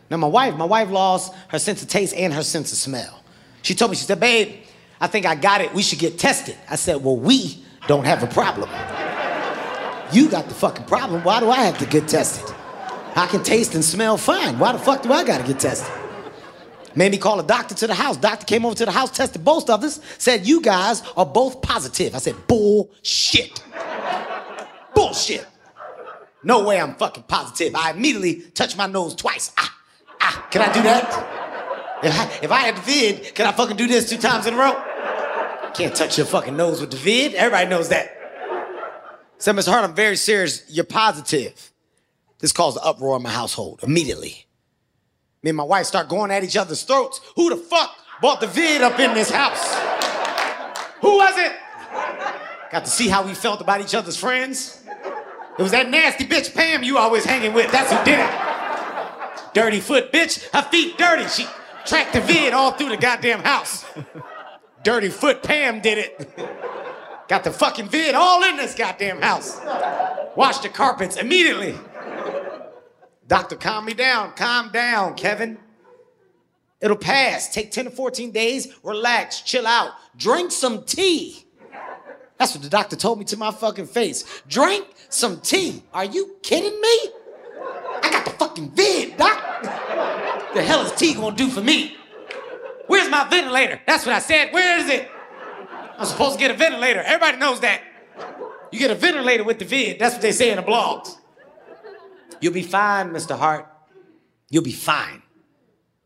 Now 0.10 0.18
my 0.18 0.28
wife, 0.28 0.56
my 0.56 0.66
wife 0.66 0.90
lost 0.90 1.34
her 1.48 1.60
sense 1.60 1.82
of 1.82 1.88
taste 1.88 2.14
and 2.16 2.34
her 2.34 2.44
sense 2.44 2.72
of 2.72 2.78
smell. 2.78 3.22
She 3.62 3.74
told 3.74 3.92
me, 3.92 3.98
she 3.98 4.04
said, 4.06 4.20
babe, 4.20 4.64
I 5.00 5.08
think 5.08 5.26
I 5.26 5.36
got 5.36 5.62
it. 5.62 5.74
We 5.74 5.82
should 5.82 6.00
get 6.00 6.20
tested. 6.20 6.56
I 6.70 6.76
said, 6.76 7.04
well, 7.04 7.18
we 7.18 7.64
don't 7.88 8.06
have 8.06 8.22
a 8.24 8.28
problem. 8.28 8.70
You 10.12 10.30
got 10.30 10.48
the 10.48 10.54
fucking 10.54 10.86
problem. 10.86 11.24
Why 11.24 11.40
do 11.40 11.50
I 11.50 11.64
have 11.64 11.78
to 11.80 11.86
get 11.86 12.08
tested? 12.08 12.54
I 13.16 13.28
can 13.28 13.44
taste 13.44 13.74
and 13.74 13.84
smell 13.84 14.18
fine. 14.18 14.60
Why 14.60 14.72
the 14.72 14.80
fuck 14.80 15.02
do 15.02 15.12
I 15.12 15.24
gotta 15.24 15.44
get 15.44 15.60
tested? 15.60 15.92
Made 16.96 17.12
me 17.12 17.18
call 17.18 17.40
a 17.40 17.44
doctor 17.44 17.74
to 17.76 17.88
the 17.88 17.94
house. 17.94 18.18
Doctor 18.18 18.46
came 18.46 18.66
over 18.66 18.76
to 18.76 18.86
the 18.86 18.92
house, 18.92 19.10
tested 19.10 19.44
both 19.44 19.70
of 19.70 19.84
us, 19.84 20.00
said, 20.20 20.46
You 20.46 20.62
guys 20.62 21.02
are 21.18 21.26
both 21.26 21.62
positive. 21.62 22.14
I 22.14 22.20
said, 22.20 22.36
Bullshit. 22.48 23.64
Bullshit. 24.94 25.48
No 26.44 26.64
way 26.64 26.80
I'm 26.80 26.96
fucking 26.96 27.24
positive. 27.24 27.76
I 27.76 27.92
immediately 27.92 28.42
touched 28.52 28.78
my 28.78 28.88
nose 28.88 29.16
twice. 29.16 29.52
Ah, 29.58 29.76
ah, 30.22 30.48
can 30.52 30.62
I 30.62 30.74
do 30.74 30.82
that? 30.84 31.40
If 32.04 32.20
I, 32.20 32.40
if 32.44 32.52
I 32.52 32.60
had 32.60 32.78
the 32.78 32.82
vid, 32.82 33.34
can 33.34 33.48
I 33.48 33.54
fucking 33.54 33.78
do 33.78 33.88
this 33.88 34.10
two 34.10 34.18
times 34.18 34.46
in 34.46 34.54
a 34.54 34.58
row? 34.58 34.74
Can't 35.74 35.96
touch 35.96 36.18
your 36.18 36.28
fucking 36.28 36.56
nose 36.56 36.82
with 36.82 36.92
the 36.92 36.98
vid. 36.98 37.34
Everybody 37.34 37.70
knows 37.70 37.90
that. 37.90 38.12
Said, 39.38 39.56
Mr. 39.56 39.70
Hart, 39.70 39.84
I'm 39.84 39.96
very 39.96 40.16
serious. 40.16 40.64
You're 40.70 40.86
positive. 40.86 41.72
This 42.40 42.52
caused 42.52 42.78
an 42.78 42.84
uproar 42.86 43.18
in 43.18 43.24
my 43.24 43.30
household 43.30 43.80
immediately. 43.84 44.46
Me 45.42 45.50
and 45.50 45.58
my 45.58 45.64
wife 45.64 45.86
start 45.86 46.10
going 46.10 46.32
at 46.32 46.44
each 46.44 46.58
other's 46.58 46.84
throats. 46.84 47.20
Who 47.36 47.50
the 47.50 47.58
fuck 47.58 47.96
bought 48.22 48.42
the 48.42 48.48
vid 48.48 48.82
up 48.82 49.00
in 49.00 49.14
this 49.14 49.30
house? 49.30 49.74
Who 51.02 51.18
was 51.18 51.38
it? 51.38 51.54
Got 52.72 52.86
to 52.86 52.92
see 52.92 53.08
how 53.08 53.26
we 53.26 53.34
felt 53.34 53.62
about 53.62 53.82
each 53.82 53.96
other's 53.96 54.18
friends. 54.18 54.84
It 55.58 55.62
was 55.62 55.72
that 55.72 55.90
nasty 55.90 56.26
bitch 56.26 56.54
Pam 56.54 56.84
you 56.84 56.98
always 56.98 57.26
hanging 57.26 57.54
with. 57.54 57.72
That's 57.72 57.92
who 57.92 58.04
did 58.04 58.20
it. 58.20 59.54
Dirty 59.54 59.80
foot 59.80 60.12
bitch. 60.12 60.50
Her 60.50 60.64
feet 60.64 60.98
dirty. 60.98 61.28
She 61.28 61.46
tracked 61.86 62.14
the 62.14 62.22
vid 62.22 62.54
all 62.54 62.72
through 62.72 62.90
the 62.90 62.98
goddamn 62.98 63.42
house. 63.42 63.86
Dirty 64.84 65.10
foot 65.10 65.44
Pam 65.44 65.80
did 65.80 65.98
it. 66.00 67.28
Got 67.28 67.44
the 67.44 67.52
fucking 67.52 67.88
vid 67.88 68.16
all 68.16 68.44
in 68.44 68.58
this 68.58 68.76
goddamn 68.76 69.22
house. 69.22 69.60
Washed 70.36 70.64
the 70.64 70.70
carpets 70.70 71.18
immediately. 71.18 71.76
Doctor, 73.28 73.56
calm 73.56 73.86
me 73.86 73.94
down. 73.94 74.34
Calm 74.34 74.70
down, 74.72 75.16
Kevin. 75.16 75.58
It'll 76.82 76.98
pass. 76.98 77.54
Take 77.54 77.72
10 77.72 77.86
to 77.86 77.92
14 77.92 78.32
days. 78.32 78.74
Relax. 78.84 79.42
Chill 79.42 79.66
out. 79.66 79.92
Drink 80.18 80.52
some 80.52 80.84
tea. 80.84 81.43
That's 82.44 82.56
what 82.56 82.64
the 82.64 82.70
doctor 82.70 82.98
told 82.98 83.20
me 83.20 83.24
to 83.24 83.38
my 83.38 83.52
fucking 83.52 83.86
face. 83.86 84.26
Drink 84.50 84.86
some 85.08 85.40
tea. 85.40 85.82
Are 85.94 86.04
you 86.04 86.36
kidding 86.44 86.78
me? 86.82 87.10
I 88.02 88.10
got 88.12 88.26
the 88.26 88.32
fucking 88.32 88.72
vid, 88.72 89.16
doc. 89.16 89.64
The 90.54 90.62
hell 90.62 90.82
is 90.82 90.92
tea 90.92 91.14
gonna 91.14 91.38
do 91.38 91.48
for 91.48 91.62
me? 91.62 91.96
Where's 92.88 93.10
my 93.10 93.30
ventilator? 93.30 93.80
That's 93.88 94.06
what 94.06 94.14
I 94.14 94.20
said. 94.20 94.52
Where 94.52 94.78
is 94.78 94.90
it? 94.90 95.10
I'm 95.98 96.06
supposed 96.06 96.34
to 96.34 96.38
get 96.38 96.52
a 96.52 96.54
ventilator. 96.54 97.00
Everybody 97.00 97.38
knows 97.38 97.62
that. 97.62 97.80
You 98.74 98.80
get 98.80 98.92
a 98.92 98.96
ventilator 98.96 99.46
with 99.46 99.60
the 99.60 99.66
vid. 99.66 99.98
That's 99.98 100.16
what 100.16 100.22
they 100.22 100.34
say 100.34 100.50
in 100.50 100.58
the 100.58 100.64
blogs. 100.64 101.16
You'll 102.42 102.52
be 102.52 102.62
fine, 102.62 103.12
Mr. 103.12 103.38
Hart. 103.38 103.70
You'll 104.50 104.64
be 104.64 104.74
fine. 104.74 105.22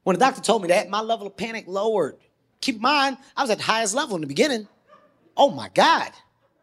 When 0.03 0.13
the 0.13 0.19
doctor 0.19 0.41
told 0.41 0.61
me 0.61 0.67
that, 0.67 0.87
my 0.87 1.01
level 1.01 1.25
of 1.25 1.35
panic 1.35 1.65
lowered. 1.65 2.17
Keep 2.61 2.75
in 2.75 2.81
mind, 2.83 3.17
I 3.35 3.41
was 3.41 3.49
at 3.49 3.57
the 3.57 3.63
highest 3.63 3.95
level 3.95 4.13
in 4.13 4.21
the 4.21 4.27
beginning. 4.27 4.67
Oh 5.35 5.49
my 5.49 5.69
God. 5.73 6.11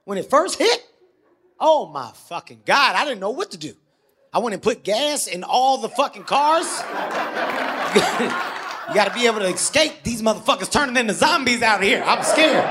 When 0.05 0.19
it 0.19 0.29
first 0.29 0.59
hit, 0.59 0.87
oh 1.59 1.87
my 1.87 2.11
fucking 2.29 2.63
God, 2.67 2.95
I 2.95 3.05
didn't 3.05 3.21
know 3.21 3.31
what 3.31 3.53
to 3.53 3.57
do. 3.57 3.75
I 4.33 4.39
went 4.39 4.53
and 4.53 4.63
put 4.63 4.85
gas 4.85 5.27
in 5.27 5.45
all 5.45 5.79
the 5.79 5.89
fucking 5.89 6.25
cars. 6.25 6.67
you 8.89 8.95
gotta 8.95 9.15
be 9.15 9.27
able 9.27 9.39
to 9.39 9.47
escape 9.47 10.03
these 10.03 10.21
motherfuckers 10.21 10.71
turning 10.71 10.97
into 10.97 11.15
zombies 11.15 11.63
out 11.63 11.83
here. 11.83 12.03
I'm 12.05 12.23
scared. 12.23 12.65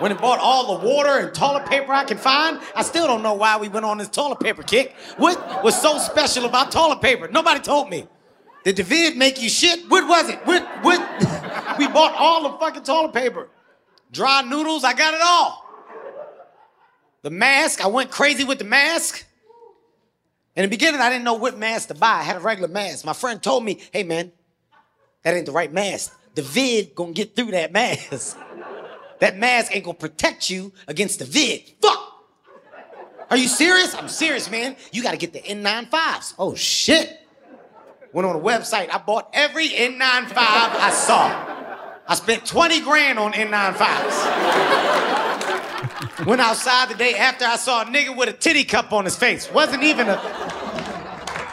Went 0.00 0.12
and 0.12 0.20
bought 0.20 0.40
all 0.40 0.78
the 0.78 0.86
water 0.86 1.18
and 1.18 1.34
toilet 1.34 1.66
paper 1.66 1.92
I 1.92 2.04
could 2.04 2.18
find. 2.18 2.60
I 2.74 2.82
still 2.82 3.06
don't 3.06 3.22
know 3.22 3.34
why 3.34 3.58
we 3.58 3.68
went 3.68 3.84
on 3.84 3.98
this 3.98 4.08
toilet 4.08 4.40
paper 4.40 4.62
kick. 4.62 4.94
What 5.18 5.62
was 5.62 5.80
so 5.80 5.98
special 5.98 6.46
about 6.46 6.72
toilet 6.72 7.00
paper? 7.00 7.28
Nobody 7.28 7.60
told 7.60 7.90
me. 7.90 8.08
Did 8.64 8.76
the 8.76 8.82
vid 8.82 9.16
make 9.16 9.40
you 9.40 9.48
shit? 9.48 9.88
What 9.88 10.08
was 10.08 10.28
it? 10.30 10.38
What, 10.44 10.64
what? 10.82 11.00
we 11.78 11.86
bought 11.88 12.14
all 12.16 12.50
the 12.50 12.58
fucking 12.58 12.82
toilet 12.82 13.12
paper. 13.12 13.48
Dry 14.10 14.42
noodles, 14.42 14.82
I 14.84 14.94
got 14.94 15.14
it 15.14 15.20
all. 15.22 15.67
The 17.22 17.30
mask, 17.30 17.84
I 17.84 17.88
went 17.88 18.10
crazy 18.10 18.44
with 18.44 18.58
the 18.58 18.64
mask. 18.64 19.24
In 20.56 20.62
the 20.62 20.68
beginning, 20.68 21.00
I 21.00 21.08
didn't 21.08 21.24
know 21.24 21.34
what 21.34 21.56
mask 21.56 21.88
to 21.88 21.94
buy. 21.94 22.18
I 22.18 22.22
had 22.22 22.36
a 22.36 22.40
regular 22.40 22.68
mask. 22.68 23.04
My 23.04 23.12
friend 23.12 23.42
told 23.42 23.64
me, 23.64 23.80
hey 23.92 24.02
man, 24.02 24.32
that 25.22 25.34
ain't 25.34 25.46
the 25.46 25.52
right 25.52 25.72
mask. 25.72 26.16
The 26.34 26.42
vid 26.42 26.94
gonna 26.94 27.12
get 27.12 27.34
through 27.36 27.52
that 27.52 27.72
mask. 27.72 28.38
That 29.20 29.36
mask 29.36 29.74
ain't 29.74 29.84
gonna 29.84 29.96
protect 29.96 30.48
you 30.48 30.72
against 30.86 31.18
the 31.18 31.24
vid. 31.24 31.62
Fuck! 31.82 32.08
Are 33.30 33.36
you 33.36 33.48
serious? 33.48 33.92
I'm 33.94 34.08
serious, 34.08 34.48
man. 34.48 34.76
You 34.92 35.02
gotta 35.02 35.16
get 35.16 35.32
the 35.32 35.40
N95s. 35.40 36.34
Oh 36.38 36.54
shit. 36.54 37.18
Went 38.12 38.26
on 38.26 38.36
a 38.36 38.38
website. 38.38 38.90
I 38.92 38.98
bought 38.98 39.28
every 39.32 39.70
N95 39.70 40.34
I 40.36 40.90
saw. 40.90 41.56
I 42.06 42.14
spent 42.14 42.46
20 42.46 42.80
grand 42.82 43.18
on 43.18 43.32
N95s. 43.32 45.17
Went 46.26 46.40
outside 46.40 46.88
the 46.90 46.94
day 46.94 47.14
after 47.14 47.44
I 47.44 47.56
saw 47.56 47.82
a 47.82 47.84
nigga 47.84 48.16
with 48.16 48.28
a 48.28 48.32
titty 48.32 48.64
cup 48.64 48.92
on 48.92 49.04
his 49.04 49.16
face. 49.16 49.50
Wasn't 49.50 49.82
even 49.82 50.08
a 50.08 50.16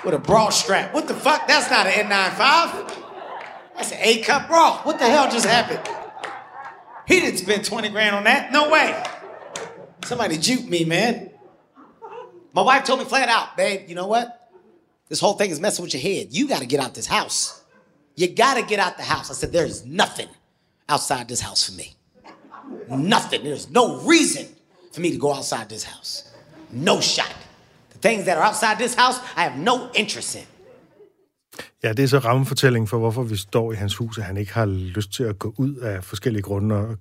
with 0.05 0.13
a 0.13 0.19
bra 0.19 0.49
strap. 0.49 0.93
What 0.93 1.07
the 1.07 1.15
fuck? 1.15 1.47
That's 1.47 1.69
not 1.71 1.87
an 1.87 2.07
N95. 2.07 3.03
That's 3.75 3.91
an 3.91 3.97
A 4.01 4.21
cup 4.21 4.47
bra. 4.47 4.77
What 4.83 4.99
the 4.99 5.05
hell 5.05 5.29
just 5.31 5.45
happened? 5.45 5.81
He 7.07 7.19
didn't 7.19 7.39
spend 7.39 7.65
20 7.65 7.89
grand 7.89 8.15
on 8.15 8.23
that. 8.25 8.51
No 8.51 8.69
way. 8.69 9.03
Somebody 10.05 10.37
juked 10.37 10.67
me, 10.67 10.85
man. 10.85 11.31
My 12.53 12.61
wife 12.61 12.85
told 12.85 12.99
me 12.99 13.05
flat 13.05 13.27
out, 13.27 13.57
babe, 13.57 13.89
you 13.89 13.95
know 13.95 14.07
what? 14.07 14.49
This 15.09 15.19
whole 15.19 15.33
thing 15.33 15.51
is 15.51 15.59
messing 15.59 15.83
with 15.83 15.93
your 15.93 16.01
head. 16.01 16.27
You 16.31 16.47
gotta 16.47 16.65
get 16.65 16.79
out 16.79 16.93
this 16.93 17.07
house. 17.07 17.63
You 18.15 18.27
gotta 18.27 18.61
get 18.61 18.79
out 18.79 18.97
the 18.97 19.03
house. 19.03 19.29
I 19.29 19.33
said, 19.33 19.51
there's 19.51 19.85
nothing 19.85 20.29
outside 20.87 21.27
this 21.27 21.41
house 21.41 21.67
for 21.67 21.75
me. 21.75 21.94
Nothing. 22.89 23.41
There's 23.43 23.67
no 23.71 23.85
reason 24.13 24.45
for 24.93 25.01
me 25.01 25.09
to 25.11 25.19
go 25.19 25.31
outside 25.37 25.65
this 25.69 25.83
house. 25.83 26.11
No 26.71 27.01
shot. 27.01 27.35
The 27.93 28.09
things 28.09 28.25
that 28.25 28.37
are 28.37 28.47
outside 28.49 28.77
this 28.77 28.95
house, 28.95 29.17
I 29.37 29.41
have 29.47 29.57
no 29.63 29.73
interest 29.95 30.35
in. 30.35 30.41
Ja, 31.83 31.93
det 31.93 32.03
er 32.03 32.07
så 32.07 32.19
rammefortælling 32.19 32.89
for, 32.89 32.97
hvorfor 32.97 33.23
vi 33.23 33.35
står 33.35 33.71
i 33.71 33.75
hans 33.75 33.95
hus, 33.95 34.17
at 34.17 34.23
han 34.23 34.37
ikke 34.37 34.53
har 34.53 34.65
lyst 34.65 35.13
til 35.13 35.23
at 35.23 35.39
gå 35.39 35.53
ud 35.57 35.75
af 35.75 36.03
forskellige 36.03 36.41
grunde, 36.41 36.75
og 36.75 36.97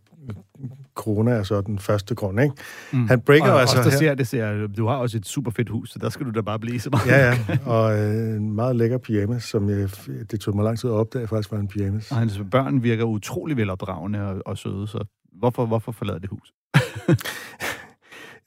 corona 0.95 1.31
er 1.31 1.43
så 1.43 1.61
den 1.61 1.79
første 1.79 2.15
grund, 2.15 2.41
ikke? 2.41 2.55
Mm. 2.93 3.09
Han 3.09 3.21
breaker 3.21 3.51
og, 3.51 3.61
altså 3.61 3.79
også, 3.79 3.91
der 3.91 3.95
her... 3.95 3.99
ser, 3.99 4.15
det 4.15 4.29
ser, 4.29 4.67
du 4.67 4.87
har 4.87 4.97
også 4.97 5.17
et 5.17 5.27
super 5.27 5.51
fedt 5.51 5.69
hus, 5.69 5.91
så 5.91 5.99
der 5.99 6.09
skal 6.09 6.27
du 6.27 6.31
da 6.31 6.41
bare 6.41 6.59
blive 6.59 6.81
så 6.81 6.91
meget. 6.91 7.07
Ja, 7.07 7.27
ja, 7.27 7.39
og 7.67 7.99
øh, 7.99 8.37
en 8.37 8.53
meget 8.53 8.77
lækker 8.77 8.99
pyjamas, 8.99 9.45
som 9.45 9.71
jeg, 9.71 9.89
det 10.31 10.41
tog 10.41 10.57
mig 10.57 10.65
lang 10.65 10.79
tid 10.79 10.91
at 10.91 10.95
opdage, 10.95 11.29
faktisk 11.29 11.53
var 11.53 11.59
en 11.59 11.69
pyjamas. 11.69 12.11
Og 12.11 12.17
hans 12.17 12.41
børn 12.51 12.83
virker 12.83 13.05
utrolig 13.05 13.57
velopdragende 13.57 14.21
og, 14.21 14.43
og 14.47 14.59
søde, 14.59 14.89
så 14.89 15.05
hvorfor, 15.45 15.67
hvorfor 15.67 15.93
forlade 15.93 16.21
det 16.21 16.29
hus? 16.31 16.53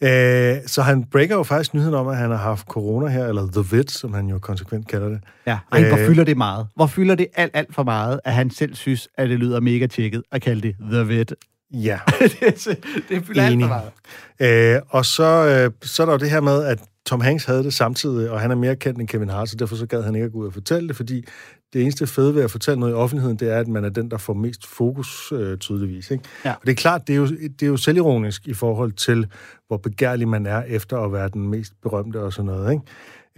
Øh, 0.03 0.57
så 0.65 0.81
han 0.81 1.03
breaker 1.03 1.35
jo 1.35 1.43
faktisk 1.43 1.73
nyheden 1.73 1.93
om, 1.95 2.07
at 2.07 2.17
han 2.17 2.29
har 2.29 2.37
haft 2.37 2.67
corona 2.67 3.07
her, 3.07 3.25
eller 3.27 3.47
the 3.51 3.77
vid, 3.77 3.83
som 3.87 4.13
han 4.13 4.27
jo 4.27 4.39
konsekvent 4.39 4.87
kalder 4.87 5.09
det. 5.09 5.19
Ja, 5.47 5.57
hvor 5.69 5.97
Øh. 5.97 6.07
fylder 6.07 6.23
det 6.23 6.37
meget? 6.37 6.67
Hvor 6.75 6.87
fylder 6.87 7.15
det 7.15 7.27
alt, 7.35 7.51
alt 7.53 7.75
for 7.75 7.83
meget, 7.83 8.19
at 8.25 8.33
han 8.33 8.49
selv 8.49 8.75
synes, 8.75 9.07
at 9.17 9.29
det 9.29 9.39
lyder 9.39 9.59
mega 9.59 9.87
tjekket 9.87 10.23
at 10.31 10.41
kalde 10.41 10.61
det 10.61 10.75
The 10.91 11.07
Vid? 11.07 11.25
Ja, 11.71 11.99
det, 12.19 12.77
det 13.09 13.25
fylder 13.25 13.43
alt 13.45 13.61
for 13.61 13.79
meget. 14.39 14.75
Øh, 14.75 14.81
og 14.89 15.05
så, 15.05 15.23
øh, 15.23 15.71
så 15.81 16.03
er 16.03 16.05
der 16.05 16.13
jo 16.13 16.19
det 16.19 16.29
her 16.31 16.41
med, 16.41 16.63
at 16.65 16.79
Tom 17.05 17.21
Hanks 17.21 17.45
havde 17.45 17.63
det 17.63 17.73
samtidig, 17.73 18.29
og 18.31 18.41
han 18.41 18.51
er 18.51 18.55
mere 18.55 18.75
kendt 18.75 18.99
end 18.99 19.07
Kevin 19.07 19.29
Hart, 19.29 19.49
så 19.49 19.55
derfor 19.55 19.75
så 19.75 19.85
gad 19.85 20.03
han 20.03 20.15
ikke 20.15 20.25
at 20.25 20.31
gå 20.31 20.37
ud 20.37 20.47
og 20.47 20.53
fortælle 20.53 20.87
det, 20.87 20.95
fordi 20.95 21.25
det 21.77 21.83
eneste 21.83 22.07
fede 22.07 22.35
ved 22.35 22.43
at 22.43 22.51
fortælle 22.51 22.79
noget 22.79 22.93
i 22.93 22.95
offentligheden, 22.95 23.37
det 23.37 23.51
er, 23.51 23.59
at 23.59 23.67
man 23.67 23.85
er 23.85 23.89
den, 23.89 24.11
der 24.11 24.17
får 24.17 24.33
mest 24.33 24.67
fokus 24.67 25.31
øh, 25.31 25.57
tydeligvis. 25.57 26.11
Ikke? 26.11 26.23
Ja. 26.45 26.51
Og 26.51 26.61
det 26.65 26.71
er 26.71 26.75
klart, 26.75 27.07
det 27.07 27.13
er, 27.13 27.17
jo, 27.17 27.27
det 27.27 27.63
er 27.63 27.67
jo 27.67 27.77
selvironisk 27.77 28.47
i 28.47 28.53
forhold 28.53 28.91
til, 28.91 29.27
hvor 29.67 29.77
begærlig 29.77 30.27
man 30.27 30.45
er 30.45 30.63
efter 30.63 30.97
at 30.97 31.13
være 31.13 31.29
den 31.29 31.47
mest 31.47 31.73
berømte 31.81 32.21
og 32.21 32.33
sådan 32.33 32.45
noget. 32.45 32.81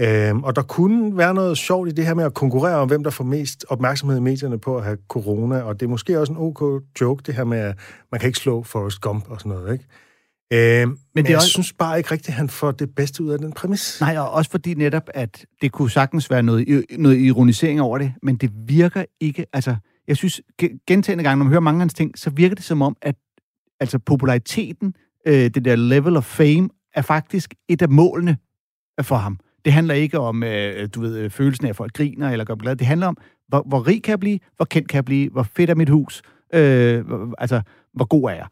Øhm, 0.02 0.44
og 0.44 0.56
der 0.56 0.62
kunne 0.62 1.18
være 1.18 1.34
noget 1.34 1.58
sjovt 1.58 1.90
i 1.90 1.92
det 1.92 2.06
her 2.06 2.14
med 2.14 2.24
at 2.24 2.34
konkurrere 2.34 2.76
om, 2.76 2.88
hvem 2.88 3.04
der 3.04 3.10
får 3.10 3.24
mest 3.24 3.66
opmærksomhed 3.70 4.18
i 4.18 4.22
medierne 4.22 4.60
på 4.60 4.78
at 4.78 4.84
have 4.84 4.98
corona, 5.08 5.62
og 5.62 5.80
det 5.80 5.86
er 5.86 5.90
måske 5.90 6.20
også 6.20 6.34
en 6.34 6.40
ok 6.40 6.84
joke, 7.02 7.24
det 7.26 7.36
her 7.36 7.44
med, 7.44 7.58
at 7.58 7.76
man 8.12 8.20
kan 8.20 8.28
ikke 8.28 8.40
slå 8.40 8.64
Forrest 8.64 9.02
Gump 9.02 9.30
og 9.30 9.40
sådan 9.40 9.52
noget, 9.52 9.74
ikke? 9.74 9.86
Øhm, 10.54 10.90
men, 10.90 10.98
men 11.16 11.24
det 11.26 11.30
jeg 11.30 11.38
også- 11.38 11.50
synes 11.50 11.74
bare 11.74 11.98
ikke 11.98 12.12
rigtigt, 12.12 12.28
at 12.30 12.34
han 12.34 12.50
får 12.50 12.72
det 12.72 12.96
bedste 12.96 13.24
ud 13.24 13.30
af 13.30 13.40
den 13.40 13.54
præmis. 13.54 13.98
Nej, 14.02 14.18
og 14.18 14.32
også 14.32 14.52
fordi 14.52 14.74
netop, 14.74 15.10
at 15.14 15.46
det 15.62 15.72
kunne 15.72 15.90
sagtens 15.92 16.30
være 16.30 16.44
noget, 16.44 16.86
noget 17.00 17.18
ironisering 17.20 17.82
over 17.82 17.98
det, 17.98 18.14
men 18.24 18.36
det 18.36 18.52
virker 18.68 19.04
ikke, 19.20 19.46
altså, 19.54 19.76
jeg 20.08 20.18
synes, 20.18 20.42
ge- 20.64 20.84
gentagende 20.88 21.24
gange, 21.24 21.38
når 21.38 21.44
man 21.46 21.50
hører 21.52 21.62
mange 21.62 21.78
af 21.78 21.82
hans 21.82 21.94
ting, 21.94 22.18
så 22.20 22.30
virker 22.30 22.56
det 22.56 22.64
som 22.66 22.82
om, 22.82 22.98
at 23.02 23.16
altså 23.80 24.00
populariteten, 24.00 24.94
øh, 25.28 25.34
det 25.34 25.66
der 25.66 25.76
level 25.76 26.18
of 26.18 26.24
fame, 26.26 26.70
er 26.96 27.02
faktisk 27.02 27.54
et 27.70 27.82
af 27.82 27.90
målene 27.90 28.38
for 29.02 29.16
ham. 29.16 29.40
Det 29.66 29.74
handler 29.74 29.94
ikke 29.94 30.20
om, 30.20 30.44
øh, 30.44 30.90
du 30.96 31.02
ved, 31.02 31.18
øh, 31.18 31.30
følelsen 31.30 31.66
af, 31.66 31.70
at 31.70 31.76
folk 31.76 31.94
griner 31.94 32.30
eller 32.30 32.46
gør 32.46 32.56
glad. 32.56 32.76
Det 32.76 32.88
handler 32.88 33.08
om, 33.08 33.18
hvor, 33.48 33.64
hvor 33.68 33.88
rig 33.88 34.04
kan 34.04 34.12
jeg 34.12 34.20
blive, 34.20 34.40
hvor 34.56 34.66
kendt 34.66 34.88
kan 34.90 34.96
jeg 34.96 35.06
blive, 35.06 35.30
hvor 35.30 35.44
fedt 35.44 35.70
er 35.70 35.76
mit 35.76 35.90
hus, 35.90 36.22
øh, 36.54 37.08
hvor, 37.08 37.36
altså, 37.38 37.62
hvor 37.94 38.06
god 38.06 38.24
er 38.30 38.36
jeg. 38.36 38.48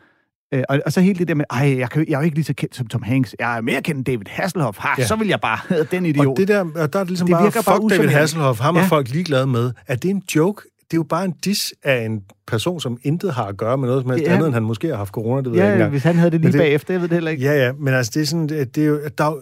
Øh, 0.54 0.64
og, 0.70 0.80
og 0.86 0.94
så 0.94 1.02
hele 1.02 1.20
det 1.20 1.28
der 1.28 1.36
med, 1.36 1.46
ej, 1.50 1.76
jeg, 1.78 1.90
kan, 1.90 2.06
jeg 2.08 2.14
er 2.14 2.20
jo 2.20 2.24
ikke 2.24 2.36
lige 2.36 2.46
så 2.46 2.54
kendt 2.54 2.76
som 2.76 2.88
Tom 2.88 3.04
Hanks. 3.04 3.36
Jeg 3.40 3.58
er 3.58 3.62
mere 3.62 3.82
kendt 3.82 3.98
end 3.98 4.06
David 4.06 4.26
Hasselhoff. 4.28 4.78
Ha, 4.80 4.88
Ja. 4.98 5.02
ja. 5.02 5.08
så 5.08 5.16
vil 5.16 5.28
jeg 5.28 5.40
bare 5.42 5.58
have 5.68 5.84
den 5.92 6.06
idiot. 6.06 6.28
Og 6.28 6.38
det 6.38 6.48
der, 6.48 6.60
og 6.76 6.94
der 6.94 7.00
er 7.00 7.04
det 7.04 7.08
ligesom 7.10 7.28
Det 7.28 7.34
bare, 7.38 7.52
fuck 7.52 7.66
bare 7.66 7.90
David. 7.90 8.08
Hasselhoff, 8.10 8.60
ham 8.60 8.76
er 8.76 8.80
Ja. 8.80 8.86
folk 8.86 9.10
ligeglade 9.10 9.48
med. 9.48 9.72
Er 9.88 9.96
det 9.96 10.10
en 10.12 10.22
joke? 10.36 10.62
Det 10.92 10.94
er 10.94 10.98
jo 10.98 11.04
bare 11.04 11.26
en 11.26 11.34
dis 11.46 11.74
af 11.84 12.06
en 12.06 12.22
person, 12.48 12.80
som 12.80 12.98
intet 13.04 13.34
har 13.34 13.46
at 13.46 13.58
gøre 13.58 13.78
med 13.78 13.88
noget 13.88 14.04
som 14.04 14.12
helst 14.12 14.26
Ja. 14.26 14.34
andet, 14.34 14.46
end 14.46 14.54
han 14.54 14.64
måske 14.64 14.88
har 14.88 14.96
haft 14.96 15.12
corona, 15.14 15.42
det 15.42 15.52
ved 15.52 15.58
jeg 15.58 15.66
ikke 15.66 15.68
Ja, 15.68 15.74
engang. 15.74 15.92
hvis 15.92 16.04
han 16.04 16.16
havde 16.16 16.32
det 16.32 16.40
lige 16.42 16.48
Men 16.48 16.54
det- 16.54 16.60
bagefter, 16.60 16.94
jeg 16.94 17.02
ved 17.02 17.08
det 17.10 17.16
heller 17.16 17.32
ikke. 17.32 17.44
Ja, 17.44 17.66
ja, 17.66 17.72
men 17.80 17.94
altså, 17.94 18.12
det 18.16 18.22
er 18.22 18.26
sådan, 18.26 18.50
det 18.50 18.76
det 18.76 18.84
er 18.84 18.88
jo, 18.88 19.00
der, 19.18 19.24
er 19.26 19.34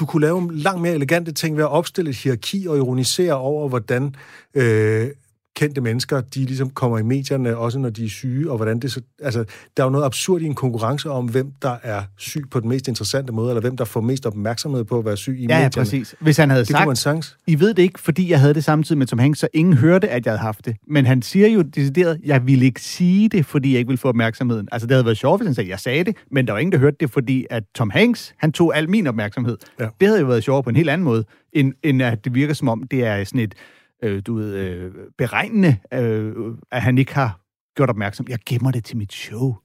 du 0.00 0.06
kunne 0.06 0.20
lave 0.22 0.50
langt 0.56 0.82
mere 0.82 0.94
elegante 0.94 1.32
ting 1.32 1.56
ved 1.56 1.64
at 1.64 1.70
opstille 1.70 2.10
et 2.10 2.16
hierarki 2.16 2.66
og 2.68 2.76
ironisere 2.76 3.34
over, 3.34 3.68
hvordan 3.68 4.14
øh, 4.54 5.06
kendte 5.56 5.80
mennesker, 5.80 6.20
de 6.20 6.44
ligesom 6.44 6.70
kommer 6.70 6.98
i 6.98 7.02
medierne, 7.02 7.56
også 7.56 7.78
når 7.78 7.90
de 7.90 8.04
er 8.04 8.08
syge, 8.08 8.50
og 8.50 8.56
hvordan 8.56 8.78
det 8.78 8.92
så... 8.92 9.00
Altså, 9.22 9.44
der 9.76 9.82
er 9.82 9.86
jo 9.86 9.90
noget 9.90 10.04
absurd 10.04 10.40
i 10.42 10.44
en 10.46 10.54
konkurrence 10.54 11.10
om, 11.10 11.24
hvem 11.24 11.52
der 11.62 11.76
er 11.82 12.02
syg 12.16 12.44
på 12.50 12.60
den 12.60 12.68
mest 12.68 12.88
interessante 12.88 13.32
måde, 13.32 13.50
eller 13.50 13.60
hvem 13.60 13.76
der 13.76 13.84
får 13.84 14.00
mest 14.00 14.26
opmærksomhed 14.26 14.84
på 14.84 14.98
at 14.98 15.04
være 15.04 15.16
syg 15.16 15.32
i 15.32 15.40
Ja, 15.42 15.46
medierne. 15.46 15.62
ja, 15.62 15.68
præcis. 15.68 16.14
Hvis 16.20 16.36
han 16.36 16.50
havde 16.50 16.60
Det 16.64 16.68
sagt, 16.68 16.98
chance. 16.98 17.36
I 17.46 17.60
ved 17.60 17.74
det 17.74 17.82
ikke, 17.82 18.00
fordi 18.00 18.30
jeg 18.30 18.40
havde 18.40 18.54
det 18.54 18.64
samtidig 18.64 18.98
med 18.98 19.06
Tom 19.06 19.18
Hanks, 19.18 19.38
så 19.38 19.48
ingen 19.54 19.74
hørte, 19.76 20.08
at 20.08 20.26
jeg 20.26 20.32
havde 20.32 20.40
haft 20.42 20.64
det. 20.64 20.76
Men 20.88 21.06
han 21.06 21.22
siger 21.22 21.48
jo 21.48 21.62
decideret, 21.62 22.20
jeg 22.24 22.46
ville 22.46 22.64
ikke 22.64 22.80
sige 22.80 23.28
det, 23.28 23.46
fordi 23.46 23.70
jeg 23.72 23.78
ikke 23.78 23.88
ville 23.88 23.98
få 23.98 24.08
opmærksomheden. 24.08 24.68
Altså, 24.72 24.86
det 24.86 24.94
havde 24.94 25.04
været 25.04 25.18
sjovt, 25.18 25.40
hvis 25.40 25.46
han 25.46 25.54
sagde, 25.54 25.70
jeg 25.70 25.80
sagde 25.80 26.04
det, 26.04 26.16
men 26.30 26.46
der 26.46 26.52
var 26.52 26.60
ingen, 26.60 26.72
der 26.72 26.78
hørte 26.78 26.96
det, 27.00 27.10
fordi 27.10 27.46
at 27.50 27.62
Tom 27.74 27.90
Hanks, 27.90 28.34
han 28.38 28.52
tog 28.52 28.76
al 28.76 28.90
min 28.90 29.06
opmærksomhed. 29.06 29.56
Ja. 29.80 29.86
Det 30.00 30.08
havde 30.08 30.20
jo 30.20 30.26
været 30.26 30.44
sjovt 30.44 30.64
på 30.64 30.70
en 30.70 30.76
helt 30.76 30.90
anden 30.90 31.04
måde, 31.04 31.24
end, 31.52 31.72
end 31.82 32.02
at 32.02 32.24
det 32.24 32.34
virker 32.34 32.54
som 32.54 32.68
om, 32.68 32.82
det 32.90 33.04
er 33.04 33.24
sådan 33.24 33.40
et, 33.40 33.54
øh, 34.02 34.22
du 34.26 34.34
ved, 34.34 34.54
øh, 34.54 34.92
beregnende, 35.18 35.76
øh, 35.94 36.34
at 36.70 36.82
han 36.82 36.98
ikke 36.98 37.14
har 37.14 37.40
gjort 37.76 37.90
opmærksom. 37.90 38.26
Jeg 38.28 38.38
gemmer 38.46 38.70
det 38.70 38.84
til 38.84 38.96
mit 38.96 39.12
show. 39.12 39.56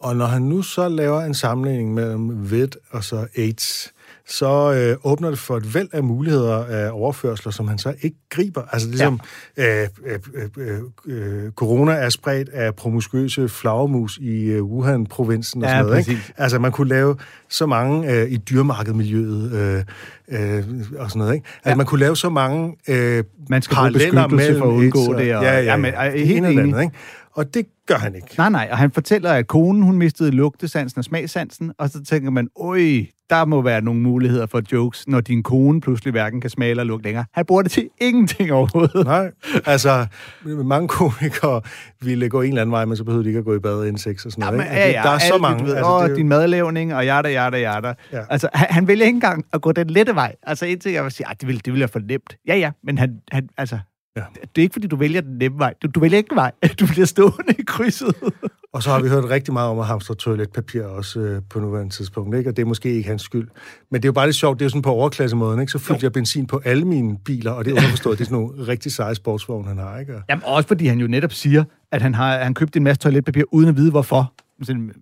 Og 0.00 0.16
når 0.16 0.26
han 0.26 0.42
nu 0.42 0.62
så 0.62 0.88
laver 0.88 1.20
en 1.20 1.34
sammenligning 1.34 1.94
mellem 1.94 2.50
VID 2.50 2.68
og 2.90 3.04
så 3.04 3.26
AIDS, 3.36 3.92
så 4.28 4.72
øh, 4.72 5.12
åbner 5.12 5.30
det 5.30 5.38
for 5.38 5.56
et 5.56 5.74
væld 5.74 5.88
af 5.92 6.02
muligheder 6.02 6.64
af 6.64 6.90
overførsler, 6.92 7.52
som 7.52 7.68
han 7.68 7.78
så 7.78 7.94
ikke 8.02 8.16
griber. 8.30 8.62
Altså 8.72 8.88
ligesom 8.88 9.20
ja. 9.56 9.82
øh, 9.82 9.88
øh, 10.06 10.48
øh, 10.58 10.78
øh, 11.44 11.50
corona 11.52 11.92
er 11.92 12.08
spredt 12.08 12.48
af 12.48 12.74
promiskuøse 12.74 13.48
flagermus 13.48 14.18
i 14.18 14.44
øh, 14.44 14.62
Wuhan-provinsen 14.64 15.62
og 15.62 15.68
Ja, 15.68 15.74
sådan 15.74 15.86
noget. 15.86 16.08
Ikke? 16.08 16.22
Altså 16.36 16.58
man 16.58 16.72
kunne 16.72 16.88
lave 16.88 17.16
så 17.48 17.66
mange 17.66 18.12
øh, 18.14 18.30
i 18.30 18.36
dyrmarkedmiljøet 18.36 19.52
øh, 19.52 20.56
øh, 20.58 20.64
og 20.98 21.10
sådan 21.10 21.18
noget. 21.20 21.34
Ikke? 21.34 21.46
Altså 21.56 21.70
Ja. 21.70 21.74
man 21.74 21.86
kunne 21.86 22.00
lave 22.00 22.16
så 22.16 22.28
mange 22.30 22.76
øh, 22.88 23.24
Man 23.48 23.62
skal 23.62 23.74
paralleller 23.74 24.28
mellem 24.28 24.58
for 24.58 24.64
at 24.66 24.70
undgå 24.74 24.98
og- 24.98 25.20
det, 25.20 25.36
og- 25.36 25.42
ja, 25.44 25.58
ja, 25.60 25.76
ja. 25.76 25.90
Er 25.94 26.10
Det 26.10 26.26
helt 26.26 26.46
enig. 26.46 26.58
andet, 26.58 26.82
ikke? 26.82 26.96
Og 27.34 27.54
det 27.54 27.66
gør 27.86 27.94
han 27.94 28.14
ikke. 28.14 28.28
Nej, 28.38 28.50
nej, 28.50 28.68
og 28.70 28.78
han 28.78 28.90
fortæller, 28.90 29.30
at 29.32 29.46
konen, 29.46 29.82
hun 29.82 29.96
mistede 29.98 30.30
lugtesansen 30.30 30.98
og 30.98 31.04
smagsansen, 31.04 31.72
og 31.78 31.88
så 31.88 32.02
tænker 32.04 32.30
man, 32.30 32.48
øj, 32.60 32.78
der 33.30 33.44
må 33.44 33.62
være 33.62 33.80
nogle 33.80 34.00
muligheder 34.00 34.46
for 34.46 34.62
jokes, 34.72 35.08
når 35.08 35.20
din 35.20 35.42
kone 35.42 35.80
pludselig 35.80 36.10
hverken 36.10 36.40
kan 36.40 36.50
smage 36.50 36.70
eller 36.70 36.84
lugte 36.84 37.04
længere. 37.04 37.24
Han 37.32 37.44
bruger 37.44 37.62
det 37.62 37.70
til 37.70 37.88
ingenting 38.00 38.52
overhovedet. 38.52 39.04
Nej, 39.06 39.30
altså, 39.66 40.06
mange 40.44 40.88
komikere 40.88 41.60
ville 42.00 42.28
gå 42.28 42.40
en 42.42 42.48
eller 42.48 42.62
anden 42.62 42.72
vej, 42.72 42.84
men 42.84 42.96
så 42.96 43.04
behøvede 43.04 43.24
de 43.24 43.28
ikke 43.30 43.38
at 43.38 43.44
gå 43.44 43.54
i 43.54 43.58
bad 43.58 43.80
inden 43.82 43.98
sex 43.98 44.26
og 44.26 44.32
sådan 44.32 44.40
noget. 44.40 44.58
Jamen, 44.58 44.66
ikke? 44.72 44.80
ja, 44.82 44.86
Det- 44.88 44.92
ja, 44.94 45.02
der 45.02 45.10
er 45.10 45.18
så 45.18 45.38
mange. 45.40 45.64
Ved, 45.64 45.74
altså, 45.76 45.98
det 45.98 46.04
er 46.04 46.08
jo- 46.10 46.16
din 46.16 46.28
madlavning, 46.28 46.94
og 46.94 47.04
jada, 47.04 47.28
jada, 47.28 47.56
jada. 47.58 47.88
Ja. 47.88 48.18
Ja. 48.18 48.24
Altså, 48.30 48.48
han, 48.54 48.66
han 48.70 48.88
vælger 48.88 49.06
ikke 49.06 49.16
engang 49.16 49.44
at 49.52 49.60
gå 49.62 49.72
den 49.72 49.90
lette 49.90 50.14
vej. 50.14 50.34
Altså, 50.42 50.66
indtil 50.66 50.92
jeg 50.92 51.04
vil 51.04 51.12
sige, 51.12 51.26
at 51.30 51.40
det 51.40 51.48
vil, 51.48 51.64
det 51.64 51.72
vil 51.72 51.80
jeg 51.80 51.90
for 51.90 51.98
nemt. 51.98 52.36
Ja, 52.46 52.56
ja, 52.56 52.70
men 52.84 52.98
han, 52.98 53.18
han 53.32 53.48
altså, 53.56 53.78
Ja. 54.16 54.22
det 54.40 54.58
er 54.58 54.62
ikke, 54.62 54.72
fordi 54.72 54.86
du 54.86 54.96
vælger 54.96 55.20
den 55.20 55.38
nemme 55.38 55.58
vej. 55.58 55.74
Du, 55.82 55.88
du 55.94 56.00
vælger 56.00 56.18
ikke 56.18 56.34
vej. 56.34 56.52
Du 56.80 56.86
bliver 56.86 57.06
stående 57.06 57.54
i 57.58 57.62
krydset. 57.66 58.14
Og 58.72 58.82
så 58.82 58.90
har 58.90 59.00
vi 59.02 59.08
hørt 59.08 59.24
rigtig 59.24 59.52
meget 59.52 59.70
om 59.70 59.78
at 59.78 59.86
hamstre 59.86 60.14
toiletpapir 60.14 60.84
også 60.84 61.20
øh, 61.20 61.42
på 61.50 61.60
nuværende 61.60 61.94
tidspunkt, 61.94 62.36
ikke? 62.36 62.50
og 62.50 62.56
det 62.56 62.62
er 62.62 62.66
måske 62.66 62.94
ikke 62.94 63.08
hans 63.08 63.22
skyld. 63.22 63.48
Men 63.90 64.02
det 64.02 64.04
er 64.04 64.08
jo 64.08 64.12
bare 64.12 64.26
lidt 64.26 64.36
sjovt, 64.36 64.58
det 64.58 64.64
er 64.64 64.66
jo 64.66 64.70
sådan 64.70 64.82
på 64.82 64.90
overklassemåden, 64.90 65.60
ikke? 65.60 65.72
så 65.72 65.78
fyldte 65.78 66.04
jeg 66.04 66.12
benzin 66.12 66.46
på 66.46 66.60
alle 66.64 66.84
mine 66.84 67.18
biler, 67.24 67.50
og 67.50 67.64
det 67.64 67.70
er 67.70 67.74
underforstået, 67.74 68.18
det 68.18 68.24
er 68.24 68.28
sådan 68.28 68.42
nogle 68.42 68.68
rigtig 68.68 68.92
seje 68.92 69.14
sportsvogne, 69.14 69.68
han 69.68 69.78
har. 69.78 69.98
Ikke? 69.98 70.22
Jamen, 70.28 70.42
også 70.46 70.68
fordi 70.68 70.86
han 70.86 70.98
jo 70.98 71.06
netop 71.06 71.32
siger, 71.32 71.64
at 71.92 72.02
han 72.02 72.14
har 72.14 72.38
han 72.38 72.54
købt 72.54 72.76
en 72.76 72.82
masse 72.84 73.00
toiletpapir, 73.00 73.42
uden 73.50 73.68
at 73.68 73.76
vide, 73.76 73.90
hvorfor. 73.90 74.32
Sådan, 74.62 74.92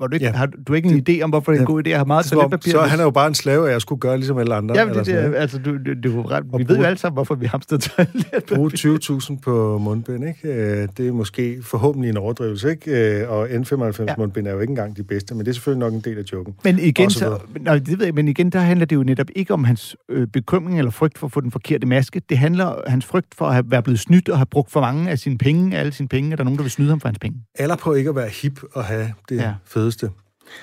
var 0.00 0.06
du, 0.06 0.14
ikke, 0.14 0.26
Ja. 0.26 0.32
har 0.32 0.46
du 0.46 0.72
ikke 0.74 0.88
en 0.88 1.04
idé 1.08 1.22
om, 1.22 1.30
hvorfor 1.30 1.52
det 1.52 1.58
er 1.58 1.62
en 1.62 1.66
god 1.66 1.86
idé 1.86 1.90
at 1.90 1.96
have 1.96 2.06
meget 2.06 2.24
toiletpapir? 2.26 2.70
så 2.70 2.80
han 2.80 2.98
er 3.00 3.04
jo 3.04 3.10
bare 3.10 3.26
en 3.28 3.34
slave, 3.34 3.64
og 3.64 3.70
jeg 3.70 3.80
skulle 3.80 4.00
gøre 4.00 4.16
ligesom 4.16 4.38
alle 4.38 4.54
andre. 4.54 4.78
Ja, 4.78 4.84
det, 4.84 5.06
det, 5.06 5.14
altså, 5.36 5.58
du, 5.58 5.70
du, 5.76 5.94
du, 6.04 6.22
ret, 6.22 6.44
Og 6.52 6.58
vi 6.58 6.68
ved 6.68 6.76
jo 6.76 6.82
alle 6.82 6.98
sammen, 6.98 7.14
hvorfor 7.14 7.34
vi 7.34 7.46
hamster 7.46 7.76
toiletpapir. 7.78 8.54
Bruge 8.56 8.70
20.000 8.74 9.40
på 9.40 9.78
mundbind, 9.78 10.28
ikke? 10.28 10.48
Øh, 10.82 10.88
Det 10.96 11.08
er 11.08 11.12
måske 11.12 11.58
forhåbentlig 11.62 12.10
en 12.10 12.16
overdrivelse, 12.16 12.70
ikke? 12.70 13.20
Øh, 13.22 13.30
Og 13.30 13.48
N95 13.48 14.02
ja. 14.08 14.14
Mundbind 14.18 14.46
er 14.46 14.52
jo 14.52 14.60
ikke 14.60 14.70
engang 14.70 14.96
de 14.96 15.02
bedste, 15.02 15.34
men 15.34 15.40
det 15.44 15.48
er 15.50 15.54
selvfølgelig 15.54 15.80
nok 15.80 15.92
en 15.92 16.00
del 16.00 16.18
af 16.18 16.22
joken. 16.32 16.54
Men 16.64 16.78
igen, 16.78 17.06
Og 17.06 17.12
så 17.12 17.38
nej, 17.60 17.78
det 17.78 17.98
ved 17.98 18.04
jeg, 18.06 18.14
men 18.14 18.28
igen, 18.28 18.50
der 18.50 18.58
handler 18.58 18.86
det 18.86 18.96
jo 18.96 19.02
netop 19.02 19.26
ikke 19.36 19.52
om 19.54 19.64
hans 19.64 19.96
øh, 20.08 20.26
bekymring 20.26 20.78
eller 20.78 20.90
frygt 20.90 21.18
for 21.18 21.26
at 21.26 21.32
få 21.32 21.40
den 21.40 21.50
forkerte 21.50 21.86
maske. 21.86 22.22
Det 22.28 22.38
handler 22.38 22.64
om 22.64 22.82
hans 22.86 23.04
frygt 23.06 23.34
for 23.34 23.46
at 23.46 23.52
have 23.52 23.64
været 23.70 23.84
blevet 23.84 24.00
snydt 24.00 24.28
og 24.28 24.38
have 24.38 24.46
brugt 24.46 24.70
for 24.72 24.80
mange 24.80 25.10
af 25.10 25.18
sine 25.18 25.38
penge, 25.38 25.76
alle 25.78 25.92
sine 25.92 26.08
penge. 26.08 26.32
Er 26.32 26.36
der 26.36 26.44
nogen, 26.44 26.56
der 26.56 26.62
vil 26.62 26.70
snyde 26.70 26.88
ham 26.90 27.00
for 27.00 27.08
hans 27.08 27.18
penge? 27.18 27.38
Eller 27.58 27.76
på 27.76 27.94
ikke 27.94 28.10
at 28.10 28.16
være 28.16 28.28
hip 28.42 28.60
og 28.72 28.84
have 28.84 29.12
det 29.28 29.36
ja. 29.36 29.52
Fedeste. 29.74 30.10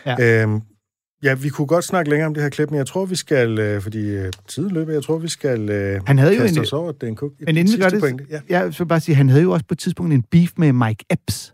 Ja. 0.05 0.43
Øhm, 0.43 0.61
ja, 1.23 1.33
vi 1.33 1.49
kunne 1.49 1.67
godt 1.67 1.85
snakke 1.85 2.09
længere 2.09 2.27
om 2.27 2.33
det 2.33 2.43
her 2.43 2.49
klip, 2.49 2.69
men 2.69 2.77
jeg 2.77 2.87
tror, 2.87 3.05
vi 3.05 3.15
skal, 3.15 3.59
øh, 3.59 3.81
fordi 3.81 4.09
øh, 4.09 4.31
tiden 4.47 4.71
løber, 4.71 4.93
jeg 4.93 5.03
tror, 5.03 5.17
vi 5.17 5.27
skal 5.27 5.69
øh, 5.69 6.01
Han 6.07 6.19
havde 6.19 6.33
jo 6.35 6.41
kaste 6.41 6.57
en- 6.57 6.61
os 6.61 6.73
over 6.73 6.91
den 6.91 7.15
kuk. 7.15 7.31
Men 7.39 7.57
inden 7.57 7.73
vi 7.77 7.81
gør 7.83 7.89
det, 7.89 7.99
Pointe. 7.99 8.25
Ja. 8.29 8.41
jeg 8.49 8.73
vil 8.79 8.85
bare 8.85 8.99
sige, 8.99 9.15
han 9.15 9.29
havde 9.29 9.43
jo 9.43 9.51
også 9.51 9.65
på 9.67 9.73
et 9.73 9.79
tidspunkt 9.79 10.13
en 10.13 10.23
beef 10.31 10.51
med 10.57 10.73
Mike 10.73 11.05
Epps. 11.09 11.53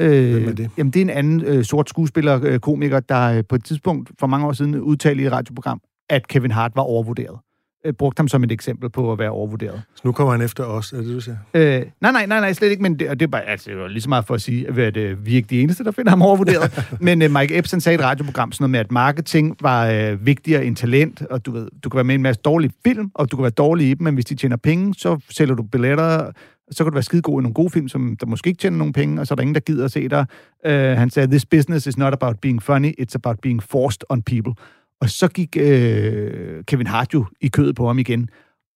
Øh, 0.00 0.32
Hvem 0.32 0.48
er 0.48 0.52
det? 0.52 0.70
Jamen, 0.78 0.90
det 0.92 1.00
er 1.00 1.04
en 1.04 1.10
anden 1.10 1.40
øh, 1.44 1.64
sort 1.64 1.88
skuespiller, 1.88 2.40
øh, 2.44 2.58
komiker, 2.60 3.00
der 3.00 3.20
øh, 3.38 3.44
på 3.48 3.54
et 3.54 3.64
tidspunkt 3.64 4.10
for 4.20 4.26
mange 4.26 4.46
år 4.46 4.52
siden 4.52 4.74
udtalte 4.80 5.22
i 5.22 5.26
et 5.26 5.32
radioprogram, 5.32 5.80
at 6.10 6.28
Kevin 6.28 6.50
Hart 6.50 6.72
var 6.74 6.82
overvurderet. 6.82 7.38
Øh, 7.86 7.92
brugte 7.92 8.20
ham 8.20 8.28
som 8.28 8.44
et 8.44 8.52
eksempel 8.52 8.90
på 8.90 9.12
at 9.12 9.18
være 9.18 9.30
overvurderet. 9.30 9.82
Så 9.94 10.02
nu 10.04 10.12
kommer 10.12 10.32
han 10.32 10.42
efter 10.42 10.64
os, 10.64 10.92
er 10.92 10.96
det, 10.96 11.14
du 11.14 11.20
siger? 11.20 11.36
Øh, 11.54 11.82
nej, 12.00 12.12
nej, 12.12 12.26
nej, 12.26 12.40
nej, 12.40 12.52
slet 12.52 12.70
ikke, 12.70 12.82
men 12.82 12.98
det, 12.98 13.08
og 13.08 13.20
det 13.20 13.26
er 13.26 13.30
bare, 13.30 13.42
altså, 13.42 13.70
det 13.70 13.78
var 13.78 13.88
lige 13.88 14.02
så 14.02 14.08
meget 14.08 14.24
for 14.24 14.34
at 14.34 14.40
sige, 14.40 14.68
at 14.68 14.96
øh, 14.96 15.26
vi 15.26 15.32
er 15.32 15.36
ikke 15.36 15.46
de 15.46 15.62
eneste, 15.62 15.84
der 15.84 15.90
finder 15.90 16.10
ham 16.10 16.22
overvurderet. 16.22 16.86
men 17.00 17.22
øh, 17.22 17.30
Mike 17.30 17.58
Epps 17.58 17.70
han 17.70 17.80
sagde 17.80 17.94
i 17.94 17.98
et 17.98 18.04
radioprogram 18.04 18.52
sådan 18.52 18.62
noget 18.62 18.70
med, 18.70 18.80
at 18.80 18.92
marketing 18.92 19.56
var 19.60 19.86
øh, 19.86 20.26
vigtigere 20.26 20.64
end 20.64 20.76
talent, 20.76 21.22
og 21.22 21.46
du 21.46 21.50
ved, 21.50 21.68
du 21.84 21.88
kan 21.88 21.96
være 21.96 22.04
med 22.04 22.14
i 22.14 22.16
en 22.16 22.22
masse 22.22 22.42
dårlige 22.42 22.72
film, 22.84 23.10
og 23.14 23.30
du 23.30 23.36
kan 23.36 23.42
være 23.42 23.50
dårlig 23.50 23.90
i 23.90 23.94
dem, 23.94 24.04
men 24.04 24.14
hvis 24.14 24.24
de 24.24 24.34
tjener 24.34 24.56
penge, 24.56 24.94
så 24.94 25.18
sælger 25.30 25.54
du 25.54 25.62
billetter, 25.62 26.30
så 26.70 26.84
kan 26.84 26.90
du 26.90 26.94
være 26.94 27.02
skide 27.02 27.22
god 27.22 27.40
i 27.40 27.42
nogle 27.42 27.54
gode 27.54 27.70
film, 27.70 27.88
som 27.88 28.16
der 28.20 28.26
måske 28.26 28.48
ikke 28.48 28.60
tjener 28.60 28.78
nogen 28.78 28.92
penge, 28.92 29.20
og 29.20 29.26
så 29.26 29.34
er 29.34 29.36
der 29.36 29.42
ingen, 29.42 29.54
der 29.54 29.60
gider 29.60 29.84
at 29.84 29.92
se 29.92 30.08
dig. 30.08 30.26
Øh, 30.66 30.96
han 30.96 31.10
sagde, 31.10 31.28
this 31.28 31.46
business 31.46 31.86
is 31.86 31.98
not 31.98 32.12
about 32.12 32.40
being 32.40 32.62
funny, 32.62 32.92
it's 33.00 33.14
about 33.14 33.40
being 33.42 33.62
forced 33.62 34.04
on 34.08 34.22
people. 34.22 34.54
Og 35.00 35.10
så 35.10 35.28
gik 35.28 35.56
øh, 35.60 36.64
Kevin 36.64 36.86
Hart 36.86 37.14
jo 37.14 37.24
i 37.40 37.48
kødet 37.48 37.76
på 37.76 37.86
ham 37.86 37.98
igen, 37.98 38.28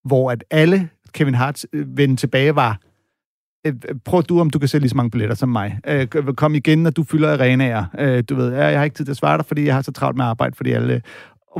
hvor 0.04 0.30
at 0.30 0.44
alle 0.50 0.88
Kevin 1.12 1.34
Harts 1.34 1.66
øh, 1.72 1.98
vendte 1.98 2.20
tilbage 2.20 2.54
var, 2.54 2.80
øh, 3.66 3.74
prøv 4.04 4.22
du, 4.22 4.40
om 4.40 4.50
du 4.50 4.58
kan 4.58 4.68
sælge 4.68 4.80
lige 4.80 4.90
så 4.90 4.96
mange 4.96 5.10
billetter 5.10 5.36
som 5.36 5.48
mig. 5.48 5.78
Øh, 5.86 6.08
kom 6.08 6.54
igen, 6.54 6.82
når 6.82 6.90
du 6.90 7.04
fylder 7.04 7.32
arenaer. 7.32 7.84
Øh, 7.98 8.24
du 8.28 8.34
ved, 8.34 8.52
ja, 8.52 8.64
jeg 8.64 8.78
har 8.78 8.84
ikke 8.84 8.96
tid 8.96 9.04
til 9.04 9.12
at 9.12 9.16
svare 9.16 9.38
dig, 9.38 9.46
fordi 9.46 9.64
jeg 9.64 9.74
har 9.74 9.82
så 9.82 9.92
travlt 9.92 10.16
med 10.16 10.24
arbejde, 10.24 10.56
fordi 10.56 10.72
alle... 10.72 11.02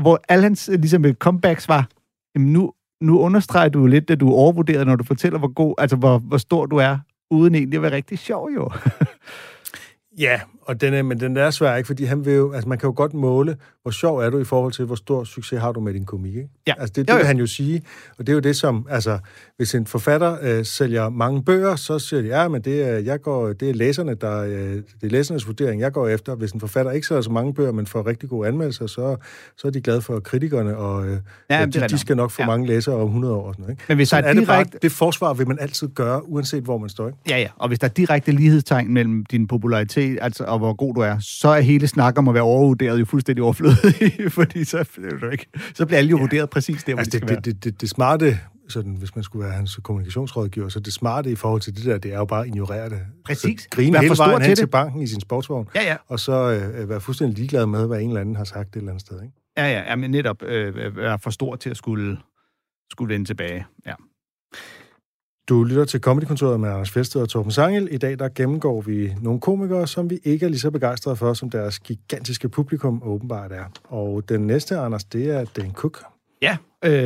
Hvor 0.01 0.21
alle 0.29 0.43
hans 0.43 0.69
øh, 0.69 0.81
ligesom, 0.81 1.05
øh, 1.05 1.15
comebacks 1.15 1.69
var, 1.69 1.89
jamen 2.35 2.53
nu, 2.53 2.73
nu 3.01 3.21
understreger 3.21 3.69
du 3.69 3.87
lidt, 3.87 4.11
at 4.11 4.21
du 4.21 4.29
er 4.29 4.35
overvurderet, 4.35 4.87
når 4.87 4.97
du 4.97 5.05
fortæller, 5.05 5.39
hvor 5.39 5.53
god, 5.53 5.75
altså 5.79 5.97
hvor, 5.97 6.19
hvor 6.19 6.39
stor 6.39 6.67
du 6.67 6.77
er, 6.77 6.99
uden 7.31 7.55
egentlig 7.55 7.77
at 7.77 7.83
være 7.83 7.93
rigtig 7.93 8.19
sjov, 8.19 8.51
jo. 8.55 8.71
Ja, 10.19 10.41
og 10.63 10.81
den 10.81 10.95
er, 10.95 11.03
men 11.03 11.21
den 11.21 11.37
er 11.37 11.51
svær, 11.51 11.77
ikke? 11.77 11.87
Fordi 11.87 12.05
han 12.05 12.25
vil 12.25 12.35
jo, 12.35 12.53
altså 12.53 12.69
man 12.69 12.79
kan 12.79 12.87
jo 12.87 12.93
godt 12.97 13.15
måle, 13.15 13.57
hvor 13.83 13.91
sjov 13.91 14.19
er 14.19 14.31
du 14.31 14.39
i 14.39 14.45
forhold 14.45 14.73
til, 14.73 14.85
hvor 14.85 14.95
stor 14.95 15.25
succes 15.25 15.61
har 15.61 15.73
du 15.73 15.81
med 15.81 15.95
din 15.95 16.05
komik, 16.05 16.35
ikke? 16.37 16.49
Ja. 16.67 16.75
Altså 16.79 16.93
det, 16.97 17.09
det 17.09 17.13
Jo, 17.13 17.17
vil 17.17 17.23
jo. 17.23 17.27
han 17.27 17.39
jo 17.39 17.47
sige, 17.47 17.83
og 18.19 18.27
det 18.27 18.33
er 18.33 18.35
jo 18.35 18.41
det 18.41 18.57
som, 18.57 18.87
altså, 18.91 19.19
hvis 19.57 19.75
en 19.75 19.87
forfatter 19.87 20.37
øh, 20.43 20.65
sælger 20.65 21.09
mange 21.09 21.43
bøger, 21.45 21.77
så 21.77 21.99
siger 21.99 22.23
de, 22.23 22.29
ja, 22.29 22.49
men 22.49 22.63
det 22.63 22.83
er, 22.89 22.99
jeg 22.99 23.21
går, 23.23 23.53
det 23.53 23.71
er 23.71 23.75
læserne, 23.75 24.15
der, 24.15 24.43
øh, 24.45 24.53
det 24.53 24.83
er 25.03 25.07
læsernes 25.09 25.47
vurdering, 25.47 25.81
jeg 25.81 25.93
går 25.93 26.09
efter. 26.09 26.35
Hvis 26.35 26.51
en 26.53 26.61
forfatter 26.61 26.93
ikke 26.93 27.07
sælger 27.07 27.21
så 27.23 27.31
mange 27.31 27.55
bøger, 27.55 27.73
men 27.73 27.87
får 27.87 28.07
rigtig 28.07 28.29
gode 28.29 28.49
anmeldelser, 28.49 28.87
så, 28.87 29.17
så 29.57 29.67
er 29.67 29.71
de 29.73 29.81
glade 29.81 30.03
for 30.03 30.21
kritikerne, 30.21 30.77
og 30.77 31.07
øh, 31.09 31.19
ja, 31.51 31.67
de, 31.67 31.81
de 31.89 31.99
skal 31.99 32.17
nok 32.17 32.31
få 32.31 32.43
Ja. 32.43 32.45
ja. 32.45 32.51
mange 32.51 32.67
læsere 32.67 32.95
om 32.95 33.07
100 33.07 33.35
år. 33.35 33.47
Og 33.47 33.55
sådan 33.55 33.63
noget, 33.63 33.73
ikke? 33.73 33.85
Men 33.89 33.97
hvis 33.97 34.09
der 34.09 34.17
Sådan 34.17 34.25
er 34.25 34.35
er 34.35 34.39
det, 34.39 34.47
bare, 34.47 34.61
direkte- 34.65 34.79
det 34.83 34.93
forsvar 34.93 35.35
vil 35.35 35.49
man 35.49 35.59
altid 35.61 35.89
gøre, 35.89 36.29
uanset 36.29 36.63
hvor 36.65 36.79
man 36.79 36.89
står, 36.89 37.07
ikke? 37.07 37.19
Ja, 37.29 37.39
ja. 37.39 37.49
Og 37.57 37.69
hvis 37.69 37.79
der 37.79 37.87
er 37.89 37.93
direkte 37.93 38.33
lighedstegn 38.33 38.93
mellem 38.95 39.25
din 39.27 39.47
popularitet 39.47 40.19
altså, 40.21 40.45
og 40.45 40.59
hvor 40.59 40.73
god 40.73 40.95
du 40.95 41.01
er, 41.01 41.17
så 41.21 41.49
er 41.49 41.61
hele 41.61 41.87
snak 41.89 42.19
om 42.19 42.29
at 42.29 42.35
være 42.35 42.43
overvurderet 42.43 43.01
jo 43.01 43.05
fuldstændig 43.05 43.45
overflødig, 43.45 44.13
fordi 44.39 44.65
så, 44.65 44.89
du 45.21 45.29
ikke, 45.29 45.47
så 45.75 45.87
bliver 45.87 45.99
alle 45.99 46.11
jo 46.11 46.17
vurderet 46.17 46.51
præcis 46.51 46.85
der, 46.85 46.93
hvor 46.93 46.99
Altså, 46.99 47.11
de 47.19 47.21
det, 47.21 47.29
skal 47.29 47.37
det, 47.37 47.45
det, 47.45 47.65
det, 47.65 47.81
det 47.81 47.91
smarte, 47.91 48.39
sådan, 48.69 48.95
hvis 48.95 49.15
man 49.15 49.25
skulle 49.25 49.45
være 49.45 49.55
hans 49.55 49.81
kommunikationsrådgiver, 49.83 50.69
så 50.69 50.81
det 50.81 50.93
smarte 50.93 51.31
i 51.31 51.35
forhold 51.35 51.61
til 51.61 51.77
det 51.77 51.85
der, 51.85 51.99
det 51.99 52.13
er 52.13 52.19
jo 52.19 52.25
bare 52.25 52.41
at 52.41 52.47
ignorere 52.47 52.91
det. 52.91 53.01
Præcis. 53.25 53.63
Så 53.63 53.69
grine 53.71 54.01
hele 54.01 54.15
vejen 54.19 54.41
til 54.41 54.51
det. 54.51 54.59
til 54.59 54.67
banken 54.67 55.03
i 55.03 55.07
sin 55.07 55.21
sportsvogn, 55.21 55.69
Ja, 55.75 55.83
ja. 55.83 55.97
og 56.09 56.21
så 56.21 56.33
øh, 56.33 56.89
være 56.89 57.01
fuldstændig 57.01 57.39
ligeglad 57.39 57.67
med, 57.67 57.87
hvad 57.87 58.01
en 58.01 58.09
eller 58.09 58.21
anden 58.21 58.37
har 58.37 58.45
sagt 58.45 58.69
et 58.69 58.77
eller 58.77 58.91
andet 58.93 59.07
sted. 59.07 59.23
Ikke? 59.23 59.35
Ja, 59.57 59.67
ja, 59.67 59.83
ja 59.91 59.97
men 59.97 60.11
netop 60.11 60.43
øh, 60.43 60.97
være 60.97 61.19
for 61.19 61.31
stor 61.31 61.57
til 61.57 61.71
at 61.71 61.77
skulle, 61.77 62.19
skulle 62.91 63.15
vende 63.15 63.27
tilbage. 63.27 63.67
Ja. 63.87 63.95
Du 65.49 65.65
lytter 65.65 65.85
til 65.85 66.01
Comedykontoret 66.01 66.61
med 66.61 66.69
Anders 66.69 66.91
Fjeldsted 66.91 67.21
og 67.23 67.29
Torben 67.29 67.53
Sangel. 67.53 67.89
I 67.91 67.99
dag 67.99 68.19
der 68.19 68.29
gennemgår 68.29 68.81
vi 68.81 69.15
nogle 69.21 69.41
komikere, 69.41 69.87
som 69.87 70.11
vi 70.11 70.19
ikke 70.25 70.47
er 70.47 70.51
lige 70.51 70.61
så 70.61 70.71
begejstrede 70.71 71.17
for, 71.17 71.35
som 71.35 71.51
deres 71.51 71.79
gigantiske 71.79 72.49
publikum 72.49 73.03
åbenbart 73.05 73.53
er. 73.53 73.65
Og 73.85 74.29
den 74.29 74.47
næste, 74.47 74.77
Anders, 74.79 75.05
det 75.05 75.31
er 75.31 75.45
Dan 75.45 75.73
Cook. 75.73 76.14
Ja, 76.45 76.57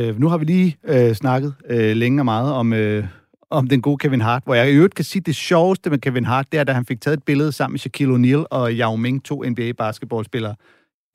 øh, 0.09 0.19
nu 0.19 0.27
har 0.27 0.37
vi 0.37 0.45
lige 0.45 0.77
øh, 0.83 1.13
snakket 1.15 1.53
øh, 1.69 1.95
længe 1.95 2.21
og 2.21 2.25
meget 2.25 2.53
om, 2.53 2.73
øh, 2.73 3.05
om 3.49 3.67
den 3.67 3.81
gode 3.81 3.97
Kevin 3.97 4.21
Hart, 4.21 4.43
hvor 4.45 4.55
jeg 4.55 4.71
i 4.71 4.73
øvrigt 4.75 4.95
kan 4.95 5.05
sige, 5.05 5.19
at 5.21 5.25
det 5.25 5.35
sjoveste 5.35 5.89
med 5.89 5.97
Kevin 5.97 6.25
Hart, 6.25 6.45
det 6.51 6.59
er, 6.59 6.63
da 6.63 6.71
han 6.73 6.85
fik 6.85 7.01
taget 7.01 7.17
et 7.17 7.23
billede 7.23 7.51
sammen 7.51 7.73
med 7.73 7.79
Shaquille 7.79 8.15
O'Neal 8.15 8.45
og 8.51 8.71
Yao 8.71 8.95
Ming, 8.95 9.23
to 9.25 9.43
NBA-basketballspillere. 9.43 10.55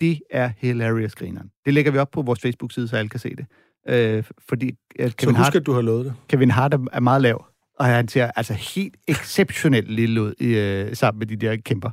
Det 0.00 0.20
er 0.30 0.50
hilarious 0.58 1.14
grineren. 1.14 1.50
Det 1.64 1.74
lægger 1.74 1.92
vi 1.92 1.98
op 1.98 2.10
på 2.10 2.22
vores 2.22 2.40
Facebook-side, 2.40 2.88
så 2.88 2.96
alle 2.96 3.08
kan 3.08 3.20
se 3.20 3.30
det. 3.36 3.46
Øh, 3.88 4.24
fordi 4.48 4.70
at 4.98 5.10
Så 5.10 5.16
Kevin, 5.16 5.34
husk, 5.34 5.44
Hart, 5.44 5.54
at 5.56 5.66
du 5.66 5.72
har 5.72 5.80
lovet 5.82 6.04
det. 6.04 6.14
Kevin 6.28 6.50
Hart 6.50 6.74
er, 6.74 6.78
er 6.92 7.00
meget 7.00 7.22
lav, 7.22 7.44
og 7.78 7.86
han 7.86 8.08
ser 8.08 8.30
altså 8.36 8.52
helt 8.52 8.94
exceptionelt 9.08 9.90
lille 9.92 10.22
ud 10.22 10.34
i, 10.40 10.46
øh, 10.46 10.96
sammen 10.96 11.18
med 11.18 11.26
de 11.26 11.36
der 11.36 11.56
kæmper. 11.56 11.90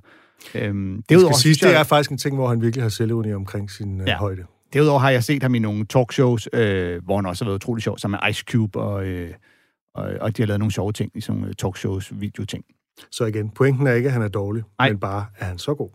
Øhm, 0.56 0.96
Det, 0.96 1.10
derudover, 1.10 1.34
skal 1.34 1.42
siges, 1.42 1.58
det 1.58 1.76
er 1.76 1.84
faktisk 1.84 2.12
en 2.12 2.18
ting, 2.18 2.36
hvor 2.36 2.48
han 2.48 2.62
virkelig 2.62 2.84
har 2.84 2.90
selvevne 2.90 3.36
omkring 3.36 3.72
sin 3.72 4.02
øh, 4.02 4.08
Ja. 4.08 4.18
højde. 4.18 4.44
Derudover 4.74 5.00
har 5.00 5.10
jeg 5.10 5.24
set 5.24 5.44
ham 5.44 5.56
i 5.56 5.60
nogle 5.60 5.86
talkshows, 5.86 6.50
øh, 6.54 7.04
hvor 7.06 7.16
han 7.16 7.26
også 7.26 7.44
har 7.44 7.50
været 7.50 7.56
utrolig 7.56 7.84
sjov, 7.84 7.98
sammen 7.98 8.20
med 8.24 8.30
Ice 8.30 8.44
Cube, 8.52 8.80
og, 8.80 9.06
øh, 9.06 9.34
og, 9.96 10.12
og 10.22 10.38
de 10.38 10.42
har 10.42 10.48
lavet 10.48 10.60
nogle 10.60 10.72
sjove 10.72 10.92
ting 10.92 11.12
i 11.16 11.22
sådan 11.22 11.36
nogle 11.36 11.50
øh, 11.50 11.56
talkshows, 11.56 12.12
videoting. 12.20 12.66
Så 13.12 13.26
igen, 13.26 13.50
pointen 13.50 13.88
er 13.88 13.94
ikke, 13.94 14.08
at 14.08 14.14
han 14.14 14.22
er 14.22 14.28
dårlig, 14.28 14.64
Nej. 14.80 14.90
men 14.90 15.00
bare, 15.00 15.26
at 15.38 15.46
han 15.46 15.54
er 15.54 15.58
så 15.58 15.74
god. 15.76 15.90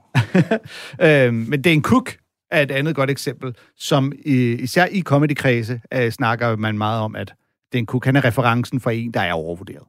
øh, 1.07 1.35
men 1.35 1.63
Dan 1.63 1.83
Cook 1.83 2.17
er 2.51 2.63
et 2.63 2.71
andet 2.71 2.95
godt 2.95 3.11
eksempel, 3.11 3.57
som 3.77 4.13
i, 4.25 4.53
især 4.53 4.87
i 4.87 5.03
comedy-kredse 5.03 5.81
øh, 5.95 6.11
snakker 6.11 6.57
man 6.57 6.79
meget 6.79 7.01
om, 7.01 7.17
at 7.17 7.35
Dan 7.73 7.87
Cook 7.87 8.05
han 8.05 8.17
er 8.17 8.25
referencen 8.25 8.81
for 8.81 8.91
en, 8.91 9.15
der 9.15 9.21
er 9.21 9.33
overvurderet. 9.33 9.85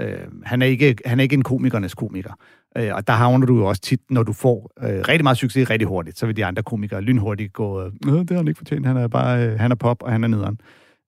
Øh, 0.00 0.42
han, 0.44 0.62
er 0.62 0.66
ikke, 0.66 0.96
han 1.04 1.20
er 1.20 1.22
ikke 1.22 1.34
en 1.34 1.42
komikernes 1.42 1.94
komiker. 1.94 2.32
Øh, 2.78 2.94
og 2.94 3.06
der 3.06 3.12
havner 3.12 3.46
du 3.46 3.56
jo 3.58 3.64
også 3.66 3.82
tit, 3.82 4.00
når 4.10 4.22
du 4.22 4.32
får 4.32 4.70
øh, 4.82 4.88
rigtig 5.08 5.22
meget 5.22 5.38
succes 5.38 5.70
rigtig 5.70 5.88
hurtigt, 5.88 6.18
så 6.18 6.26
vil 6.26 6.36
de 6.36 6.44
andre 6.44 6.62
komikere 6.62 7.00
lynhurtigt 7.00 7.52
gå, 7.52 7.80
øh, 7.80 7.92
"Øh, 8.06 8.12
det 8.12 8.30
har 8.30 8.36
han 8.36 8.48
ikke 8.48 8.58
fortjent, 8.58 8.86
han 8.86 8.96
er 8.96 9.08
bare 9.08 9.46
øh, 9.48 9.58
han 9.58 9.70
er 9.70 9.74
pop, 9.74 10.02
og 10.02 10.12
han 10.12 10.24
er 10.24 10.28
nederen. 10.28 10.58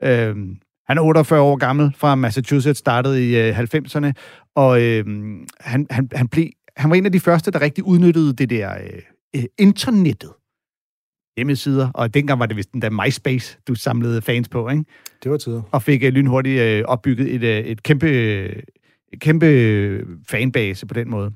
Øh, 0.02 0.36
han 0.88 0.98
er 0.98 1.02
48 1.02 1.40
år 1.40 1.56
gammel, 1.56 1.92
fra 1.96 2.14
Massachusetts, 2.14 2.78
startede 2.78 3.30
i 3.30 3.48
øh, 3.48 3.58
90'erne, 3.58 4.12
og 4.54 4.82
øh, 4.82 5.04
han, 5.60 5.86
han, 5.90 6.08
han, 6.14 6.28
blev, 6.28 6.46
han 6.76 6.90
var 6.90 6.96
en 6.96 7.06
af 7.06 7.12
de 7.12 7.20
første, 7.20 7.50
der 7.50 7.60
rigtig 7.60 7.84
udnyttede 7.84 8.32
det 8.32 8.50
der 8.50 8.70
øh, 8.74 9.02
øh, 9.36 9.42
internettet. 9.58 10.30
Hjemmesider, 11.36 11.90
og 11.94 12.14
dengang 12.14 12.40
var 12.40 12.46
det 12.46 12.56
vist 12.56 12.72
den 12.72 12.82
der 12.82 12.90
MySpace, 12.90 13.58
du 13.68 13.74
samlede 13.74 14.22
fans 14.22 14.48
på, 14.48 14.68
ikke? 14.68 14.84
Det 15.22 15.30
var 15.30 15.36
tider. 15.36 15.62
og 15.72 15.82
fik 15.82 16.02
øh, 16.04 16.12
lynhurtigt 16.12 16.60
øh, 16.60 16.84
opbygget 16.86 17.34
et, 17.34 17.42
øh, 17.42 17.58
et 17.64 17.82
kæmpe, 17.82 18.06
øh, 18.06 18.62
kæmpe 19.20 19.46
øh, 19.46 20.06
fanbase 20.28 20.86
på 20.86 20.94
den 20.94 21.10
måde. 21.10 21.32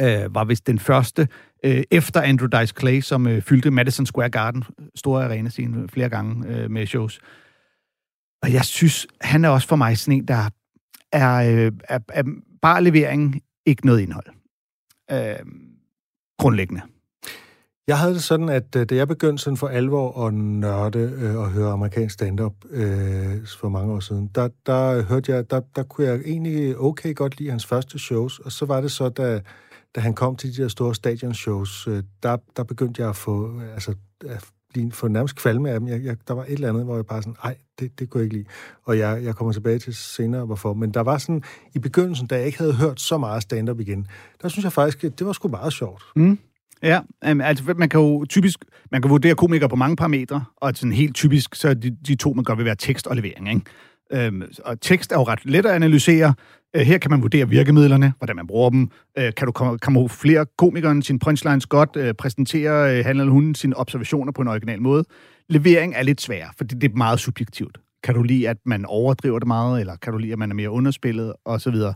Øh, 0.00 0.34
var 0.34 0.44
vist 0.44 0.66
den 0.66 0.78
første 0.78 1.28
øh, 1.64 1.82
efter 1.90 2.22
Andrew 2.22 2.48
Dice 2.60 2.74
Clay, 2.80 3.00
som 3.00 3.26
øh, 3.26 3.42
fyldte 3.42 3.70
Madison 3.70 4.06
Square 4.06 4.30
Garden, 4.30 4.64
store 4.94 5.24
arena 5.24 5.48
scene, 5.48 5.82
øh, 5.82 5.88
flere 5.88 6.08
gange 6.08 6.48
øh, 6.48 6.70
med 6.70 6.86
shows. 6.86 7.20
Og 8.42 8.52
jeg 8.52 8.64
synes, 8.64 9.06
han 9.20 9.44
er 9.44 9.48
også 9.48 9.68
for 9.68 9.76
mig 9.76 9.98
sådan 9.98 10.18
en, 10.18 10.28
der 10.28 10.48
er, 11.12 11.34
øh, 11.34 11.72
er, 11.88 11.98
er 12.08 12.22
bare 12.62 12.84
levering, 12.84 13.42
ikke 13.66 13.86
noget 13.86 14.00
indhold. 14.00 14.26
Øh, 15.10 15.46
grundlæggende. 16.38 16.82
Jeg 17.88 17.98
havde 17.98 18.14
det 18.14 18.22
sådan, 18.22 18.48
at 18.48 18.76
øh, 18.76 18.86
da 18.86 18.94
jeg 18.94 19.08
begyndte 19.08 19.42
sådan 19.42 19.56
for 19.56 19.68
alvor 19.68 20.26
at 20.26 20.34
nørde 20.34 20.98
øh, 20.98 21.36
og 21.36 21.50
høre 21.50 21.72
amerikansk 21.72 22.14
stand-up 22.14 22.54
øh, 22.70 23.46
for 23.60 23.68
mange 23.68 23.92
år 23.92 24.00
siden, 24.00 24.30
der, 24.34 24.48
der 24.66 25.02
hørte 25.02 25.32
jeg, 25.32 25.50
der, 25.50 25.60
der 25.76 25.82
kunne 25.82 26.06
jeg 26.06 26.20
egentlig 26.24 26.78
okay 26.78 27.14
godt 27.14 27.38
lide 27.38 27.50
hans 27.50 27.66
første 27.66 27.98
shows, 27.98 28.38
og 28.38 28.52
så 28.52 28.66
var 28.66 28.80
det 28.80 28.90
så, 28.90 29.08
da, 29.08 29.40
da 29.94 30.00
han 30.00 30.14
kom 30.14 30.36
til 30.36 30.56
de 30.56 30.62
der 30.62 30.68
store 30.68 30.94
stadionshows, 30.94 31.86
øh, 31.86 32.02
der, 32.22 32.36
der 32.56 32.64
begyndte 32.64 33.02
jeg 33.02 33.08
at 33.08 33.16
få, 33.16 33.60
øh, 33.60 33.72
altså, 33.74 33.94
at 34.26 34.44
blive, 34.72 34.92
få 34.92 35.08
nærmest 35.08 35.36
kvalme 35.36 35.70
af 35.70 35.80
dem. 35.80 35.88
Jeg, 35.88 36.04
jeg, 36.04 36.16
der 36.28 36.34
var 36.34 36.44
et 36.44 36.52
eller 36.52 36.68
andet, 36.68 36.84
hvor 36.84 36.94
jeg 36.94 37.06
bare 37.06 37.22
sådan, 37.22 37.36
nej, 37.44 37.56
det, 37.78 37.98
det 37.98 38.10
kunne 38.10 38.18
jeg 38.18 38.24
ikke 38.24 38.36
lide. 38.36 38.48
Og 38.84 38.98
jeg, 38.98 39.24
jeg 39.24 39.34
kommer 39.34 39.52
tilbage 39.52 39.78
til 39.78 39.94
senere, 39.94 40.44
hvorfor. 40.44 40.74
Men 40.74 40.90
der 40.90 41.00
var 41.00 41.18
sådan, 41.18 41.42
i 41.74 41.78
begyndelsen, 41.78 42.26
da 42.26 42.36
jeg 42.36 42.46
ikke 42.46 42.58
havde 42.58 42.74
hørt 42.74 43.00
så 43.00 43.18
meget 43.18 43.42
stand-up 43.42 43.80
igen, 43.80 44.06
der 44.42 44.48
synes 44.48 44.64
jeg 44.64 44.72
faktisk, 44.72 45.04
at 45.04 45.18
det 45.18 45.26
var 45.26 45.32
sgu 45.32 45.48
meget 45.48 45.72
sjovt. 45.72 46.02
Mm. 46.16 46.38
Ja, 46.82 47.00
altså 47.22 47.74
man 47.76 47.88
kan 47.88 48.00
jo 48.00 48.24
typisk, 48.24 48.64
man 48.90 49.02
kan 49.02 49.10
vurdere 49.10 49.34
komikere 49.34 49.68
på 49.68 49.76
mange 49.76 49.96
parametre, 49.96 50.44
og 50.56 50.72
sådan 50.76 50.92
helt 50.92 51.14
typisk, 51.14 51.54
så 51.54 51.68
er 51.68 51.74
de, 51.74 51.96
de 52.06 52.14
to, 52.14 52.32
man 52.32 52.44
gør, 52.44 52.54
vil 52.54 52.64
være 52.64 52.76
tekst 52.76 53.06
og 53.06 53.16
levering. 53.16 53.48
Ikke? 53.48 53.60
Øhm, 54.12 54.42
og 54.64 54.80
tekst 54.80 55.12
er 55.12 55.16
jo 55.16 55.22
ret 55.22 55.44
let 55.44 55.66
at 55.66 55.72
analysere. 55.72 56.34
Øh, 56.76 56.82
her 56.82 56.98
kan 56.98 57.10
man 57.10 57.22
vurdere 57.22 57.48
virkemidlerne, 57.48 58.12
hvordan 58.18 58.36
man 58.36 58.46
bruger 58.46 58.70
dem. 58.70 58.90
Øh, 59.18 59.34
kan 59.34 59.46
du 59.46 59.52
komme 59.52 59.78
kamuflere 59.78 60.46
komikeren 60.58 61.02
sin 61.02 61.18
punchlines 61.18 61.66
godt, 61.66 61.96
øh, 61.96 62.14
præsentere 62.14 62.98
øh, 62.98 63.04
han 63.04 63.20
eller 63.20 63.32
hun 63.32 63.54
sine 63.54 63.76
observationer 63.76 64.32
på 64.32 64.42
en 64.42 64.48
original 64.48 64.82
måde. 64.82 65.04
Levering 65.48 65.94
er 65.96 66.02
lidt 66.02 66.20
svær, 66.20 66.46
fordi 66.58 66.74
det 66.74 66.90
er 66.90 66.96
meget 66.96 67.20
subjektivt. 67.20 67.78
Kan 68.02 68.14
du 68.14 68.22
lide, 68.22 68.48
at 68.48 68.56
man 68.64 68.84
overdriver 68.84 69.38
det 69.38 69.48
meget, 69.48 69.80
eller 69.80 69.96
kan 69.96 70.12
du 70.12 70.18
lide, 70.18 70.32
at 70.32 70.38
man 70.38 70.50
er 70.50 70.54
mere 70.54 70.70
underspillet, 70.70 71.32
og 71.44 71.60
så 71.60 71.70
videre. 71.70 71.94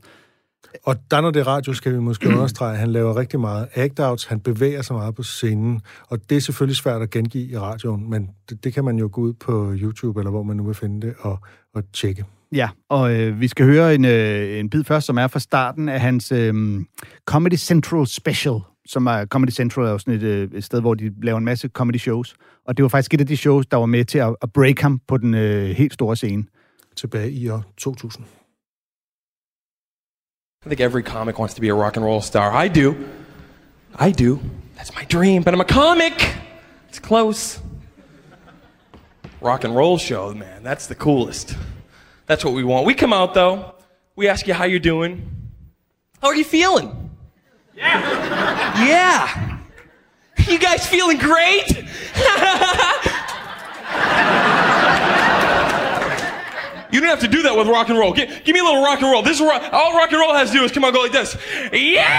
Og 0.85 0.97
der, 1.11 1.21
når 1.21 1.31
det 1.31 1.41
er 1.41 1.47
radio, 1.47 1.73
skal 1.73 1.93
vi 1.93 1.99
måske 1.99 2.29
understrege, 2.35 2.73
at 2.73 2.79
han 2.79 2.93
laver 2.93 3.17
rigtig 3.17 3.41
meget 3.41 3.69
act-outs, 3.77 4.29
han 4.29 4.41
bevæger 4.41 4.83
sig 4.83 4.97
meget 4.97 5.15
på 5.15 5.23
scenen, 5.23 5.81
og 6.09 6.31
det 6.31 6.37
er 6.37 6.41
selvfølgelig 6.41 6.77
svært 6.77 7.03
at 7.03 7.11
gengive 7.11 7.49
i 7.49 7.59
radioen, 7.59 8.11
men 8.11 8.31
det, 8.49 8.65
det 8.65 8.75
kan 8.75 8.85
man 8.85 8.99
jo 8.99 9.09
gå 9.13 9.21
ud 9.21 9.33
på 9.33 9.73
YouTube, 9.77 10.21
eller 10.21 10.31
hvor 10.31 10.43
man 10.43 10.57
nu 10.57 10.65
vil 10.65 10.75
finde 10.75 11.07
det, 11.07 11.15
og, 11.21 11.39
og 11.75 11.83
tjekke. 11.93 12.25
Ja, 12.53 12.69
og 12.89 13.15
øh, 13.15 13.41
vi 13.41 13.49
skal 13.49 13.67
høre 13.67 13.95
en, 13.95 14.05
øh, 14.05 14.59
en 14.59 14.71
bid 14.71 14.85
først, 14.85 15.07
som 15.07 15.19
er 15.19 15.27
fra 15.27 15.39
starten 15.39 15.89
af 15.89 16.01
hans 16.01 16.33
øh, 16.33 16.81
Comedy 17.25 17.57
Central 17.57 18.07
Special, 18.07 18.61
som 18.87 19.07
er 19.07 19.27
Comedy 19.27 19.51
Central 19.51 19.87
er 19.87 19.91
jo 19.91 19.99
sådan 19.99 20.15
et, 20.15 20.23
øh, 20.23 20.49
et 20.55 20.65
sted, 20.65 20.81
hvor 20.81 20.95
de 20.95 21.13
laver 21.23 21.39
en 21.39 21.45
masse 21.45 21.69
comedy 21.69 21.99
shows. 21.99 22.35
Og 22.67 22.77
det 22.77 22.83
var 22.83 22.89
faktisk 22.89 23.15
et 23.15 23.21
af 23.21 23.27
de 23.27 23.37
shows, 23.37 23.67
der 23.67 23.77
var 23.77 23.87
med 23.87 24.05
til 24.05 24.19
at, 24.19 24.37
at 24.43 24.53
break 24.53 24.79
ham 24.79 25.01
på 25.09 25.17
den 25.17 25.35
øh, 25.35 25.69
helt 25.71 25.93
store 25.93 26.17
scene. 26.17 26.45
Tilbage 26.97 27.31
i 27.31 27.49
år 27.49 27.65
2000. 27.77 28.25
I 30.63 30.69
think 30.69 30.83
every 30.83 31.03
comic 31.03 31.39
wants 31.39 31.55
to 31.55 31.63
be 31.63 31.71
a 31.71 31.75
rock 31.75 31.97
and 31.97 32.05
roll 32.05 32.21
star. 32.21 32.53
I 32.53 32.69
do. 32.69 33.09
I 33.95 34.11
do. 34.11 34.39
That's 34.77 34.95
my 34.95 35.05
dream, 35.05 35.43
but 35.43 35.55
I'm 35.55 35.61
a 35.63 35.65
comic. 35.65 36.35
It's 36.87 36.99
close. 36.99 37.59
Rock 39.41 39.65
and 39.65 39.75
roll 39.75 39.97
show, 39.97 40.35
man. 40.35 40.63
That's 40.63 40.87
the 40.87 40.95
coolest. 40.95 41.57
That's 42.27 42.45
what 42.45 42.53
we 42.53 42.63
want. 42.63 42.85
We 42.85 42.93
come 42.93 43.15
out 43.15 43.33
though. 43.33 43.75
We 44.17 44.29
ask 44.29 44.47
you 44.47 44.53
how 44.53 44.65
you're 44.65 44.81
doing. 44.81 45.31
How 46.21 46.29
are 46.29 46.37
you 46.37 46.45
feeling? 46.45 47.09
Yeah. 47.75 48.87
yeah. 48.87 49.59
You 50.47 50.59
guys 50.59 50.87
feeling 50.87 51.17
great? 51.17 51.73
You 56.93 57.01
don't 57.01 57.09
have 57.09 57.21
to 57.21 57.29
do 57.29 57.43
that 57.43 57.57
with 57.57 57.69
rock 57.69 57.89
and 57.89 57.99
roll. 57.99 58.13
Give, 58.13 58.29
give 58.45 58.53
me 58.53 58.61
a 58.61 58.65
little 58.65 58.83
rock 58.83 59.01
and 59.01 59.11
roll. 59.11 59.23
This 59.23 59.41
is 59.41 59.47
rock, 59.47 59.63
all 59.73 59.97
rock 59.97 60.11
and 60.11 60.21
roll 60.21 60.35
has 60.35 60.51
to 60.51 60.59
do 60.59 60.65
is 60.65 60.73
come 60.73 60.85
out 60.85 60.93
go 60.93 61.01
like 61.01 61.13
this. 61.13 61.37
Yeah! 61.73 62.11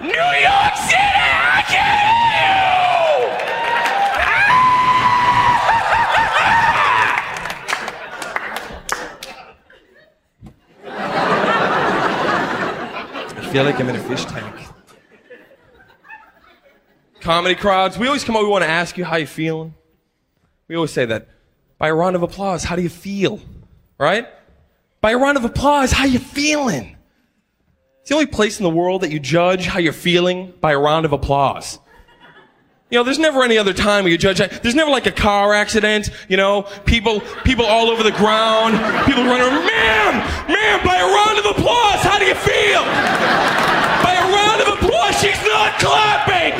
New 0.00 0.08
York 0.08 0.76
City, 0.76 0.96
I 0.96 1.64
can 1.66 1.98
hear 1.98 2.14
you! 2.30 2.54
Ah! 13.36 13.50
feel 13.50 13.64
like 13.64 13.80
I'm 13.80 13.88
in 13.88 13.96
a 13.96 14.00
fish 14.00 14.24
tank. 14.26 14.54
Comedy 17.20 17.54
crowds, 17.54 17.98
we 17.98 18.06
always 18.06 18.22
come 18.22 18.36
up, 18.36 18.42
we 18.42 18.48
want 18.48 18.62
to 18.62 18.70
ask 18.70 18.96
you 18.98 19.04
how 19.04 19.16
you 19.16 19.26
feeling. 19.26 19.74
We 20.68 20.76
always 20.76 20.92
say 20.92 21.04
that. 21.06 21.33
By 21.78 21.88
a 21.88 21.94
round 21.94 22.16
of 22.16 22.22
applause, 22.22 22.64
how 22.64 22.76
do 22.76 22.82
you 22.82 22.88
feel? 22.88 23.40
Right? 23.98 24.28
By 25.00 25.12
a 25.12 25.18
round 25.18 25.36
of 25.36 25.44
applause, 25.44 25.92
how 25.92 26.04
you 26.04 26.18
feeling? 26.18 26.96
It's 28.00 28.10
the 28.10 28.14
only 28.14 28.26
place 28.26 28.58
in 28.58 28.64
the 28.64 28.70
world 28.70 29.00
that 29.02 29.10
you 29.10 29.18
judge 29.18 29.66
how 29.66 29.78
you're 29.78 29.92
feeling 29.92 30.52
by 30.60 30.72
a 30.72 30.78
round 30.78 31.06
of 31.06 31.12
applause. 31.12 31.78
You 32.90 32.98
know, 32.98 33.02
there's 33.04 33.18
never 33.18 33.42
any 33.42 33.58
other 33.58 33.72
time 33.72 34.04
where 34.04 34.12
you 34.12 34.18
judge. 34.18 34.38
There's 34.38 34.74
never 34.74 34.90
like 34.90 35.06
a 35.06 35.12
car 35.12 35.52
accident. 35.54 36.10
You 36.28 36.36
know, 36.36 36.62
people, 36.84 37.20
people 37.42 37.64
all 37.64 37.88
over 37.88 38.02
the 38.02 38.12
ground. 38.12 38.76
People 39.06 39.24
running 39.24 39.48
around. 39.48 39.66
Ma'am, 39.66 40.48
ma'am, 40.48 40.80
by 40.84 40.96
a 40.96 41.06
round 41.08 41.38
of 41.38 41.46
applause, 41.58 42.00
how 42.04 42.18
do 42.18 42.26
you 42.26 42.34
feel? 42.34 42.84
By 44.04 44.14
a 44.14 44.24
round 44.30 44.60
of 44.62 44.68
applause, 44.78 45.18
she's 45.18 45.42
not 45.48 45.80
clapping. 45.80 46.54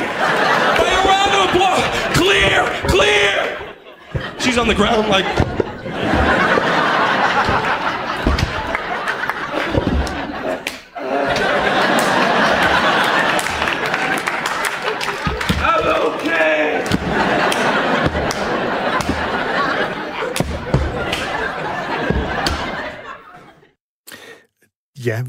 By 0.75 0.89
a 0.89 1.01
round 1.07 1.31
of 1.31 1.49
applause, 1.49 1.85
clear, 2.17 2.65
clear. 2.89 3.64
She's 4.45 4.59
on 4.59 4.67
the 4.67 4.75
ground 4.75 5.09
like. 5.09 5.25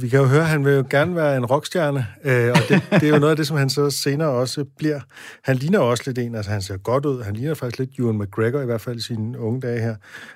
Vi 0.00 0.08
kan 0.08 0.18
jo 0.18 0.24
høre, 0.24 0.40
at 0.40 0.48
han 0.48 0.64
vil 0.64 0.72
jo 0.74 0.84
gerne 0.90 1.16
være 1.16 1.36
en 1.36 1.46
rockstjerne, 1.46 2.06
øh, 2.24 2.50
og 2.50 2.56
det, 2.68 2.82
det 2.90 3.02
er 3.02 3.08
jo 3.08 3.18
noget 3.18 3.30
af 3.30 3.36
det, 3.36 3.46
som 3.46 3.56
han 3.56 3.70
så 3.70 3.90
senere 3.90 4.28
også 4.28 4.64
bliver. 4.78 5.00
Han 5.44 5.56
ligner 5.56 5.78
også 5.78 6.02
lidt 6.06 6.18
en, 6.18 6.34
altså 6.34 6.50
han 6.50 6.62
ser 6.62 6.76
godt 6.76 7.06
ud, 7.06 7.22
han 7.22 7.34
ligner 7.34 7.54
faktisk 7.54 7.78
lidt 7.78 7.90
Ewan 7.98 8.18
McGregor, 8.18 8.60
i 8.60 8.64
hvert 8.64 8.80
fald 8.80 8.96
i 8.96 9.02
sine 9.02 9.38
unge 9.38 9.60
dage 9.60 9.80
her. 9.80 9.94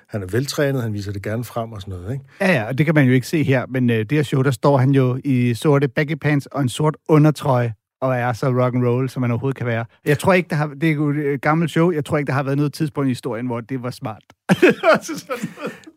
Han 0.09 0.23
er 0.23 0.27
veltrænet, 0.31 0.81
han 0.81 0.93
viser 0.93 1.11
det 1.11 1.23
gerne 1.23 1.43
frem 1.43 1.71
og 1.71 1.81
sådan 1.81 1.93
noget, 1.93 2.13
ikke? 2.13 2.25
Ja, 2.41 2.51
ja, 2.51 2.67
og 2.67 2.77
det 2.77 2.85
kan 2.85 2.95
man 2.95 3.05
jo 3.05 3.13
ikke 3.13 3.27
se 3.27 3.43
her, 3.43 3.65
men 3.69 3.89
øh, 3.89 3.97
det 3.97 4.11
her 4.11 4.23
show, 4.23 4.41
der 4.41 4.51
står 4.51 4.77
han 4.77 4.91
jo 4.91 5.19
i 5.23 5.53
sorte 5.53 5.87
baggy 5.87 6.15
pants 6.21 6.45
og 6.45 6.61
en 6.61 6.69
sort 6.69 6.97
undertrøje, 7.09 7.73
og 8.01 8.15
er 8.15 8.33
så 8.33 8.47
rock 8.47 8.75
and 8.75 8.85
roll, 8.85 9.09
som 9.09 9.21
man 9.21 9.31
overhovedet 9.31 9.57
kan 9.57 9.67
være. 9.67 9.85
Jeg 10.05 10.19
tror 10.19 10.33
ikke, 10.33 10.49
der 10.49 10.55
har, 10.55 10.67
det 10.67 10.89
er 10.89 10.93
jo 10.93 11.09
et 11.09 11.15
øh, 11.15 11.39
gammelt 11.39 11.71
show, 11.71 11.91
jeg 11.91 12.05
tror 12.05 12.17
ikke, 12.17 12.27
der 12.27 12.33
har 12.33 12.43
været 12.43 12.57
noget 12.57 12.73
tidspunkt 12.73 13.07
i 13.07 13.09
historien, 13.09 13.45
hvor 13.45 13.61
det 13.61 13.83
var 13.83 13.91
smart. 13.91 14.23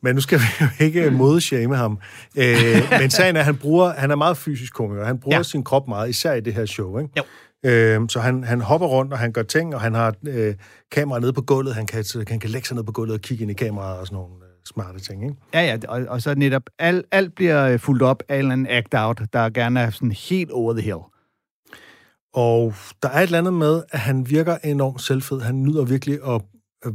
Men 0.05 0.14
nu 0.14 0.20
skal 0.20 0.38
vi 0.38 0.44
jo 0.61 0.84
ikke 0.84 1.11
modeshame 1.11 1.76
ham. 1.76 1.98
Øh, 2.36 2.57
men 3.00 3.11
sagen 3.11 3.36
er, 3.36 3.40
at 3.40 3.46
han, 3.46 3.57
bruger, 3.57 3.92
han 3.92 4.11
er 4.11 4.16
meget 4.16 4.36
fysisk 4.36 4.74
komiker. 4.74 5.05
Han 5.05 5.18
bruger 5.18 5.36
ja. 5.36 5.42
Sin 5.42 5.64
krop 5.64 5.88
meget, 5.88 6.09
især 6.09 6.32
i 6.32 6.40
det 6.40 6.55
her 6.55 6.66
show. 6.66 6.98
Ikke? 6.98 7.11
Jo. 7.16 7.22
Øh, 7.70 8.00
så 8.09 8.20
han, 8.20 8.44
han 8.44 8.61
hopper 8.61 8.86
rundt, 8.86 9.12
og 9.12 9.18
han 9.18 9.32
gør 9.32 9.42
ting, 9.42 9.74
og 9.74 9.80
han 9.80 9.94
har 9.94 10.14
øh, 10.26 10.55
kamera 10.92 11.20
nede 11.20 11.32
på 11.32 11.42
gulvet. 11.42 11.74
Han 11.74 11.86
kan, 11.86 12.05
han 12.28 12.40
kan 12.40 12.50
lægge 12.50 12.68
sig 12.68 12.74
ned 12.74 12.84
på 12.84 12.92
gulvet 12.92 13.14
og 13.14 13.20
kigge 13.20 13.42
ind 13.42 13.50
i 13.50 13.55
kameraet 13.55 13.98
og 13.98 14.07
sådan 14.07 14.16
nogle 14.16 14.34
øh, 14.34 14.50
smarte 14.66 15.00
ting. 15.00 15.24
Ikke? 15.24 15.36
Ja, 15.55 15.62
ja, 15.62 15.76
og, 15.88 16.05
og 16.09 16.22
så 16.22 16.34
netop, 16.34 16.62
alt, 16.78 17.07
alt 17.12 17.34
bliver 17.34 17.68
øh, 17.68 17.78
fuldt 17.78 18.02
op 18.02 18.22
af 18.28 18.34
en 18.34 18.38
eller 18.38 18.52
anden 18.52 18.66
act-out, 18.66 19.22
der 19.32 19.50
gerne 19.50 19.80
er 19.80 19.90
sådan 19.90 20.12
helt 20.12 20.50
over 20.50 20.72
the 20.72 20.82
hill. 20.82 21.00
Og 22.34 22.74
der 23.02 23.09
er 23.09 23.18
et 23.18 23.22
eller 23.22 23.38
andet 23.38 23.55
med, 23.55 23.82
at 23.90 23.98
han 23.98 24.30
virker 24.30 24.57
enormt 24.64 25.00
selvfed. 25.00 25.40
Han 25.40 25.62
nyder 25.62 25.84
virkelig 25.84 26.18
at 26.26 26.40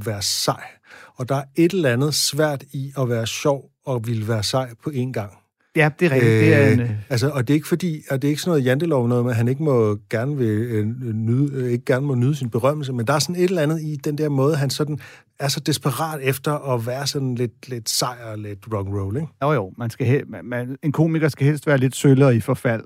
være 0.05 0.21
sej. 0.21 0.63
Og 1.19 1.29
der 1.29 1.35
er 1.35 1.43
et 1.55 1.73
eller 1.73 1.89
andet 1.93 2.13
svært 2.13 2.63
i 2.73 2.91
at 2.99 3.09
være 3.09 3.27
sjov 3.27 3.69
og 3.85 4.07
ville 4.07 4.27
være 4.27 4.43
sej 4.43 4.69
på 4.83 4.89
én 4.89 5.11
gang. 5.11 5.31
Ja, 5.75 5.89
det 5.99 6.05
er 6.05 6.11
rigtigt. 6.11 6.33
Øh, 6.33 6.39
det 6.39 6.53
er 6.53 6.69
en, 6.69 6.79
øh, 6.79 6.89
altså, 7.09 7.29
og 7.29 7.47
det 7.47 7.53
er 7.53 7.55
ikke 7.55 7.67
fordi, 7.67 8.01
og 8.11 8.21
det 8.21 8.27
er 8.27 8.29
ikke 8.29 8.41
sådan 8.41 8.51
noget 8.51 8.65
jantelov 8.65 9.07
noget 9.07 9.23
med, 9.23 9.31
at 9.31 9.37
han 9.37 9.47
ikke 9.47 9.63
må 9.63 9.97
gerne 10.09 10.37
vil 10.37 10.47
øh, 10.47 10.85
nyde, 11.13 11.53
øh, 11.53 11.71
ikke 11.71 11.85
gerne 11.85 12.05
må 12.05 12.15
nyde 12.15 12.35
sin 12.35 12.49
berømmelse, 12.49 12.93
men 12.93 13.07
der 13.07 13.13
er 13.13 13.19
sådan 13.19 13.35
et 13.35 13.43
eller 13.43 13.61
andet 13.61 13.81
i 13.81 13.95
den 13.95 14.17
der 14.17 14.29
måde, 14.29 14.55
han 14.55 14.69
sådan 14.69 14.99
er 15.39 15.47
så 15.47 15.59
desperat 15.59 16.19
efter 16.23 16.73
at 16.73 16.87
være 16.87 17.07
sådan 17.07 17.35
lidt, 17.35 17.69
lidt 17.69 17.89
sej 17.89 18.15
og 18.31 18.37
lidt 18.37 18.59
rock 18.73 18.87
and 18.87 18.95
roll, 18.95 19.15
ikke? 19.15 19.27
Jo, 19.43 19.51
jo, 19.51 19.73
man 19.77 19.89
skal 19.89 20.07
he- 20.07 20.31
man, 20.31 20.45
man, 20.45 20.75
en 20.83 20.91
komiker 20.91 21.29
skal 21.29 21.47
helst 21.47 21.67
være 21.67 21.77
lidt 21.77 21.95
søllere 21.95 22.35
i 22.35 22.39
forfald. 22.39 22.83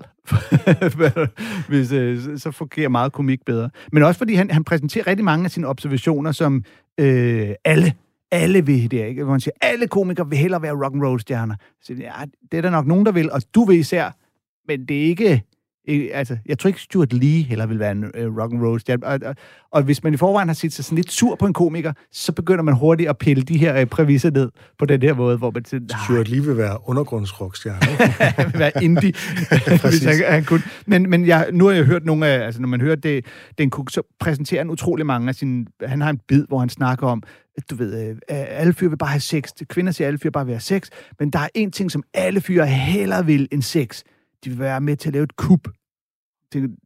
Hvis, 1.68 1.92
øh, 1.92 2.38
så 2.38 2.50
fungerer 2.50 2.88
meget 2.88 3.12
komik 3.12 3.40
bedre. 3.46 3.70
Men 3.92 4.02
også 4.02 4.18
fordi 4.18 4.34
han, 4.34 4.50
han 4.50 4.64
præsenterer 4.64 5.06
rigtig 5.06 5.24
mange 5.24 5.44
af 5.44 5.50
sine 5.50 5.66
observationer, 5.66 6.32
som 6.32 6.64
øh, 7.00 7.50
alle 7.64 7.92
alle 8.34 8.66
vil 8.66 8.90
det, 8.90 9.06
ikke? 9.08 9.24
Hvor 9.24 9.32
man 9.32 9.40
siger, 9.40 9.54
alle 9.60 9.88
komikere 9.88 10.28
vil 10.28 10.38
hellere 10.38 10.62
være 10.62 10.72
rock 10.84 10.94
and 10.94 11.02
roll 11.02 11.20
stjerner. 11.20 11.54
Så 11.82 11.94
ja, 11.94 12.12
det 12.52 12.58
er 12.58 12.62
der 12.62 12.70
nok 12.70 12.86
nogen, 12.86 13.06
der 13.06 13.12
vil, 13.12 13.32
og 13.32 13.42
du 13.54 13.64
vil 13.64 13.78
især, 13.78 14.10
men 14.68 14.86
det 14.86 14.96
er 14.96 15.04
ikke... 15.04 15.42
ikke 15.84 16.14
altså, 16.14 16.36
jeg 16.46 16.58
tror 16.58 16.68
ikke, 16.68 16.80
Stuart 16.80 17.12
Lee 17.12 17.42
heller 17.42 17.66
vil 17.66 17.78
være 17.78 17.92
en 17.92 18.04
øh, 18.14 18.36
rock 18.36 18.52
and 18.52 18.62
roll 18.62 18.80
stjerne. 18.80 19.06
Og, 19.06 19.18
og, 19.24 19.34
og, 19.72 19.82
hvis 19.82 20.04
man 20.04 20.14
i 20.14 20.16
forvejen 20.16 20.48
har 20.48 20.54
set 20.54 20.72
sig 20.72 20.84
sådan 20.84 20.96
lidt 20.96 21.12
sur 21.12 21.34
på 21.36 21.46
en 21.46 21.52
komiker, 21.52 21.92
så 22.12 22.32
begynder 22.32 22.62
man 22.62 22.74
hurtigt 22.74 23.08
at 23.08 23.18
pille 23.18 23.42
de 23.42 23.58
her 23.58 23.80
øh, 23.80 23.86
præmisser 23.86 24.30
ned 24.30 24.50
på 24.78 24.86
den 24.86 25.02
her 25.02 25.14
måde, 25.14 25.36
hvor 25.36 25.50
man 25.50 25.64
siger, 25.64 25.80
"Nej, 25.80 25.98
Stuart 26.04 26.28
lige 26.28 26.44
vil 26.44 26.56
være 26.56 26.78
undergrundsrockstjerne. 26.86 27.80
han 28.38 28.52
vil 28.52 28.58
være 28.58 28.72
indie, 28.82 29.12
hvis 29.90 30.04
han, 30.04 30.14
han 30.28 30.44
kunne. 30.44 30.62
Men, 30.86 31.10
men 31.10 31.26
jeg, 31.26 31.48
nu 31.52 31.66
har 31.66 31.72
jeg 31.72 31.84
hørt 31.84 32.04
nogle 32.04 32.26
af, 32.26 32.46
altså 32.46 32.60
når 32.60 32.68
man 32.68 32.80
hører 32.80 32.96
det, 32.96 33.26
den 33.58 33.70
Cook, 33.70 33.90
så 33.90 34.02
præsenterer 34.20 34.60
han 34.60 34.70
utrolig 34.70 35.06
mange 35.06 35.28
af 35.28 35.34
sine, 35.34 35.66
han 35.82 36.00
har 36.00 36.10
en 36.10 36.20
bid, 36.28 36.44
hvor 36.48 36.58
han 36.58 36.68
snakker 36.68 37.06
om, 37.06 37.22
du 37.70 37.74
ved, 37.74 38.08
øh, 38.10 38.16
alle 38.28 38.72
fyre 38.72 38.90
vil 38.90 38.96
bare 38.96 39.10
have 39.10 39.20
sex. 39.20 39.52
Kvinder 39.68 39.92
siger, 39.92 40.08
alle 40.08 40.18
fyre 40.18 40.32
bare 40.32 40.46
vil 40.46 40.54
have 40.54 40.60
sex. 40.60 40.88
Men 41.18 41.30
der 41.30 41.38
er 41.38 41.48
en 41.54 41.70
ting, 41.70 41.90
som 41.90 42.02
alle 42.14 42.40
fyre 42.40 42.66
hellere 42.66 43.26
vil 43.26 43.48
end 43.52 43.62
sex. 43.62 44.02
De 44.44 44.50
vil 44.50 44.58
være 44.58 44.80
med 44.80 44.96
til 44.96 45.08
at 45.08 45.12
lave 45.12 45.24
et 45.24 45.36
kub. 45.36 45.68
Det, 46.52 46.76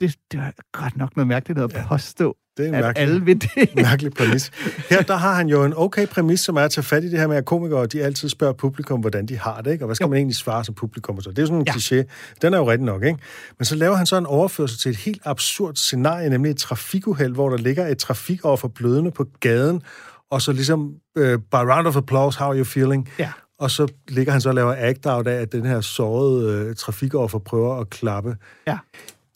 det, 0.00 0.14
det 0.32 0.40
er 0.40 0.50
godt 0.72 0.96
nok 0.96 1.16
noget 1.16 1.28
mærkeligt 1.28 1.58
at 1.60 1.76
påstå, 1.88 2.36
Det 2.56 2.64
er 2.64 2.68
en 2.68 2.74
at 2.74 2.80
mærkelig, 2.84 3.08
alle 3.08 3.24
vil 3.24 3.40
det. 3.40 3.74
mærkelig 3.86 4.12
præmis. 4.14 4.50
Her 4.90 5.02
der 5.02 5.16
har 5.16 5.34
han 5.34 5.48
jo 5.48 5.64
en 5.64 5.72
okay 5.76 6.06
præmis, 6.06 6.40
som 6.40 6.56
er 6.56 6.60
at 6.60 6.70
tage 6.70 6.84
fat 6.84 7.04
i 7.04 7.10
det 7.10 7.18
her 7.18 7.26
med, 7.26 7.36
at 7.36 7.44
komikere 7.44 7.86
de 7.86 8.02
altid 8.02 8.28
spørger 8.28 8.52
publikum, 8.52 9.00
hvordan 9.00 9.26
de 9.26 9.38
har 9.38 9.60
det, 9.60 9.72
ikke? 9.72 9.84
og 9.84 9.86
hvad 9.86 9.94
skal 9.96 10.04
Jo. 10.04 10.08
man 10.08 10.16
egentlig 10.16 10.36
svare 10.36 10.64
som 10.64 10.74
publikum? 10.74 11.16
Og 11.16 11.22
så. 11.22 11.30
Det 11.30 11.38
er 11.38 11.46
sådan 11.46 11.58
en 11.60 11.66
Ja. 11.66 11.72
kliché. 11.72 12.04
Den 12.42 12.54
er 12.54 12.58
jo 12.58 12.70
rigtig 12.70 12.86
nok, 12.86 13.02
ikke? 13.04 13.18
Men 13.58 13.64
så 13.64 13.74
laver 13.74 13.96
han 13.96 14.06
så 14.06 14.16
en 14.18 14.26
overførsel 14.26 14.78
til 14.78 14.90
et 14.90 14.96
helt 14.96 15.22
absurd 15.24 15.74
scenarie, 15.74 16.28
nemlig 16.28 16.50
et 16.50 16.56
trafikuheld, 16.58 17.34
hvor 17.34 17.48
der 17.48 17.56
ligger 17.56 17.86
et 17.86 17.98
trafikoffer 17.98 18.68
blødende 18.68 19.10
på 19.10 19.26
gaden, 19.40 19.82
og 20.30 20.42
så 20.42 20.52
ligesom, 20.52 20.92
øh, 21.16 21.38
by 21.38 21.54
round 21.54 21.86
of 21.86 21.96
applause, 21.96 22.38
how 22.38 22.48
are 22.50 22.58
you 22.58 22.64
feeling? 22.64 23.08
Ja. 23.18 23.32
Og 23.60 23.70
så 23.70 23.88
ligger 24.08 24.32
han 24.32 24.40
så 24.40 24.48
og 24.48 24.54
laver 24.54 24.74
act-out 24.78 25.26
af, 25.26 25.40
at 25.40 25.52
den 25.52 25.66
her 25.66 25.80
sårede 25.80 26.52
øh, 26.68 26.76
trafikoffer 26.76 27.38
prøver 27.38 27.80
at 27.80 27.90
klappe. 27.90 28.36
Ja. 28.66 28.78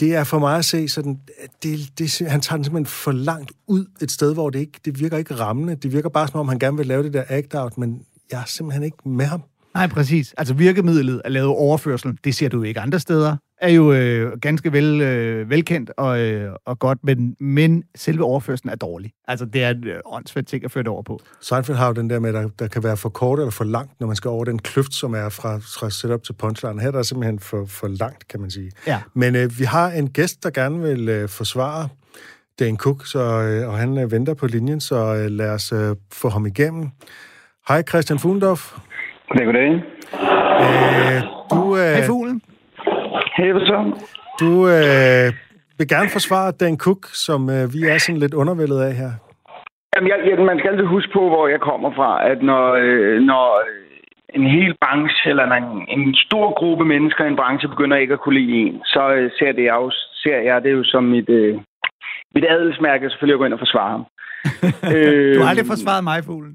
Det 0.03 0.15
er 0.15 0.25
for 0.25 0.39
mig 0.39 0.59
at 0.59 0.65
se 0.65 0.89
sådan, 0.89 1.21
det, 1.63 1.99
det, 1.99 2.29
han 2.29 2.41
tager 2.41 2.57
den 2.57 2.65
simpelthen 2.65 2.87
for 2.87 3.13
langt 3.13 3.53
ud 3.67 3.87
et 4.01 4.11
sted, 4.11 4.35
hvor 4.35 4.51
det 4.51 4.59
ikke, 4.59 4.81
det 4.85 5.01
virker 5.01 5.17
ikke 5.17 5.35
rammende. 5.35 5.75
Det 5.75 5.93
virker 5.93 6.09
bare 6.09 6.29
som 6.29 6.41
om, 6.41 6.49
han 6.49 6.59
gerne 6.59 6.77
vil 6.77 6.87
lave 6.87 7.03
det 7.03 7.13
der 7.13 7.25
act-out, 7.29 7.79
men 7.79 8.03
jeg 8.33 8.41
er 8.41 8.45
simpelthen 8.47 8.83
ikke 8.83 9.09
med 9.09 9.25
ham. 9.25 9.43
Nej, 9.75 9.87
præcis. 9.87 10.35
Altså 10.37 10.55
virkemidlet 10.55 11.23
at 11.25 11.33
lave 11.33 11.49
overførsel, 11.49 12.19
det 12.25 12.35
ser 12.35 12.49
du 12.49 12.63
ikke 12.63 12.81
andre 12.81 13.01
steder, 13.01 13.37
er 13.63 13.71
jo 13.71 13.93
øh, 13.93 14.39
ganske 14.41 14.73
vel, 14.73 15.01
øh, 15.01 15.51
velkendt 15.51 15.91
og, 15.97 16.21
øh, 16.21 16.53
og 16.67 16.79
godt, 16.79 16.99
men, 17.03 17.37
men 17.41 17.83
selve 17.95 18.25
overførselen 18.25 18.73
er 18.73 18.77
dårlig. 18.77 19.13
Altså 19.29 19.45
det 19.45 19.63
er 19.63 19.71
en 19.71 19.87
øh, 19.87 20.01
åndssvagt 20.05 20.49
ting 20.49 20.65
at 20.65 20.71
føre 20.71 20.83
det 20.83 20.89
over 20.89 21.03
på. 21.03 21.21
Seinfeld 21.41 21.77
har 21.77 21.87
jo 21.87 21.93
den 21.93 22.11
der 22.11 22.19
med, 22.19 22.29
at 22.29 22.35
der, 22.35 22.49
der 22.59 22.69
kan 22.69 22.85
være 22.85 22.97
for 22.97 23.09
kort 23.09 23.39
eller 23.39 23.51
for 23.51 23.65
langt, 23.65 24.01
når 24.01 24.07
man 24.07 24.17
skal 24.17 24.29
over 24.29 24.45
den 24.45 24.59
kløft, 24.59 24.95
som 24.95 25.15
er 25.15 25.29
fra, 25.29 25.57
fra 25.57 25.91
setup 25.91 26.23
til 26.23 26.33
punchline. 26.33 26.81
Her 26.81 26.91
der 26.91 26.99
er 26.99 27.03
simpelthen 27.03 27.39
for, 27.39 27.65
for 27.67 27.89
langt, 27.89 28.29
kan 28.29 28.41
man 28.41 28.51
sige. 28.51 28.71
Ja. 28.87 29.01
Men 29.15 29.37
øh, 29.37 29.59
vi 29.59 29.65
har 29.65 29.91
en 29.91 30.09
gæst, 30.11 30.45
der 30.45 30.51
gerne 30.51 30.83
vil 30.83 31.09
øh, 31.09 31.29
forsvare 31.29 31.89
Dan 32.61 32.77
Cook, 32.77 33.07
så, 33.07 33.19
øh, 33.19 33.69
og 33.69 33.79
han 33.79 33.99
øh, 33.99 34.13
venter 34.13 34.35
på 34.35 34.47
linjen, 34.47 34.81
så 34.81 34.97
øh, 34.97 35.31
lad 35.31 35.51
os 35.51 35.73
øh, 35.73 35.97
få 36.13 36.29
ham 36.29 36.47
igennem. 36.47 36.89
Hej 37.69 37.83
Christian 37.83 38.19
Fuglendorf. 38.19 38.73
Goddag, 39.29 39.47
goddag. 39.47 39.71
Øh. 40.61 41.32
Så? 43.71 43.79
du 44.41 44.51
øh, 44.75 45.27
vil 45.79 45.89
gerne 45.95 46.11
forsvare 46.19 46.53
Dan 46.61 46.77
Cook, 46.79 47.03
som 47.27 47.41
øh, 47.51 47.65
vi 47.75 47.81
er 47.93 47.99
sådan 47.99 48.23
lidt 48.25 48.35
undervældet 48.35 48.81
af 48.89 48.95
her. 49.03 49.13
Jamen, 49.95 50.09
jeg, 50.13 50.19
jeg, 50.29 50.45
man 50.51 50.59
skal 50.59 50.71
altid 50.71 50.87
huske 50.87 51.13
på, 51.13 51.23
hvor 51.29 51.49
jeg 51.49 51.61
kommer 51.61 51.91
fra, 51.99 52.11
at 52.31 52.43
når, 52.43 52.65
øh, 52.83 53.21
når 53.31 53.47
en 54.39 54.47
hel 54.57 54.75
branche, 54.81 55.31
eller 55.31 55.45
en, 55.45 55.71
en 55.97 56.15
stor 56.15 56.47
gruppe 56.61 56.85
mennesker 56.85 57.25
i 57.25 57.29
en 57.29 57.37
branche 57.37 57.69
begynder 57.69 57.97
ikke 57.97 58.15
at 58.15 58.21
kunne 58.21 58.41
lide 58.41 58.57
en, 58.67 58.77
så 58.85 59.03
øh, 59.17 59.31
ser, 59.39 59.53
det 59.53 59.65
jeg 59.65 59.91
ser 60.23 60.39
jeg 60.49 60.63
det 60.65 60.73
jo 60.73 60.85
som 60.85 61.05
mit, 61.05 61.29
øh, 61.29 61.55
mit 62.35 62.45
adelsmærke, 62.49 63.11
selvfølgelig 63.11 63.35
at 63.35 63.39
gå 63.39 63.45
ind 63.45 63.59
og 63.59 63.65
forsvare 63.67 63.91
ham. 63.91 64.05
øh, 64.97 65.35
Du 65.37 65.41
har 65.43 65.51
aldrig 65.51 65.67
forsvaret 65.67 66.05
mig, 66.05 66.25
fuglen. 66.25 66.55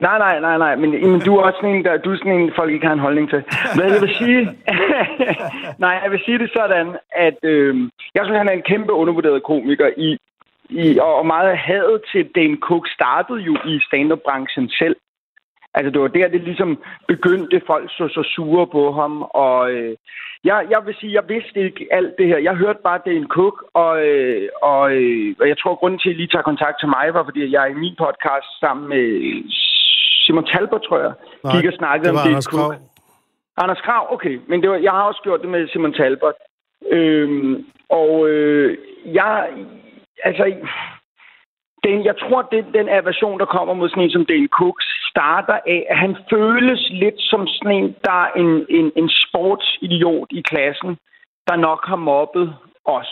Nej, 0.00 0.18
nej, 0.18 0.40
nej, 0.40 0.58
nej, 0.58 0.76
men, 0.76 0.90
men 0.90 1.20
du 1.20 1.36
er 1.36 1.42
også 1.42 1.58
sådan 1.60 1.74
en, 1.74 1.84
der, 1.84 1.96
du 1.96 2.12
er 2.12 2.16
sådan 2.16 2.40
en, 2.40 2.52
folk 2.56 2.72
ikke 2.72 2.86
har 2.86 2.92
en 2.92 3.06
holdning 3.06 3.30
til. 3.30 3.42
Men 3.76 3.84
jeg 3.92 4.00
vil 4.00 4.14
sige, 4.14 4.40
nej, 5.84 6.00
jeg 6.02 6.10
vil 6.10 6.20
sige 6.24 6.38
det 6.38 6.50
sådan, 6.56 6.96
at 7.12 7.38
øh, 7.42 7.90
jeg 8.14 8.22
synes, 8.24 8.38
han 8.38 8.48
er 8.48 8.52
en 8.52 8.68
kæmpe 8.72 8.92
undervurderet 8.92 9.42
komiker 9.42 9.90
i, 9.96 10.18
i 10.68 10.98
og, 10.98 11.14
og 11.14 11.26
meget 11.26 11.50
af 11.50 11.58
hadet 11.58 12.02
til 12.12 12.28
Dan 12.34 12.58
Cook 12.60 12.88
startede 12.88 13.40
jo 13.40 13.56
i 13.66 13.80
stand-up-branchen 13.88 14.68
selv. 14.68 14.96
Altså, 15.74 15.90
det 15.90 16.00
var 16.00 16.08
der, 16.08 16.28
det 16.28 16.40
ligesom 16.40 16.82
begyndte, 17.08 17.62
folk 17.66 17.90
så 17.90 18.08
så 18.08 18.22
sure 18.34 18.66
på 18.66 18.92
ham, 18.92 19.22
og 19.22 19.72
øh, 19.72 19.96
Jeg, 20.44 20.66
jeg 20.70 20.80
vil 20.86 20.94
sige, 21.00 21.12
jeg 21.12 21.24
vidste 21.28 21.60
ikke 21.60 21.88
alt 21.90 22.14
det 22.18 22.26
her. 22.26 22.38
Jeg 22.38 22.54
hørte 22.54 22.78
bare, 22.84 23.00
det 23.04 23.12
er 23.12 23.16
en 23.16 23.34
Cook, 23.38 23.64
og, 23.74 24.06
øh, 24.06 24.48
og, 24.62 24.92
øh, 24.92 25.34
og 25.40 25.48
jeg 25.48 25.58
tror, 25.58 25.72
at 25.72 25.78
grunden 25.78 26.00
til, 26.00 26.08
at 26.08 26.14
I 26.14 26.18
lige 26.18 26.32
tager 26.32 26.50
kontakt 26.50 26.76
til 26.80 26.88
mig, 26.88 27.14
var, 27.14 27.24
fordi 27.24 27.52
jeg 27.52 27.62
er 27.62 27.70
i 27.72 27.82
min 27.84 27.96
podcast 28.04 28.50
sammen 28.60 28.88
med 28.88 29.04
Simon 30.28 30.46
Talbot, 30.52 30.82
tror 30.82 30.98
jeg, 30.98 31.12
Nej, 31.44 31.52
gik 31.54 31.66
og 31.70 31.76
snakkede 31.80 32.08
det 32.08 32.14
var 32.14 32.22
om 32.22 32.28
Anders 32.28 32.44
Cook. 32.44 32.60
Krav. 32.60 32.80
Anders 33.62 33.80
Krav, 33.86 34.02
okay. 34.14 34.40
Men 34.48 34.62
det 34.62 34.70
var, 34.70 34.76
jeg 34.76 34.92
har 34.92 35.02
også 35.02 35.20
gjort 35.22 35.40
det 35.40 35.48
med 35.48 35.68
Simon 35.68 35.92
Talbot. 35.92 36.36
Øhm, 36.90 37.66
og 37.88 38.28
øh, 38.28 38.78
jeg... 39.04 39.48
Altså... 40.24 40.44
Den, 41.84 42.04
jeg 42.04 42.14
tror, 42.18 42.42
det 42.42 42.64
den 42.74 42.88
aversion, 42.88 43.38
der 43.40 43.44
kommer 43.44 43.74
mod 43.74 43.88
sådan 43.88 44.02
en 44.02 44.10
som 44.10 44.26
Dale 44.26 44.48
Cook, 44.48 44.76
starter 45.10 45.58
af, 45.66 45.86
at 45.90 45.98
han 45.98 46.16
føles 46.30 46.88
lidt 46.90 47.14
som 47.18 47.46
sådan 47.46 47.76
en, 47.76 47.96
der 48.04 48.18
er 48.24 48.30
en, 48.36 48.66
en, 48.68 48.92
en 48.96 49.10
sportsidiot 49.22 50.28
i 50.30 50.40
klassen, 50.40 50.98
der 51.48 51.56
nok 51.56 51.80
har 51.86 51.96
mobbet 51.96 52.56
os. 52.84 53.10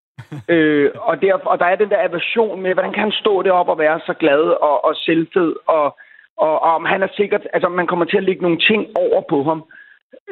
øh, 0.54 0.90
og, 0.94 1.22
der, 1.22 1.34
og 1.34 1.58
der 1.58 1.66
er 1.66 1.76
den 1.76 1.90
der 1.90 2.08
aversion 2.08 2.62
med, 2.62 2.74
hvordan 2.74 2.92
kan 2.92 3.02
han 3.02 3.12
stå 3.12 3.42
deroppe 3.42 3.72
og 3.72 3.78
være 3.78 4.00
så 4.06 4.14
glad 4.14 4.42
og, 4.68 4.84
og 4.84 4.96
selvfed, 4.96 5.54
og, 5.66 5.96
og, 6.36 6.62
og 6.62 6.74
om 6.74 6.84
han 6.84 7.02
er 7.02 7.08
sikkert, 7.16 7.46
altså 7.52 7.68
man 7.68 7.86
kommer 7.86 8.04
til 8.04 8.16
at 8.16 8.24
lægge 8.24 8.42
nogle 8.42 8.58
ting 8.58 8.86
over 8.96 9.22
på 9.28 9.42
ham. 9.42 9.64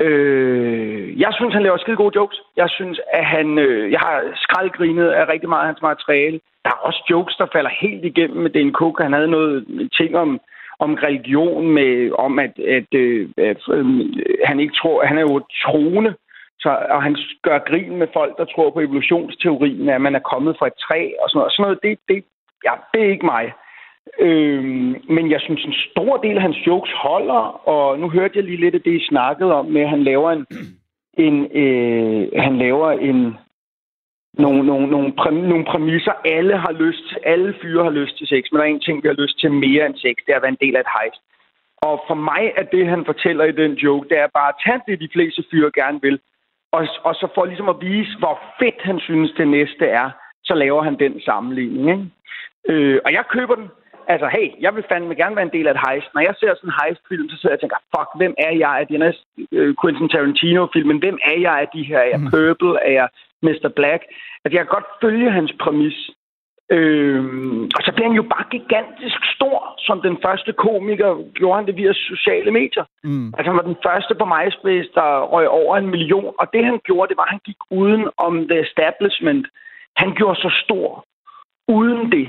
Øh, 0.01 1.21
jeg 1.21 1.33
synes, 1.35 1.55
han 1.55 1.63
laver 1.63 1.77
skide 1.77 1.97
gode 1.97 2.17
jokes. 2.17 2.41
Jeg 2.57 2.69
synes, 2.71 3.01
at 3.13 3.25
han... 3.25 3.59
Øh, 3.59 3.93
jeg 3.93 4.01
har 4.01 4.23
skraldgrinet 4.37 5.09
af 5.09 5.29
rigtig 5.29 5.49
meget 5.49 5.61
af 5.61 5.67
hans 5.67 5.83
materiale. 5.83 6.41
Der 6.65 6.71
er 6.71 6.87
også 6.89 7.03
jokes, 7.11 7.37
der 7.37 7.47
falder 7.53 7.71
helt 7.81 8.05
igennem 8.05 8.43
med 8.43 8.51
Dan 8.51 8.73
Cook. 8.73 9.03
Han 9.03 9.13
havde 9.13 9.31
noget 9.31 9.89
ting 9.99 10.17
om, 10.17 10.41
om 10.79 10.95
religion, 10.95 11.71
med, 11.71 12.13
om 12.19 12.39
at, 12.39 12.59
at, 12.59 12.95
øh, 12.95 13.29
at 13.37 13.63
øh, 13.73 13.87
han 14.45 14.61
ikke 14.61 14.75
tror... 14.75 15.05
Han 15.05 15.19
er 15.19 15.23
jo 15.23 15.41
troende, 15.65 16.15
så, 16.61 16.71
og 16.91 17.03
han 17.03 17.17
gør 17.43 17.59
grin 17.59 17.97
med 17.97 18.09
folk, 18.13 18.39
der 18.39 18.45
tror 18.45 18.71
på 18.71 18.81
evolutionsteorien, 18.81 19.89
at 19.89 20.01
man 20.01 20.15
er 20.15 20.29
kommet 20.33 20.57
fra 20.59 20.67
et 20.67 20.79
træ 20.87 21.11
og 21.23 21.31
sådan 21.31 21.39
noget. 21.39 21.53
Sådan 21.53 21.63
noget 21.63 21.79
det, 21.83 21.99
det, 22.09 22.25
ja, 22.67 22.75
det 22.93 23.01
er 23.03 23.11
ikke 23.11 23.27
mig. 23.27 23.53
Øhm, 24.19 24.95
men 25.09 25.31
jeg 25.31 25.41
synes, 25.41 25.65
en 25.65 25.75
stor 25.91 26.17
del 26.17 26.37
af 26.37 26.43
hans 26.43 26.67
jokes 26.67 26.93
holder, 26.93 27.69
og 27.69 27.99
nu 27.99 28.09
hørte 28.09 28.37
jeg 28.37 28.45
lige 28.45 28.61
lidt 28.61 28.75
af 28.75 28.83
det, 28.83 28.93
I 29.01 29.07
snakkede 29.07 29.55
om, 29.55 29.67
med 29.67 29.81
at 29.81 29.89
han 29.91 30.03
laver 30.05 30.31
en, 30.31 30.47
en 31.27 31.37
øh, 31.63 32.29
han 32.37 32.59
laver 32.59 32.91
en, 32.91 33.37
nogle, 34.39 34.67
nogle, 34.67 34.87
nogle, 34.87 35.13
præ, 35.13 35.31
nogle 35.31 35.65
præmisser. 35.65 36.13
Alle 36.25 36.57
har 36.57 36.73
lyst 36.73 37.09
til, 37.09 37.19
alle 37.25 37.55
fyre 37.63 37.85
har 37.85 37.91
lyst 37.91 38.19
til 38.19 38.27
sex, 38.27 38.43
men 38.53 38.59
der 38.59 38.65
er 38.65 38.71
en 38.71 38.81
ting, 38.81 39.03
vi 39.03 39.09
har 39.09 39.23
lyst 39.23 39.41
til 39.41 39.53
mere 39.53 39.87
end 39.87 39.97
sex, 39.97 40.15
det 40.27 40.33
er 40.33 40.37
at 40.37 40.43
være 40.43 40.57
en 40.59 40.67
del 40.67 40.77
af 40.77 40.81
et 40.81 40.95
hejst. 40.99 41.21
Og 41.83 42.05
for 42.09 42.15
mig 42.15 42.53
er 42.57 42.63
det, 42.63 42.87
han 42.87 43.05
fortæller 43.05 43.45
i 43.45 43.53
den 43.53 43.73
joke, 43.73 44.09
det 44.09 44.19
er 44.19 44.27
bare 44.35 44.49
at 44.49 44.61
tage 44.67 44.81
det, 44.87 45.01
de 45.01 45.13
fleste 45.13 45.45
fyre 45.51 45.71
gerne 45.75 46.01
vil, 46.03 46.21
og, 46.73 46.87
og 47.05 47.15
så 47.15 47.29
for 47.35 47.45
ligesom 47.45 47.69
at 47.69 47.81
vise, 47.81 48.19
hvor 48.19 48.41
fedt 48.59 48.81
han 48.83 49.01
synes, 49.01 49.31
det 49.37 49.49
næste 49.49 49.87
er, 49.87 50.11
så 50.45 50.55
laver 50.55 50.83
han 50.83 50.99
den 50.99 51.21
sammenligning. 51.21 51.91
Ikke? 51.91 52.07
Øh, 52.69 53.01
og 53.05 53.13
jeg 53.13 53.25
køber 53.29 53.55
den. 53.55 53.69
Altså, 54.13 54.27
hey, 54.37 54.47
jeg 54.65 54.73
vil 54.75 54.89
fandme 54.91 55.15
gerne 55.23 55.37
være 55.37 55.49
en 55.49 55.57
del 55.57 55.67
af 55.69 55.75
et 55.75 55.85
heist. 55.87 56.09
Når 56.15 56.23
jeg 56.29 56.35
ser 56.37 56.55
sådan 56.55 56.71
en 56.71 56.79
heist-film, 56.81 57.27
så 57.29 57.37
sidder 57.37 57.53
jeg 57.53 57.59
og 57.59 57.63
tænker, 57.63 57.87
fuck, 57.95 58.11
hvem 58.21 58.35
er 58.47 58.53
jeg? 58.63 58.73
Er 58.81 58.85
det 58.85 58.97
en 58.97 59.07
øh, 59.59 59.75
Quentin 59.81 60.09
Tarantino-film? 60.09 60.89
Men 60.89 61.03
hvem 61.05 61.19
er 61.33 61.39
jeg 61.47 61.55
af 61.65 61.69
de 61.75 61.83
her? 61.89 61.99
Er 61.99 62.11
jeg 62.15 62.21
Purple? 62.33 62.75
Er 62.89 62.93
jeg 63.01 63.09
Mr. 63.47 63.69
Black? 63.79 64.03
Altså, 64.43 64.55
jeg 64.57 64.63
kan 64.63 64.75
godt 64.77 64.89
følge 65.03 65.31
hans 65.39 65.53
præmis. 65.63 65.99
Øhm, 66.77 67.63
og 67.77 67.81
så 67.85 67.91
bliver 67.93 68.09
han 68.09 68.21
jo 68.21 68.27
bare 68.35 68.47
gigantisk 68.57 69.21
stor, 69.37 69.59
som 69.87 69.97
den 70.07 70.17
første 70.25 70.53
komiker. 70.53 71.11
Gjorde 71.39 71.59
han 71.59 71.67
det 71.67 71.77
via 71.77 71.93
sociale 71.93 72.51
medier. 72.51 72.85
Mm. 73.05 73.27
Altså, 73.37 73.47
han 73.51 73.59
var 73.61 73.67
den 73.71 73.83
første 73.87 74.15
på 74.15 74.25
MySpace, 74.33 74.91
der 74.99 75.09
røg 75.33 75.49
over 75.49 75.77
en 75.77 75.91
million. 75.95 76.35
Og 76.41 76.47
det, 76.53 76.65
han 76.65 76.81
gjorde, 76.85 77.09
det 77.09 77.17
var, 77.17 77.27
at 77.29 77.35
han 77.37 77.47
gik 77.49 77.61
uden 77.71 78.05
om 78.17 78.49
the 78.49 78.61
establishment. 78.67 79.47
Han 79.97 80.15
gjorde 80.19 80.41
så 80.41 80.51
stor 80.65 81.05
uden 81.69 82.13
det. 82.13 82.29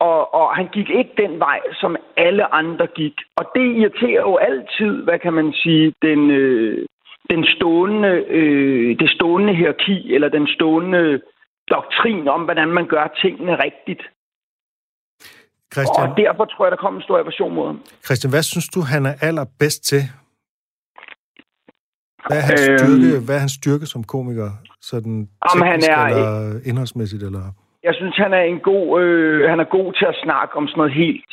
Og, 0.00 0.34
og 0.34 0.56
han 0.56 0.68
gik 0.76 0.88
ikke 0.98 1.12
den 1.16 1.38
vej, 1.38 1.60
som 1.80 1.96
alle 2.16 2.54
andre 2.54 2.86
gik. 2.86 3.16
Og 3.36 3.44
det 3.54 3.66
irriterer 3.80 4.22
jo 4.30 4.36
altid, 4.36 4.92
hvad 5.04 5.18
kan 5.18 5.32
man 5.32 5.52
sige, 5.62 5.94
den, 6.02 6.30
øh, 6.30 6.86
den 7.30 7.44
stående, 7.56 8.08
øh, 8.38 8.98
det 8.98 9.10
stående 9.10 9.54
hierarki, 9.56 10.14
eller 10.14 10.28
den 10.28 10.46
stående 10.46 11.20
doktrin 11.70 12.28
om, 12.28 12.40
hvordan 12.44 12.68
man 12.68 12.86
gør 12.86 13.06
tingene 13.22 13.52
rigtigt. 13.66 14.02
Christian, 15.74 16.10
Og 16.10 16.16
derfor 16.16 16.44
tror 16.44 16.64
jeg, 16.66 16.70
der 16.70 16.76
kommer 16.76 17.00
en 17.00 17.04
stor 17.04 17.18
aversion 17.18 17.54
mod 17.54 17.66
ham. 17.66 17.80
Christian, 18.04 18.30
hvad 18.30 18.42
synes 18.42 18.68
du, 18.68 18.80
han 18.80 19.06
er 19.06 19.14
allerbedst 19.20 19.82
til? 19.84 20.02
Hvad 22.26 22.36
er 22.36 22.46
hans, 22.50 22.68
Øhm. 22.68 22.78
styrke, 22.78 23.24
hvad 23.26 23.34
er 23.34 23.38
hans 23.38 23.52
styrke 23.52 23.86
som 23.86 24.04
komiker? 24.04 24.50
Sådan 24.80 25.28
Jamen, 25.54 25.68
han 25.72 25.80
er- 25.90 26.06
eller 26.06 26.60
indholdsmæssigt? 26.64 27.22
Eller? 27.22 27.44
Jeg 27.82 27.94
synes, 27.94 28.16
han 28.16 28.32
er 28.32 28.42
en 28.42 28.60
god, 28.60 29.02
øh, 29.02 29.50
han 29.50 29.60
er 29.60 29.64
god 29.64 29.92
til 29.92 30.04
at 30.04 30.20
snakke 30.22 30.56
om 30.56 30.68
sådan 30.68 30.78
noget 30.80 30.92
helt 30.92 31.32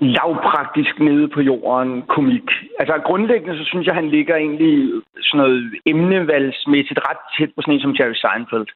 lavpraktisk 0.00 1.00
nede 1.00 1.28
på 1.28 1.40
jorden 1.40 2.02
komik. 2.02 2.48
Altså 2.78 2.94
grundlæggende, 3.04 3.58
så 3.58 3.64
synes 3.64 3.86
jeg, 3.86 3.94
han 3.94 4.08
ligger 4.08 4.36
egentlig 4.36 5.02
sådan 5.20 5.38
noget 5.38 5.80
emnevalgsmæssigt 5.86 7.00
ret 7.08 7.22
tæt 7.38 7.54
på 7.54 7.62
sådan 7.62 7.74
en 7.74 7.80
som 7.80 7.96
Jerry 7.98 8.14
Seinfeld. 8.14 8.68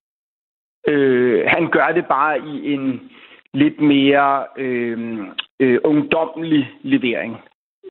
Øh, 0.88 1.44
han 1.46 1.70
gør 1.70 1.88
det 1.94 2.06
bare 2.06 2.38
i 2.38 2.72
en 2.74 3.10
lidt 3.54 3.80
mere 3.80 4.44
øh, 4.56 5.18
øh, 5.60 5.78
ungdommelig 5.84 6.70
levering. 6.82 7.40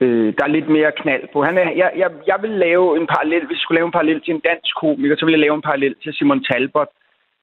Øh, 0.01 0.33
der 0.37 0.43
er 0.43 0.55
lidt 0.57 0.69
mere 0.69 0.91
knald 0.91 1.23
på. 1.33 1.43
Han 1.43 1.57
er, 1.57 1.71
jeg, 1.71 1.91
jeg, 1.95 2.11
jeg 2.27 2.37
vil 2.41 2.49
lave 2.49 2.97
en 2.97 3.07
parallel, 3.07 3.45
hvis 3.45 3.55
jeg 3.55 3.61
skulle 3.61 3.79
lave 3.79 3.85
en 3.85 3.97
parallel 3.97 4.21
til 4.21 4.33
en 4.33 4.39
dansk 4.49 4.75
komiker, 4.81 5.15
så 5.17 5.25
vil 5.25 5.31
jeg 5.31 5.39
lave 5.39 5.55
en 5.55 5.61
parallel 5.69 5.95
til 6.03 6.13
Simon 6.13 6.43
Talbot. 6.43 6.87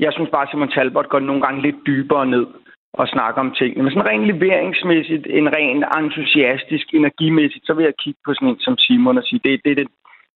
Jeg 0.00 0.12
synes 0.12 0.30
bare, 0.30 0.42
at 0.42 0.48
Simon 0.50 0.68
Talbot 0.68 1.08
går 1.08 1.18
nogle 1.20 1.42
gange 1.42 1.62
lidt 1.62 1.76
dybere 1.86 2.26
ned 2.26 2.46
og 2.92 3.08
snakker 3.08 3.40
om 3.40 3.54
tingene. 3.58 3.82
Men 3.82 3.92
sådan 3.92 4.08
rent 4.10 4.26
leveringsmæssigt, 4.26 5.26
en 5.30 5.48
ren 5.56 5.84
entusiastisk, 5.98 6.94
energimæssigt, 6.94 7.66
så 7.66 7.74
vil 7.74 7.84
jeg 7.84 7.94
kigge 7.98 8.20
på 8.24 8.34
sådan 8.34 8.48
en 8.48 8.58
som 8.60 8.78
Simon 8.78 9.18
og 9.18 9.24
sige, 9.24 9.40
det, 9.44 9.60
det, 9.64 9.70
er 9.70 9.74
det, 9.74 9.88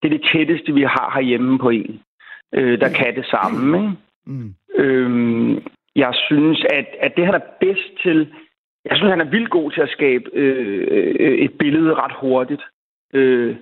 det 0.03 0.07
er 0.09 0.19
det 0.19 0.29
tætteste, 0.33 0.75
vi 0.75 0.83
har 0.83 1.11
herhjemme 1.15 1.59
på 1.59 1.69
en, 1.71 2.01
øh, 2.55 2.81
der 2.81 2.89
kan 2.89 3.17
det 3.17 3.27
samme. 3.27 3.79
Ikke? 3.79 3.97
Mm. 4.27 4.55
Øhm, 4.75 5.63
jeg 5.97 6.13
synes, 6.15 6.65
at, 6.73 6.87
at 7.01 7.17
det, 7.17 7.27
han 7.27 7.35
er 7.35 7.47
bedst 7.61 8.03
til... 8.03 8.29
Jeg 8.85 8.97
synes, 8.97 9.11
han 9.11 9.21
er 9.21 9.31
vildt 9.31 9.51
god 9.51 9.71
til 9.71 9.81
at 9.81 9.89
skabe 9.89 10.25
øh, 10.33 11.39
et 11.39 11.53
billede 11.59 11.95
ret 11.95 12.13
hurtigt. 12.21 12.63
Øh, 13.15 13.57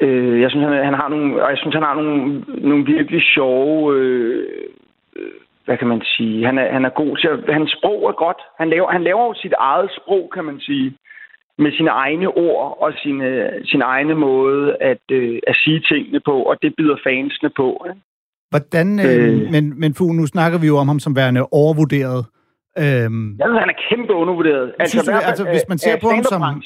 øh, 0.00 0.40
jeg 0.40 0.50
synes, 0.50 0.64
han, 0.66 0.84
han 0.84 0.94
har 0.94 1.08
nogle... 1.08 1.44
Og 1.44 1.50
jeg 1.50 1.58
synes, 1.58 1.74
han 1.74 1.84
har 1.84 1.94
nogle, 1.94 2.40
nogle 2.48 2.86
virkelig 2.86 3.22
sjove... 3.22 3.96
Øh, 3.96 4.68
hvad 5.64 5.76
kan 5.78 5.88
man 5.88 6.02
sige? 6.16 6.46
Han 6.46 6.58
er, 6.58 6.72
han 6.72 6.84
er 6.84 6.88
god 7.02 7.16
til 7.16 7.28
at... 7.28 7.54
Hans 7.54 7.70
sprog 7.78 8.08
er 8.08 8.12
godt. 8.24 8.40
Han 8.60 8.68
laver, 8.70 8.88
han 8.90 9.02
laver 9.04 9.24
jo 9.26 9.34
sit 9.36 9.54
eget 9.58 9.90
sprog, 9.98 10.30
kan 10.34 10.44
man 10.44 10.60
sige. 10.60 10.88
Med 11.58 11.72
sine 11.72 11.90
egne 11.90 12.28
ord 12.28 12.78
og 12.80 12.92
sine, 13.02 13.50
sin 13.64 13.82
egne 13.82 14.14
måde 14.14 14.76
at, 14.80 15.04
øh, 15.10 15.38
at 15.46 15.56
sige 15.56 15.80
tingene 15.80 16.20
på. 16.24 16.42
Og 16.42 16.56
det 16.62 16.74
byder 16.78 16.96
fansene 17.06 17.50
på. 17.56 17.86
Ikke? 17.88 18.00
Hvordan, 18.50 18.88
øh, 19.06 19.42
Øh. 19.42 19.50
men, 19.54 19.80
men 19.80 19.94
Fu, 19.94 20.04
nu 20.04 20.26
snakker 20.26 20.58
vi 20.58 20.66
jo 20.66 20.76
om 20.76 20.88
ham 20.88 20.98
som 20.98 21.16
værende 21.16 21.42
overvurderet. 21.62 22.20
Øhm, 22.78 23.26
Jeg 23.38 23.46
synes, 23.46 23.60
han 23.64 23.70
er 23.74 23.78
kæmpe 23.88 24.12
undervurderet. 24.12 24.74
Synes 24.86 25.04
du 25.06 25.12
Altså, 25.12 25.44
hvis 25.44 25.66
man 25.68 25.78
ser 25.78 25.96
på 26.02 26.08
ham 26.08 26.24
som-. 26.24 26.62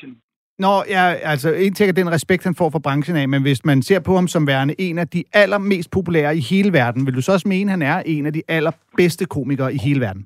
Nå, 0.64 0.74
ja, 0.96 1.04
altså, 1.32 1.48
en 1.52 1.74
ting 1.74 1.88
er 1.88 1.92
den 2.02 2.12
respekt, 2.16 2.44
han 2.44 2.54
får 2.54 2.70
fra 2.70 2.84
branchen 2.86 3.16
af, 3.16 3.28
men 3.28 3.42
hvis 3.42 3.64
man 3.64 3.82
ser 3.82 4.00
på 4.00 4.12
ham 4.14 4.28
som 4.28 4.46
værende 4.46 4.74
en 4.78 4.98
af 4.98 5.08
de 5.08 5.24
allermest 5.32 5.90
populære 5.90 6.36
i 6.36 6.42
hele 6.50 6.72
verden, 6.72 7.06
vil 7.06 7.14
du 7.14 7.22
så 7.22 7.32
også 7.32 7.48
mene, 7.48 7.68
at 7.68 7.70
han 7.70 7.82
er 7.82 8.02
en 8.06 8.26
af 8.26 8.32
de 8.32 8.42
allerbedste 8.48 9.24
komikere 9.24 9.74
i 9.74 9.78
hele 9.86 10.00
verden? 10.00 10.22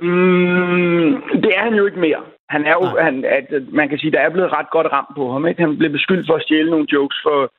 Mm, 0.00 1.10
det 1.42 1.50
er 1.58 1.62
han 1.68 1.74
jo 1.74 1.86
ikke 1.86 2.00
mere. 2.00 2.22
Han 2.48 2.64
er 2.64 2.74
jo, 2.80 2.84
Nej. 2.84 3.02
han, 3.04 3.24
at, 3.24 3.46
man 3.72 3.88
kan 3.88 3.98
sige, 3.98 4.12
der 4.12 4.20
er 4.20 4.30
blevet 4.30 4.52
ret 4.52 4.70
godt 4.70 4.86
ramt 4.92 5.16
på 5.16 5.32
ham. 5.32 5.46
Ikke? 5.46 5.62
Han 5.62 5.78
blev 5.78 5.90
beskyldt 5.90 6.26
for 6.26 6.34
at 6.34 6.42
stjæle 6.42 6.70
nogle 6.70 6.86
jokes 6.92 7.18
for 7.22 7.52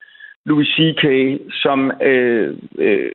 Louis 0.45 0.67
C.K., 0.67 1.05
som 1.51 1.91
øh, 2.01 2.57
øh, 2.77 3.11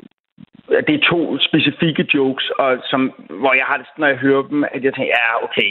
det 0.87 0.95
er 0.95 1.09
to 1.11 1.39
specifikke 1.39 2.07
jokes, 2.15 2.51
og 2.59 2.79
som, 2.91 3.13
hvor 3.41 3.55
jeg 3.55 3.65
har 3.69 3.77
det 3.77 3.87
når 3.99 4.07
jeg 4.07 4.17
hører 4.17 4.43
dem, 4.43 4.65
at 4.65 4.85
jeg 4.85 4.95
tænker, 4.95 5.13
ja, 5.19 5.45
okay, 5.45 5.71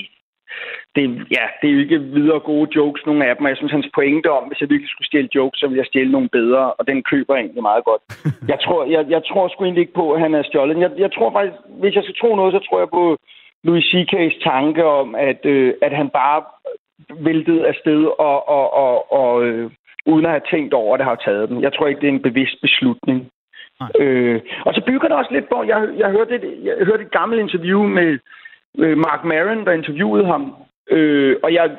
det, 0.95 1.03
ja, 1.37 1.45
det 1.59 1.67
er 1.69 1.73
jo 1.73 1.79
ikke 1.79 1.99
videre 1.99 2.39
gode 2.39 2.69
jokes, 2.75 3.05
nogle 3.05 3.25
af 3.27 3.35
dem, 3.35 3.45
og 3.45 3.49
jeg 3.49 3.57
synes, 3.57 3.71
hans 3.71 3.89
pointe 3.95 4.31
om, 4.31 4.43
hvis 4.47 4.61
jeg 4.61 4.69
virkelig 4.69 4.89
skulle 4.89 5.07
stjæle 5.07 5.29
jokes, 5.35 5.59
så 5.59 5.67
ville 5.67 5.81
jeg 5.81 5.85
stjæle 5.85 6.11
nogle 6.11 6.29
bedre, 6.29 6.73
og 6.73 6.87
den 6.87 7.03
køber 7.03 7.35
egentlig 7.35 7.61
meget 7.61 7.83
godt. 7.83 8.01
Jeg 8.51 8.59
tror, 8.65 8.85
jeg, 8.85 9.05
jeg 9.09 9.21
tror 9.29 9.47
sgu 9.47 9.63
egentlig 9.63 9.81
ikke 9.81 9.99
på, 10.01 10.11
at 10.13 10.19
han 10.21 10.33
er 10.33 10.43
stjålet. 10.43 10.79
Jeg, 10.79 10.91
jeg 10.97 11.11
tror 11.11 11.31
faktisk, 11.31 11.57
hvis 11.81 11.95
jeg 11.95 12.03
skal 12.03 12.15
tro 12.15 12.35
noget, 12.35 12.53
så 12.53 12.59
tror 12.59 12.79
jeg 12.79 12.89
på 12.89 13.17
Louis 13.63 13.85
C.K.'s 13.91 14.43
tanke 14.43 14.85
om, 14.85 15.15
at, 15.15 15.45
øh, 15.45 15.73
at 15.81 15.93
han 15.95 16.09
bare 16.09 16.43
væltede 17.27 17.67
afsted 17.67 18.01
og, 18.19 18.49
og, 18.49 18.73
og, 18.73 19.11
og 19.11 19.45
øh, 19.45 19.71
uden 20.05 20.25
at 20.25 20.31
have 20.31 20.49
tænkt 20.51 20.73
over, 20.73 20.93
at 20.93 20.99
det 20.99 21.07
har 21.07 21.15
taget 21.15 21.49
dem. 21.49 21.61
Jeg 21.61 21.73
tror 21.73 21.87
ikke, 21.87 22.01
det 22.01 22.09
er 22.09 22.13
en 22.13 22.27
bevidst 22.29 22.61
beslutning. 22.61 23.29
Nej. 23.79 23.89
Øh, 23.99 24.41
og 24.65 24.73
så 24.73 24.81
bygger 24.87 25.07
det 25.07 25.17
også 25.17 25.33
lidt 25.33 25.49
på, 25.49 25.63
jeg, 25.63 25.89
jeg, 25.97 26.09
hørte 26.11 26.35
et, 26.35 26.45
jeg 26.63 26.85
hørte 26.85 27.03
et 27.03 27.11
gammelt 27.11 27.41
interview 27.41 27.83
med 27.83 28.19
øh, 28.79 28.97
Mark 28.97 29.23
Maron, 29.23 29.65
der 29.65 29.71
interviewede 29.71 30.25
ham, 30.25 30.55
Øh, 30.91 31.35
og 31.43 31.53
jeg 31.53 31.77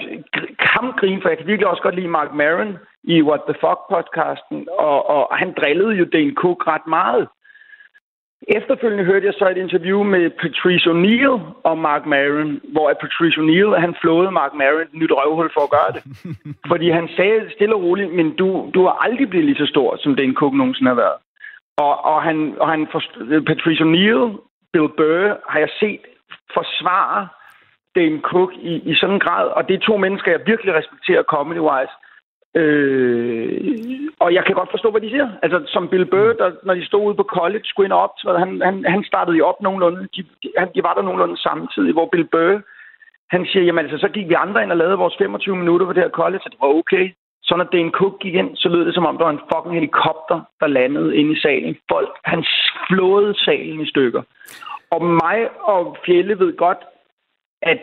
kan 0.58 0.92
grine, 1.00 1.22
for 1.22 1.28
jeg 1.28 1.38
kan 1.38 1.46
virkelig 1.46 1.68
også 1.68 1.82
godt 1.82 1.94
lide 1.94 2.08
Mark 2.08 2.34
Maron 2.34 2.78
i 3.04 3.22
What 3.22 3.40
the 3.48 3.56
Fuck-podcasten, 3.62 4.58
og, 4.78 5.10
og 5.10 5.36
han 5.36 5.54
drillede 5.60 5.94
jo 5.94 6.04
Dane 6.04 6.34
Cook 6.34 6.66
ret 6.66 6.86
meget. 6.86 7.28
Efterfølgende 8.48 9.04
hørte 9.04 9.26
jeg 9.26 9.34
så 9.38 9.48
et 9.48 9.56
interview 9.56 10.02
med 10.02 10.30
Patrice 10.30 10.90
O'Neill 10.90 11.40
og 11.62 11.78
Mark 11.78 12.06
Maron, 12.06 12.60
hvor 12.72 12.92
Patrice 13.00 13.40
O'Neill 13.40 13.80
han 13.80 13.94
flåede 14.00 14.30
Mark 14.30 14.54
Maron 14.54 14.80
et 14.80 14.94
nyt 14.94 15.12
røvhul 15.12 15.50
for 15.54 15.60
at 15.64 15.74
gøre 15.76 15.92
det. 15.96 16.02
Fordi 16.70 16.90
han 16.90 17.08
sagde 17.16 17.50
stille 17.54 17.74
og 17.74 17.82
roligt, 17.82 18.14
men 18.14 18.36
du, 18.36 18.70
du 18.74 18.82
har 18.82 18.96
aldrig 19.04 19.30
blivet 19.30 19.46
lige 19.46 19.62
så 19.62 19.66
stor, 19.66 19.96
som 19.96 20.16
Dane 20.16 20.34
Cook 20.34 20.52
nogensinde 20.54 20.88
har 20.88 21.02
været. 21.04 21.18
Og, 21.76 22.04
og 22.04 22.22
han, 22.22 22.54
og 22.60 22.68
han 22.70 22.86
Patrice 23.46 23.84
O'Neill, 23.84 24.22
Bill 24.72 24.88
Burr, 24.98 25.40
har 25.48 25.58
jeg 25.58 25.68
set 25.80 26.00
forsvare 26.54 27.28
Dane 27.94 28.20
Cook 28.20 28.52
i, 28.54 28.74
i 28.90 28.94
sådan 28.94 29.14
en 29.14 29.20
grad, 29.20 29.46
og 29.46 29.68
det 29.68 29.74
er 29.74 29.86
to 29.86 29.96
mennesker, 29.96 30.30
jeg 30.30 30.46
virkelig 30.46 30.74
respekterer 30.74 31.22
comedy-wise. 31.34 31.96
Øh, 32.56 33.74
og 34.20 34.34
jeg 34.34 34.44
kan 34.44 34.54
godt 34.54 34.70
forstå, 34.70 34.90
hvad 34.90 35.00
de 35.00 35.10
siger. 35.10 35.28
Altså, 35.42 35.62
som 35.66 35.88
Bill 35.88 36.06
Burr, 36.06 36.32
der, 36.32 36.50
når 36.62 36.74
de 36.74 36.86
stod 36.86 37.06
ude 37.06 37.14
på 37.14 37.26
college, 37.36 37.64
skulle 37.64 37.86
ind 37.86 37.92
og 37.92 38.02
optræde, 38.02 38.38
han, 38.38 38.60
han, 38.64 38.84
han 38.84 39.04
startede 39.04 39.36
jo 39.36 39.46
op 39.46 39.60
nogenlunde. 39.60 40.08
De, 40.16 40.22
de, 40.42 40.48
de 40.74 40.82
var 40.82 40.94
der 40.94 41.02
nogenlunde 41.02 41.36
samtidig, 41.36 41.92
hvor 41.92 42.08
Bill 42.12 42.28
Burr, 42.32 42.60
han 43.30 43.46
siger, 43.46 43.64
jamen 43.64 43.84
altså, 43.84 43.98
så 43.98 44.08
gik 44.08 44.28
vi 44.28 44.34
andre 44.34 44.62
ind 44.62 44.70
og 44.70 44.76
lavede 44.76 44.98
vores 44.98 45.16
25 45.18 45.56
minutter 45.56 45.86
på 45.86 45.92
det 45.92 46.02
her 46.02 46.10
college, 46.10 46.42
og 46.44 46.50
det 46.50 46.60
var 46.60 46.68
okay. 46.68 47.04
Så 47.46 47.56
når 47.56 47.64
Dan 47.64 47.90
Cook 47.90 48.18
gik 48.20 48.34
ind, 48.34 48.56
så 48.56 48.68
lød 48.68 48.86
det 48.86 48.94
som 48.94 49.06
om, 49.06 49.16
der 49.18 49.24
var 49.24 49.32
en 49.32 49.48
fucking 49.52 49.74
helikopter, 49.74 50.40
der 50.60 50.66
landede 50.66 51.16
inde 51.16 51.32
i 51.32 51.40
salen. 51.40 51.76
Folk, 51.92 52.12
han 52.24 52.44
flåede 52.88 53.34
salen 53.44 53.80
i 53.80 53.88
stykker. 53.88 54.22
Og 54.90 55.04
mig 55.04 55.38
og 55.60 55.96
Fjelle 56.06 56.38
ved 56.38 56.56
godt, 56.56 56.82
at 57.62 57.78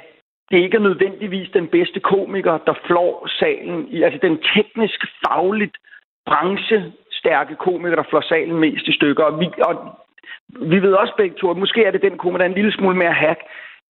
det 0.52 0.58
ikke 0.58 0.78
er 0.78 0.88
nødvendigvis 0.90 1.50
den 1.50 1.68
bedste 1.68 2.00
komiker, 2.00 2.58
der 2.58 2.74
flår 2.88 3.28
salen. 3.40 3.88
I, 3.88 4.04
altså 4.04 4.20
den 4.22 4.38
teknisk, 4.56 5.00
fagligt, 5.28 5.78
branchestærke 6.26 7.56
komiker, 7.56 7.96
der 7.96 8.10
flår 8.10 8.22
salen 8.22 8.60
mest 8.60 8.88
i 8.88 8.94
stykker. 8.96 9.24
Og 9.24 9.40
vi, 9.40 9.48
og 9.68 9.76
vi 10.72 10.82
ved 10.82 10.94
også 10.94 11.14
begge 11.18 11.36
to, 11.36 11.50
at 11.52 11.58
måske 11.58 11.84
er 11.86 11.92
det 11.92 12.02
den 12.02 12.18
komiker, 12.18 12.38
der 12.38 12.46
er 12.46 12.50
en 12.50 12.62
lille 12.62 12.74
smule 12.74 12.98
mere 12.98 13.14
hack. 13.14 13.40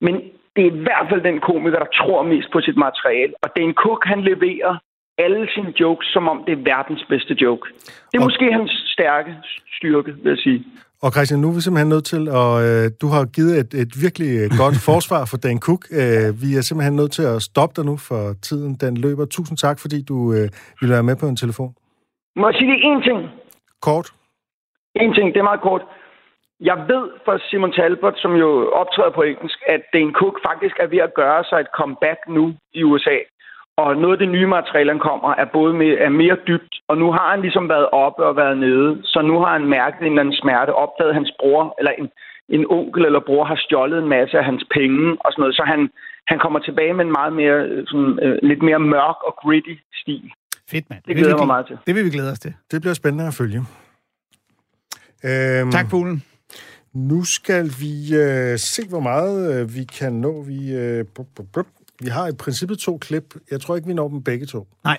Men 0.01 0.15
det 0.55 0.61
er 0.65 0.71
i 0.71 0.79
hvert 0.85 1.07
fald 1.09 1.21
den 1.21 1.39
komiker, 1.39 1.79
der 1.79 1.95
tror 1.99 2.23
mest 2.23 2.51
på 2.51 2.61
sit 2.61 2.77
materiale. 2.77 3.33
Og 3.43 3.49
Dan 3.57 3.73
Cook, 3.73 4.05
han 4.05 4.21
leverer 4.21 4.77
alle 5.17 5.47
sine 5.53 5.73
jokes, 5.79 6.07
som 6.07 6.27
om 6.27 6.43
det 6.47 6.53
er 6.57 6.63
verdens 6.73 7.05
bedste 7.09 7.33
joke. 7.41 7.69
Det 8.11 8.15
er 8.17 8.21
og... 8.21 8.23
måske 8.23 8.53
hans 8.53 8.71
stærke 8.95 9.35
styrke, 9.77 10.11
vil 10.23 10.29
jeg 10.29 10.37
sige. 10.37 10.65
Og 11.03 11.11
Christian, 11.11 11.39
nu 11.41 11.47
er 11.49 11.55
vi 11.57 11.61
simpelthen 11.61 11.89
nødt 11.95 12.07
til, 12.13 12.23
og 12.41 12.51
øh, 12.67 12.85
du 13.01 13.07
har 13.15 13.23
givet 13.37 13.53
et, 13.61 13.71
et 13.83 13.91
virkelig 14.05 14.31
godt 14.61 14.77
forsvar 14.89 15.21
for 15.31 15.37
Dan 15.45 15.59
Cook. 15.67 15.81
Øh, 15.99 16.27
vi 16.43 16.49
er 16.57 16.63
simpelthen 16.63 16.95
nødt 17.01 17.11
til 17.17 17.25
at 17.33 17.37
stoppe 17.49 17.73
dig 17.77 17.85
nu, 17.91 17.95
for 18.09 18.21
tiden 18.47 18.71
den 18.83 18.93
løber. 19.05 19.25
Tusind 19.25 19.57
tak, 19.65 19.77
fordi 19.83 19.99
du 20.11 20.17
øh, 20.35 20.47
ville 20.79 20.93
være 20.95 21.07
med 21.09 21.15
på 21.21 21.25
en 21.31 21.37
telefon. 21.43 21.71
Må 22.39 22.45
jeg 22.49 22.55
sige 22.59 22.75
én 22.89 22.99
ting? 23.07 23.19
Kort. 23.87 24.07
En 24.95 25.13
ting, 25.13 25.27
det 25.33 25.39
er 25.39 25.49
meget 25.51 25.61
kort. 25.69 25.83
Jeg 26.69 26.77
ved 26.91 27.05
fra 27.25 27.33
Simon 27.47 27.71
Talbot, 27.71 28.17
som 28.23 28.33
jo 28.43 28.49
optræder 28.81 29.13
på 29.15 29.21
engelsk, 29.21 29.59
at 29.67 29.81
Dan 29.93 30.11
Cook 30.19 30.35
faktisk 30.49 30.75
er 30.83 30.87
ved 30.87 31.01
at 31.07 31.13
gøre 31.21 31.43
sig 31.49 31.59
et 31.59 31.71
comeback 31.79 32.19
nu 32.37 32.45
i 32.73 32.83
USA. 32.83 33.17
Og 33.77 33.97
noget 33.97 34.15
af 34.15 34.19
det 34.19 34.29
nye 34.29 34.47
materiale, 34.47 34.91
han 34.91 34.99
kommer, 35.09 35.29
er 35.41 35.45
både 35.45 35.73
med, 35.73 35.91
er 36.07 36.09
mere 36.09 36.37
dybt, 36.47 36.73
og 36.87 36.97
nu 36.97 37.11
har 37.11 37.31
han 37.31 37.41
ligesom 37.41 37.69
været 37.69 37.87
oppe 37.89 38.23
og 38.25 38.35
været 38.35 38.57
nede, 38.57 39.01
så 39.03 39.21
nu 39.21 39.39
har 39.39 39.51
han 39.57 39.65
mærket 39.67 40.01
en 40.01 40.05
eller 40.05 40.21
anden 40.21 40.41
smerte, 40.41 40.73
opdaget 40.83 41.13
hans 41.13 41.31
bror, 41.39 41.75
eller 41.79 41.91
en, 41.91 42.09
en 42.49 42.65
onkel 42.69 43.05
eller 43.05 43.19
bror 43.19 43.43
har 43.45 43.55
stjålet 43.65 43.97
en 43.99 44.09
masse 44.09 44.37
af 44.37 44.45
hans 44.45 44.63
penge 44.75 45.17
og 45.23 45.31
sådan 45.31 45.41
noget, 45.41 45.55
så 45.55 45.63
han, 45.73 45.89
han 46.27 46.39
kommer 46.39 46.59
tilbage 46.59 46.93
med 46.93 47.05
en 47.05 47.11
meget 47.11 47.33
mere, 47.33 47.59
sådan, 47.87 48.19
øh, 48.25 48.37
lidt 48.49 48.61
mere 48.61 48.79
mørk 48.79 49.19
og 49.27 49.33
gritty 49.41 49.75
stil. 50.01 50.31
Fedt, 50.71 50.89
mand. 50.89 51.01
Det 51.07 51.15
glæder 51.15 51.37
mig 51.37 51.47
meget 51.47 51.65
til. 51.67 51.77
Det 51.87 51.95
vil 51.95 52.05
vi 52.05 52.09
glæde 52.09 52.31
os 52.31 52.39
til. 52.39 52.53
Det 52.71 52.81
bliver 52.81 52.93
spændende 52.93 53.27
at 53.27 53.33
følge. 53.33 53.59
Øhm, 55.29 55.71
tak, 55.71 55.89
Polen. 55.89 56.23
Nu 56.93 57.23
skal 57.23 57.65
vi 57.81 57.93
øh, 58.23 58.57
se, 58.57 58.81
hvor 58.89 58.99
meget 58.99 59.61
øh, 59.61 59.75
vi 59.75 59.83
kan 59.99 60.13
nå. 60.13 60.43
Vi, 60.43 60.75
øh. 60.75 61.05
Vi 62.01 62.09
har 62.09 62.27
i 62.27 62.31
princippet 62.31 62.79
to 62.79 62.97
klip. 62.97 63.35
Jeg 63.51 63.61
tror 63.61 63.75
ikke, 63.75 63.87
vi 63.87 63.93
når 63.93 64.07
dem 64.07 64.23
begge 64.23 64.45
to. 64.45 64.67
Nej. 64.83 64.97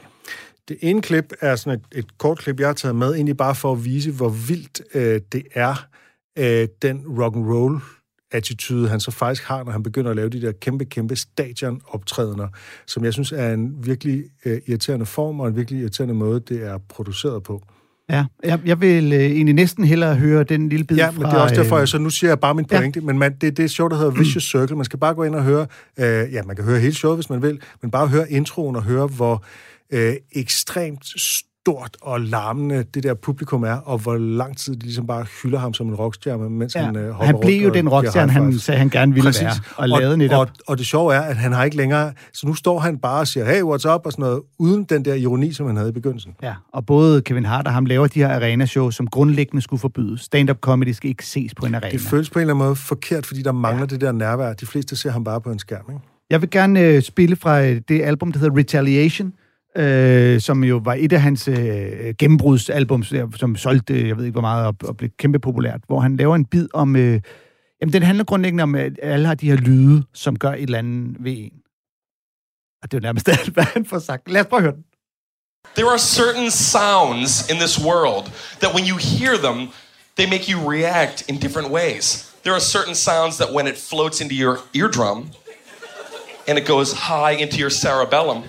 Det 0.69 0.79
ene 0.81 1.03
klip 1.03 1.33
er 1.41 1.57
sådan 1.57 1.79
et, 1.79 1.99
et 1.99 2.19
kort 2.19 2.39
klip, 2.39 2.61
jeg 2.61 2.69
har 2.69 2.75
taget 2.75 2.97
med, 2.97 3.15
egentlig 3.15 3.37
bare 3.37 3.55
for 3.55 3.73
at 3.73 3.85
vise, 3.85 4.13
hvor 4.13 4.29
vildt 4.29 4.83
øh, 4.95 5.21
det 5.33 5.43
er, 5.55 5.87
øh, 6.39 6.69
den 6.83 7.05
rock 7.19 7.37
and 7.37 7.47
roll 7.47 7.81
attitude, 8.33 8.89
han 8.89 9.01
så 9.01 9.11
faktisk 9.11 9.49
har, 9.49 9.65
når 9.65 9.73
han 9.73 9.83
begynder 9.83 10.11
at 10.11 10.17
lave 10.17 10.29
de 10.29 10.43
der 10.43 10.53
kæmpe, 10.53 10.85
kæmpe 10.85 11.17
stadionoptrædener, 11.17 12.49
som 12.87 13.05
jeg 13.05 13.13
synes 13.13 13.33
er 13.33 13.53
en 13.53 13.87
virkelig 13.87 14.25
øh, 14.45 14.61
irriterende 14.67 15.07
form 15.07 15.41
og 15.41 15.49
en 15.49 15.57
virkelig 15.57 15.81
irriterende 15.81 16.15
måde, 16.15 16.41
det 16.41 16.67
er 16.67 16.79
produceret 16.79 17.43
på. 17.43 17.63
Ja, 18.13 18.25
jeg, 18.45 18.61
jeg 18.65 18.81
vil 18.81 19.13
øh, 19.13 19.21
egentlig 19.21 19.55
næsten 19.55 19.85
hellere 19.85 20.15
høre 20.15 20.45
den 20.45 20.69
lille 20.69 20.85
bid 20.85 20.97
Ja, 20.97 21.11
men 21.11 21.23
fra, 21.23 21.31
det 21.31 21.37
er 21.37 21.41
også 21.41 21.55
derfor, 21.55 21.77
øh, 21.77 21.81
jeg 21.81 21.89
så 21.89 21.99
nu 21.99 22.11
siger 22.11 22.31
jeg 22.31 22.41
bare 22.41 22.55
min 22.55 22.65
pointe, 22.65 23.01
ja. 23.01 23.07
men 23.07 23.19
man, 23.19 23.35
det, 23.41 23.57
det 23.57 23.65
er 23.65 23.69
show, 23.69 23.89
der 23.89 23.97
hedder 23.97 24.11
Vicious 24.11 24.51
Circle. 24.51 24.77
Man 24.77 24.85
skal 24.85 24.99
bare 24.99 25.15
gå 25.15 25.23
ind 25.23 25.35
og 25.35 25.45
høre, 25.45 25.67
øh, 25.99 26.33
ja, 26.33 26.43
man 26.43 26.57
kan 26.57 26.65
høre 26.65 26.81
hele 26.81 26.95
showet, 26.95 27.17
hvis 27.17 27.31
man 27.31 27.43
vil, 27.43 27.61
men 27.83 27.91
bare 27.91 28.09
høre 28.09 28.31
introen 28.31 28.77
og 28.77 28.83
høre, 28.83 29.07
hvor 29.07 29.45
øh, 29.93 30.15
ekstremt 30.33 31.05
stort 31.63 31.97
og 32.01 32.21
larmende 32.21 32.85
det 32.95 33.03
der 33.03 33.15
publikum 33.15 33.63
er, 33.63 33.73
og 33.73 33.99
hvor 33.99 34.17
lang 34.17 34.57
tid 34.57 34.77
de 34.77 34.83
ligesom 34.83 35.07
bare 35.07 35.27
hylder 35.43 35.59
ham 35.59 35.75
som 35.75 35.89
en 35.89 35.95
rockstjerne, 35.95 36.51
mens 36.51 36.75
Ja. 36.75 36.85
han 36.85 36.97
øh, 36.97 37.11
hopper 37.11 37.25
Han 37.27 37.35
blev 37.41 37.53
rundt 37.55 37.63
jo 37.63 37.69
og 37.69 37.75
den 37.75 37.89
rockstjerne, 37.89 38.33
han 38.33 38.59
sagde, 38.59 38.79
han 38.79 38.89
gerne 38.89 39.13
ville 39.15 39.27
Præcis. 39.29 39.43
være, 39.43 39.53
og 39.77 39.89
lavede 39.89 40.17
netop. 40.17 40.39
Og, 40.41 40.49
og 40.67 40.79
det 40.79 40.87
sjove 40.87 41.15
er, 41.15 41.21
at 41.21 41.37
han 41.37 41.53
har 41.53 41.65
ikke 41.65 41.77
længere... 41.77 42.13
Så 42.33 42.47
nu 42.47 42.55
står 42.55 42.79
han 42.79 42.99
bare 42.99 43.21
og 43.21 43.27
siger, 43.27 43.47
hey, 43.47 43.61
what's 43.63 43.95
up, 43.95 44.07
og 44.07 44.13
sådan 44.13 44.23
noget, 44.23 44.43
uden 44.59 44.85
den 44.85 45.05
der 45.05 45.15
ironi, 45.15 45.53
som 45.53 45.67
han 45.67 45.77
havde 45.77 45.89
i 45.89 45.93
begyndelsen. 45.93 46.33
Ja, 46.43 46.55
og 46.73 46.87
både 46.87 47.23
Kevin 47.23 47.45
Hart 47.45 47.67
og 47.67 47.73
ham 47.73 47.85
laver 47.85 48.07
de 48.07 48.19
her 48.19 48.29
arena-shows, 48.29 48.95
som 48.95 49.07
grundlæggende 49.07 49.63
skulle 49.63 49.81
forbydes. 49.81 50.21
Stand-up 50.21 50.59
comedy 50.61 50.93
skal 50.93 51.11
ikke 51.11 51.27
ses 51.27 51.55
på 51.55 51.67
en 51.67 51.75
arena. 51.75 51.91
Det 51.91 52.01
føles 52.01 52.31
på 52.31 52.39
en 52.39 52.41
eller 52.41 52.55
anden 52.55 52.65
måde 52.67 52.77
forkert, 52.77 53.27
fordi 53.27 53.43
der 53.43 53.53
mangler 53.53 53.83
ja. 53.83 53.87
det 53.87 54.01
der 54.01 54.13
nærvær. 54.13 54.53
De 54.53 54.67
fleste 54.67 54.97
ser 54.97 55.11
ham 55.11 55.25
bare 55.25 55.41
på 55.41 55.51
en 55.51 55.59
skærm, 55.59 55.85
ikke? 55.89 56.01
Jeg 56.31 56.41
vil 56.41 56.51
gerne 56.51 56.81
øh, 56.81 57.03
spille 57.03 57.37
fra 57.37 57.63
øh, 57.63 57.81
det 57.89 58.03
album, 58.03 58.33
der 58.33 58.39
hedder 58.41 58.57
Retaliation, 58.59 59.33
øh, 59.77 60.41
som 60.41 60.65
jo 60.65 60.81
var 60.85 60.95
et 60.95 61.13
af 61.13 61.21
hans 61.21 61.49
øh, 61.49 62.15
gennembrudsalbums, 62.19 63.09
der, 63.09 63.29
som 63.37 63.57
solgte, 63.57 64.09
jeg 64.09 64.17
ved 64.17 64.25
ikke 64.25 64.33
hvor 64.35 64.41
meget, 64.41 64.67
og, 64.67 64.75
og 64.85 64.97
blev 64.97 65.11
kæmpe 65.19 65.39
populært, 65.39 65.81
hvor 65.87 66.01
han 66.01 66.17
laver 66.17 66.37
en 66.37 66.45
bid 66.45 66.69
om... 66.75 66.97
Øh, 66.97 67.21
jamen, 67.81 67.93
den 67.93 68.03
handler 68.03 68.25
grundlæggende 68.25 68.63
om, 68.63 68.75
at 68.75 68.93
alle 69.03 69.27
har 69.27 69.35
de 69.35 69.51
her 69.51 69.57
lyde, 69.57 70.03
som 70.15 70.39
gør 70.39 70.53
et 70.53 70.63
eller 70.63 70.79
andet 70.79 71.17
ved 71.21 71.33
en. 71.37 71.53
Og 72.83 72.91
det 72.91 72.97
er 72.97 73.01
jo 73.01 73.03
nærmest 73.03 73.29
alt, 73.29 73.49
hvad 73.49 73.65
han 73.65 73.85
får 73.85 73.99
sagt. 73.99 74.31
Lad 74.31 74.41
os 74.41 74.47
prøve 74.47 74.59
at 74.59 74.63
høre 74.63 74.75
den. 74.75 74.85
There 75.77 75.89
are 75.89 75.99
certain 75.99 76.51
sounds 76.51 77.51
in 77.51 77.57
this 77.57 77.85
world 77.85 78.25
that 78.61 78.75
when 78.75 78.85
you 78.91 78.97
hear 78.97 79.37
them, 79.37 79.69
they 80.17 80.27
make 80.27 80.45
you 80.53 80.71
react 80.71 81.25
in 81.29 81.39
different 81.39 81.71
ways. 81.71 82.35
There 82.43 82.55
are 82.55 82.61
certain 82.61 82.95
sounds 82.95 83.37
that 83.37 83.53
when 83.55 83.67
it 83.67 83.77
floats 83.91 84.21
into 84.21 84.35
your 84.35 84.59
eardrum 84.75 85.31
and 86.49 86.59
it 86.59 86.67
goes 86.67 86.93
high 86.93 87.35
into 87.43 87.57
your 87.57 87.71
cerebellum, 87.71 88.43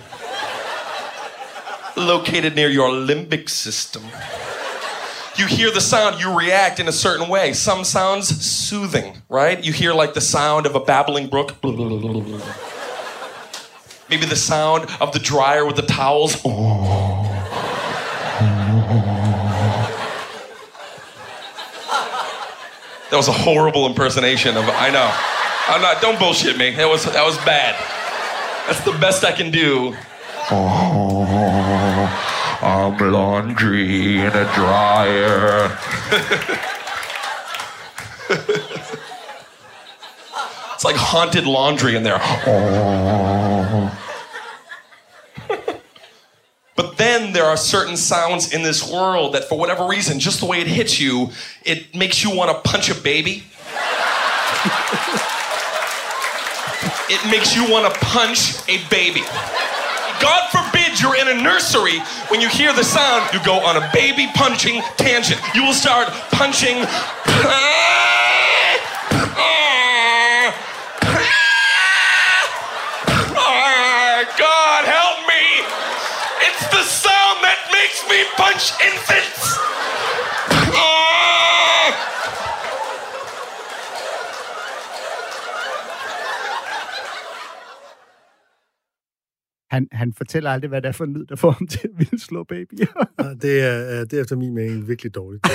located 1.96 2.56
near 2.56 2.70
your 2.70 2.90
limbic 2.90 3.50
system. 3.50 4.04
You 5.36 5.48
hear 5.48 5.72
the 5.72 5.82
sound, 5.82 6.20
you 6.20 6.38
react 6.38 6.80
in 6.80 6.88
a 6.88 6.92
certain 6.92 7.28
way. 7.28 7.54
Some 7.54 7.84
sounds 7.84 8.28
soothing, 8.46 9.22
right? 9.30 9.64
You 9.64 9.74
hear 9.74 9.94
like 9.94 10.14
the 10.14 10.22
sound 10.22 10.66
of 10.68 10.76
a 10.76 10.80
babbling 10.80 11.28
brook. 11.28 11.56
Maybe 14.10 14.26
the 14.28 14.36
sound 14.36 14.88
of 15.02 15.12
the 15.12 15.20
dryer 15.20 15.66
with 15.66 15.76
the 15.76 15.82
towels. 15.82 16.34
That 23.10 23.18
was 23.18 23.28
a 23.28 23.32
horrible 23.32 23.86
impersonation 23.88 24.58
of 24.58 24.66
I 24.70 24.90
know. 24.90 25.12
I'm 25.68 25.82
not 25.82 26.02
don't 26.02 26.20
bullshit 26.20 26.58
me. 26.58 26.72
That 26.72 26.90
was 26.90 27.06
that 27.06 27.26
was 27.26 27.38
bad. 27.38 27.76
That's 28.68 28.84
the 28.84 28.92
best 29.00 29.24
I 29.24 29.32
can 29.32 29.52
do. 29.52 29.96
I'm 32.64 32.98
laundry 32.98 34.20
in 34.20 34.28
a 34.28 34.54
dryer. 34.56 35.78
it's 40.74 40.86
like 40.86 40.96
haunted 40.96 41.46
laundry 41.46 41.98
in 41.98 42.04
there. 42.04 42.20
But 46.76 46.98
then 46.98 47.34
there 47.34 47.44
are 47.44 47.58
certain 47.58 47.98
sounds 47.98 48.54
in 48.54 48.64
this 48.64 48.90
world 48.90 49.34
that, 49.36 49.44
for 49.44 49.58
whatever 49.60 49.86
reason, 49.86 50.20
just 50.20 50.40
the 50.40 50.46
way 50.46 50.62
it 50.62 50.68
hits 50.68 51.02
you, 51.02 51.32
it 51.66 51.94
makes 51.94 52.24
you 52.24 52.34
want 52.34 52.50
to 52.50 52.70
punch 52.70 52.90
a 52.90 52.96
baby. 52.96 53.44
it 57.10 57.30
makes 57.30 57.56
you 57.56 57.70
want 57.70 57.94
to 57.94 58.00
punch 58.00 58.68
a 58.70 58.78
baby. 58.90 59.22
God 60.22 60.50
forbid 60.50 60.83
kid, 60.94 61.02
you're 61.02 61.16
in 61.16 61.28
a 61.28 61.42
nursery. 61.42 62.00
When 62.30 62.42
you 62.42 62.50
hear 62.50 62.74
the 62.74 62.84
sound, 62.84 63.34
you 63.34 63.44
go 63.44 63.56
on 63.56 63.78
a 63.78 63.90
baby 63.94 64.28
punching 64.34 64.82
tangent. 64.98 65.40
You 65.56 65.64
will 65.64 65.74
start 65.74 66.08
punching. 66.32 66.86
God 74.38 74.86
help 74.86 75.28
me! 75.28 75.62
It's 76.48 76.66
the 76.72 76.82
sound 76.82 77.44
that 77.44 77.60
makes 77.76 78.02
me 78.08 78.24
punch 78.38 78.72
infants! 78.82 79.60
Han, 89.74 89.88
han 89.92 90.14
fortæller 90.18 90.50
aldrig, 90.50 90.70
hvad 90.70 90.82
det 90.82 90.88
er 90.88 90.92
for 90.92 91.04
en 91.04 91.14
lyd, 91.14 91.26
der 91.26 91.36
får 91.36 91.52
ham 91.52 91.68
til 91.68 91.80
at 91.84 91.90
ville 91.98 92.20
slå 92.20 92.44
babyer. 92.44 93.08
Det 93.42 93.62
er, 93.62 94.00
øh, 94.00 94.02
det 94.02 94.14
er 94.14 94.22
efter 94.22 94.36
min 94.36 94.54
mening 94.54 94.88
virkelig 94.88 95.16
dårligt. 95.16 95.46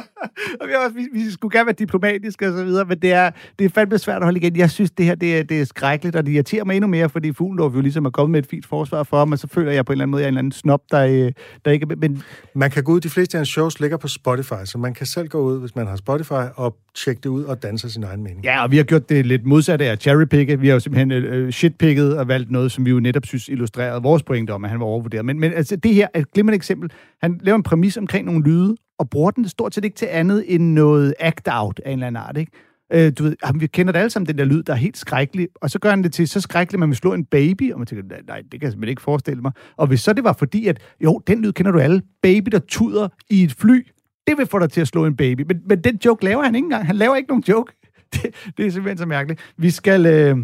og 0.60 0.68
vi, 0.68 0.72
også, 0.84 0.94
vi, 0.94 1.08
vi 1.12 1.30
skulle 1.30 1.58
gerne 1.58 1.66
være 1.66 1.76
diplomatiske 1.78 2.48
og 2.48 2.52
så 2.52 2.64
videre, 2.64 2.84
men 2.84 2.98
det 2.98 3.12
er, 3.12 3.30
det 3.58 3.64
er 3.64 3.68
fandme 3.68 3.98
svært 3.98 4.16
at 4.16 4.24
holde 4.24 4.38
igen. 4.38 4.56
Jeg 4.56 4.70
synes, 4.70 4.90
det 4.90 5.06
her 5.06 5.14
det 5.14 5.38
er, 5.38 5.42
det 5.42 5.60
er 5.60 5.64
skrækkeligt, 5.64 6.16
og 6.16 6.26
det 6.26 6.32
irriterer 6.32 6.64
mig 6.64 6.76
endnu 6.76 6.88
mere, 6.88 7.08
fordi 7.08 7.32
Fuglendorf 7.32 7.74
jo 7.74 7.80
ligesom 7.80 8.04
er 8.04 8.10
kommet 8.10 8.30
med 8.30 8.38
et 8.38 8.46
fint 8.46 8.66
forsvar 8.66 9.02
for 9.02 9.18
ham, 9.18 9.32
og 9.32 9.38
så 9.38 9.46
føler 9.46 9.72
jeg 9.72 9.84
på 9.84 9.92
en 9.92 9.94
eller 9.94 10.02
anden 10.02 10.10
måde, 10.10 10.22
at 10.22 10.24
jeg 10.24 10.26
er 10.26 10.28
en 10.28 10.34
eller 10.34 10.38
anden 10.38 10.52
snop, 10.52 10.82
der, 10.90 11.04
øh, 11.06 11.32
der 11.64 11.70
ikke. 11.70 11.86
Men 11.86 12.22
Man 12.54 12.70
kan 12.70 12.84
gå 12.84 12.92
ud, 12.92 13.00
de 13.00 13.10
fleste 13.10 13.36
af 13.36 13.38
hans 13.38 13.48
shows 13.48 13.80
ligger 13.80 13.96
på 13.96 14.08
Spotify, 14.08 14.64
så 14.64 14.78
man 14.78 14.94
kan 14.94 15.06
selv 15.06 15.28
gå 15.28 15.40
ud, 15.40 15.60
hvis 15.60 15.76
man 15.76 15.86
har 15.86 15.96
Spotify, 15.96 16.44
og 16.54 16.76
tjekke 17.04 17.20
det 17.20 17.28
ud 17.28 17.44
og 17.44 17.62
danse 17.62 17.90
sin 17.90 18.04
egen 18.04 18.22
mening. 18.22 18.44
Ja, 18.44 18.62
og 18.62 18.70
vi 18.70 18.76
har 18.76 18.84
gjort 18.84 19.08
det 19.08 19.26
lidt 19.26 19.46
modsatte 19.46 19.84
af 19.84 19.98
cherrypicke. 19.98 20.60
Vi 20.60 20.66
har 20.66 20.74
jo 20.74 20.80
simpelthen 20.80 21.12
øh, 21.12 21.46
øh, 21.46 21.52
shitpicket 21.52 22.18
og 22.18 22.28
valgt 22.28 22.50
noget, 22.50 22.72
som 22.72 22.84
vi 22.84 22.90
jo 22.90 23.00
netop 23.00 23.26
synes 23.26 23.48
illustrerede 23.48 24.02
vores 24.02 24.22
pointe 24.22 24.50
om, 24.50 24.64
at 24.64 24.70
han 24.70 24.80
var 24.80 24.86
overvurderet. 24.86 25.24
Men, 25.24 25.40
men 25.40 25.52
altså, 25.52 25.76
det 25.76 25.94
her 25.94 26.06
er 26.14 26.20
et 26.20 26.32
glimrende 26.32 26.56
eksempel. 26.56 26.90
Han 27.22 27.40
laver 27.42 27.56
en 27.56 27.62
præmis 27.62 27.96
omkring 27.96 28.26
nogle 28.26 28.44
lyde, 28.44 28.76
og 28.98 29.10
bruger 29.10 29.30
den 29.30 29.48
stort 29.48 29.74
set 29.74 29.84
ikke 29.84 29.96
til 29.96 30.08
andet 30.10 30.44
end 30.54 30.72
noget 30.72 31.14
act-out 31.20 31.80
af 31.84 31.90
en 31.90 31.98
eller 31.98 32.06
anden 32.06 32.22
art, 32.22 32.36
ikke? 32.36 32.52
Øh, 32.92 33.12
du 33.18 33.22
ved, 33.22 33.36
jamen, 33.46 33.60
vi 33.60 33.66
kender 33.66 33.92
det 33.92 33.98
alle 33.98 34.10
sammen, 34.10 34.26
den 34.26 34.38
der 34.38 34.44
lyd, 34.44 34.62
der 34.62 34.72
er 34.72 34.76
helt 34.76 34.96
skrækkelig, 34.96 35.48
og 35.54 35.70
så 35.70 35.78
gør 35.78 35.90
han 35.90 36.02
det 36.02 36.12
til 36.12 36.28
så 36.28 36.40
skrækkelig, 36.40 36.76
at 36.76 36.80
man 36.80 36.88
vil 36.88 36.96
slå 36.96 37.14
en 37.14 37.24
baby, 37.24 37.72
og 37.72 37.78
man 37.78 37.86
tænker, 37.86 38.04
nej, 38.08 38.20
nej, 38.26 38.36
det 38.36 38.50
kan 38.50 38.62
jeg 38.62 38.72
simpelthen 38.72 38.90
ikke 38.90 39.02
forestille 39.02 39.42
mig. 39.42 39.52
Og 39.76 39.86
hvis 39.86 40.00
så 40.00 40.12
det 40.12 40.24
var 40.24 40.32
fordi, 40.32 40.66
at 40.66 40.80
jo, 41.04 41.20
den 41.26 41.42
lyd 41.42 41.52
kender 41.52 41.72
du 41.72 41.78
alle, 41.78 42.02
baby, 42.22 42.48
der 42.52 42.58
tuder 42.58 43.08
i 43.30 43.42
et 43.42 43.52
fly, 43.52 43.86
det 44.28 44.38
vil 44.38 44.46
få 44.46 44.58
dig 44.58 44.70
til 44.70 44.80
at 44.80 44.88
slå 44.88 45.06
en 45.06 45.16
baby. 45.16 45.40
Men, 45.46 45.60
men 45.66 45.84
den 45.84 45.98
joke 46.04 46.24
laver 46.24 46.42
han 46.42 46.54
ikke 46.54 46.66
engang. 46.66 46.86
Han 46.86 46.96
laver 46.96 47.16
ikke 47.16 47.28
nogen 47.28 47.44
joke. 47.48 47.72
Det, 48.12 48.22
det 48.56 48.66
er 48.66 48.70
simpelthen 48.70 48.98
så 48.98 49.06
mærkeligt. 49.06 49.40
Vi 49.56 49.70
skal, 49.70 50.06
øh, 50.06 50.36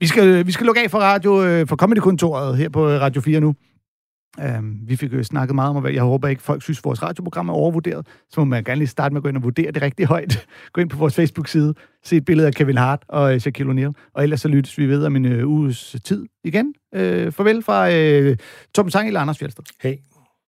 vi 0.00 0.06
skal, 0.06 0.28
øh, 0.28 0.46
vi 0.46 0.52
skal 0.52 0.66
lukke 0.66 0.82
af 0.82 0.90
for 0.90 0.98
radio, 0.98 1.44
øh, 1.44 1.66
for 1.66 1.76
Comedy-kontoret 1.76 2.56
her 2.56 2.68
på 2.68 2.88
øh, 2.88 3.00
Radio 3.00 3.20
4 3.20 3.40
nu. 3.40 3.54
Um, 4.58 4.80
vi 4.86 4.96
fik 4.96 5.12
jo 5.12 5.22
snakket 5.22 5.54
meget 5.54 5.76
om, 5.76 5.86
at 5.86 5.94
jeg 5.94 6.02
håber 6.02 6.28
ikke, 6.28 6.42
folk 6.42 6.62
synes, 6.62 6.78
at 6.78 6.84
vores 6.84 7.02
radioprogram 7.02 7.48
er 7.48 7.52
overvurderet. 7.52 8.06
Så 8.30 8.40
må 8.40 8.44
man 8.44 8.64
gerne 8.64 8.78
lige 8.78 8.88
starte 8.88 9.12
med 9.12 9.18
at 9.18 9.22
gå 9.22 9.28
ind 9.28 9.36
og 9.36 9.42
vurdere 9.42 9.70
det 9.70 9.82
rigtig 9.82 10.06
højt. 10.06 10.46
Gå 10.72 10.80
ind 10.80 10.90
på 10.90 10.96
vores 10.96 11.14
Facebook-side, 11.14 11.74
se 12.04 12.16
et 12.16 12.24
billede 12.24 12.46
af 12.46 12.54
Kevin 12.54 12.76
Hart 12.76 13.02
og 13.08 13.34
uh, 13.34 13.38
Shaquille 13.38 13.72
O'Neal. 13.72 13.92
Og 14.14 14.22
ellers 14.22 14.40
så 14.40 14.48
lyttes 14.48 14.78
vi 14.78 14.86
ved 14.86 15.04
om 15.04 15.16
en 15.16 15.42
uh, 15.42 15.50
uges 15.50 15.96
tid 16.04 16.26
igen. 16.44 16.74
Uh, 16.92 17.00
farvel 17.32 17.62
fra 17.62 17.88
uh, 18.30 18.36
Tom 18.74 18.90
Sangel 18.90 19.16
og 19.16 19.22
Anders 19.22 19.38
Fjeldsted. 19.38 19.64
Hey. 19.82 19.94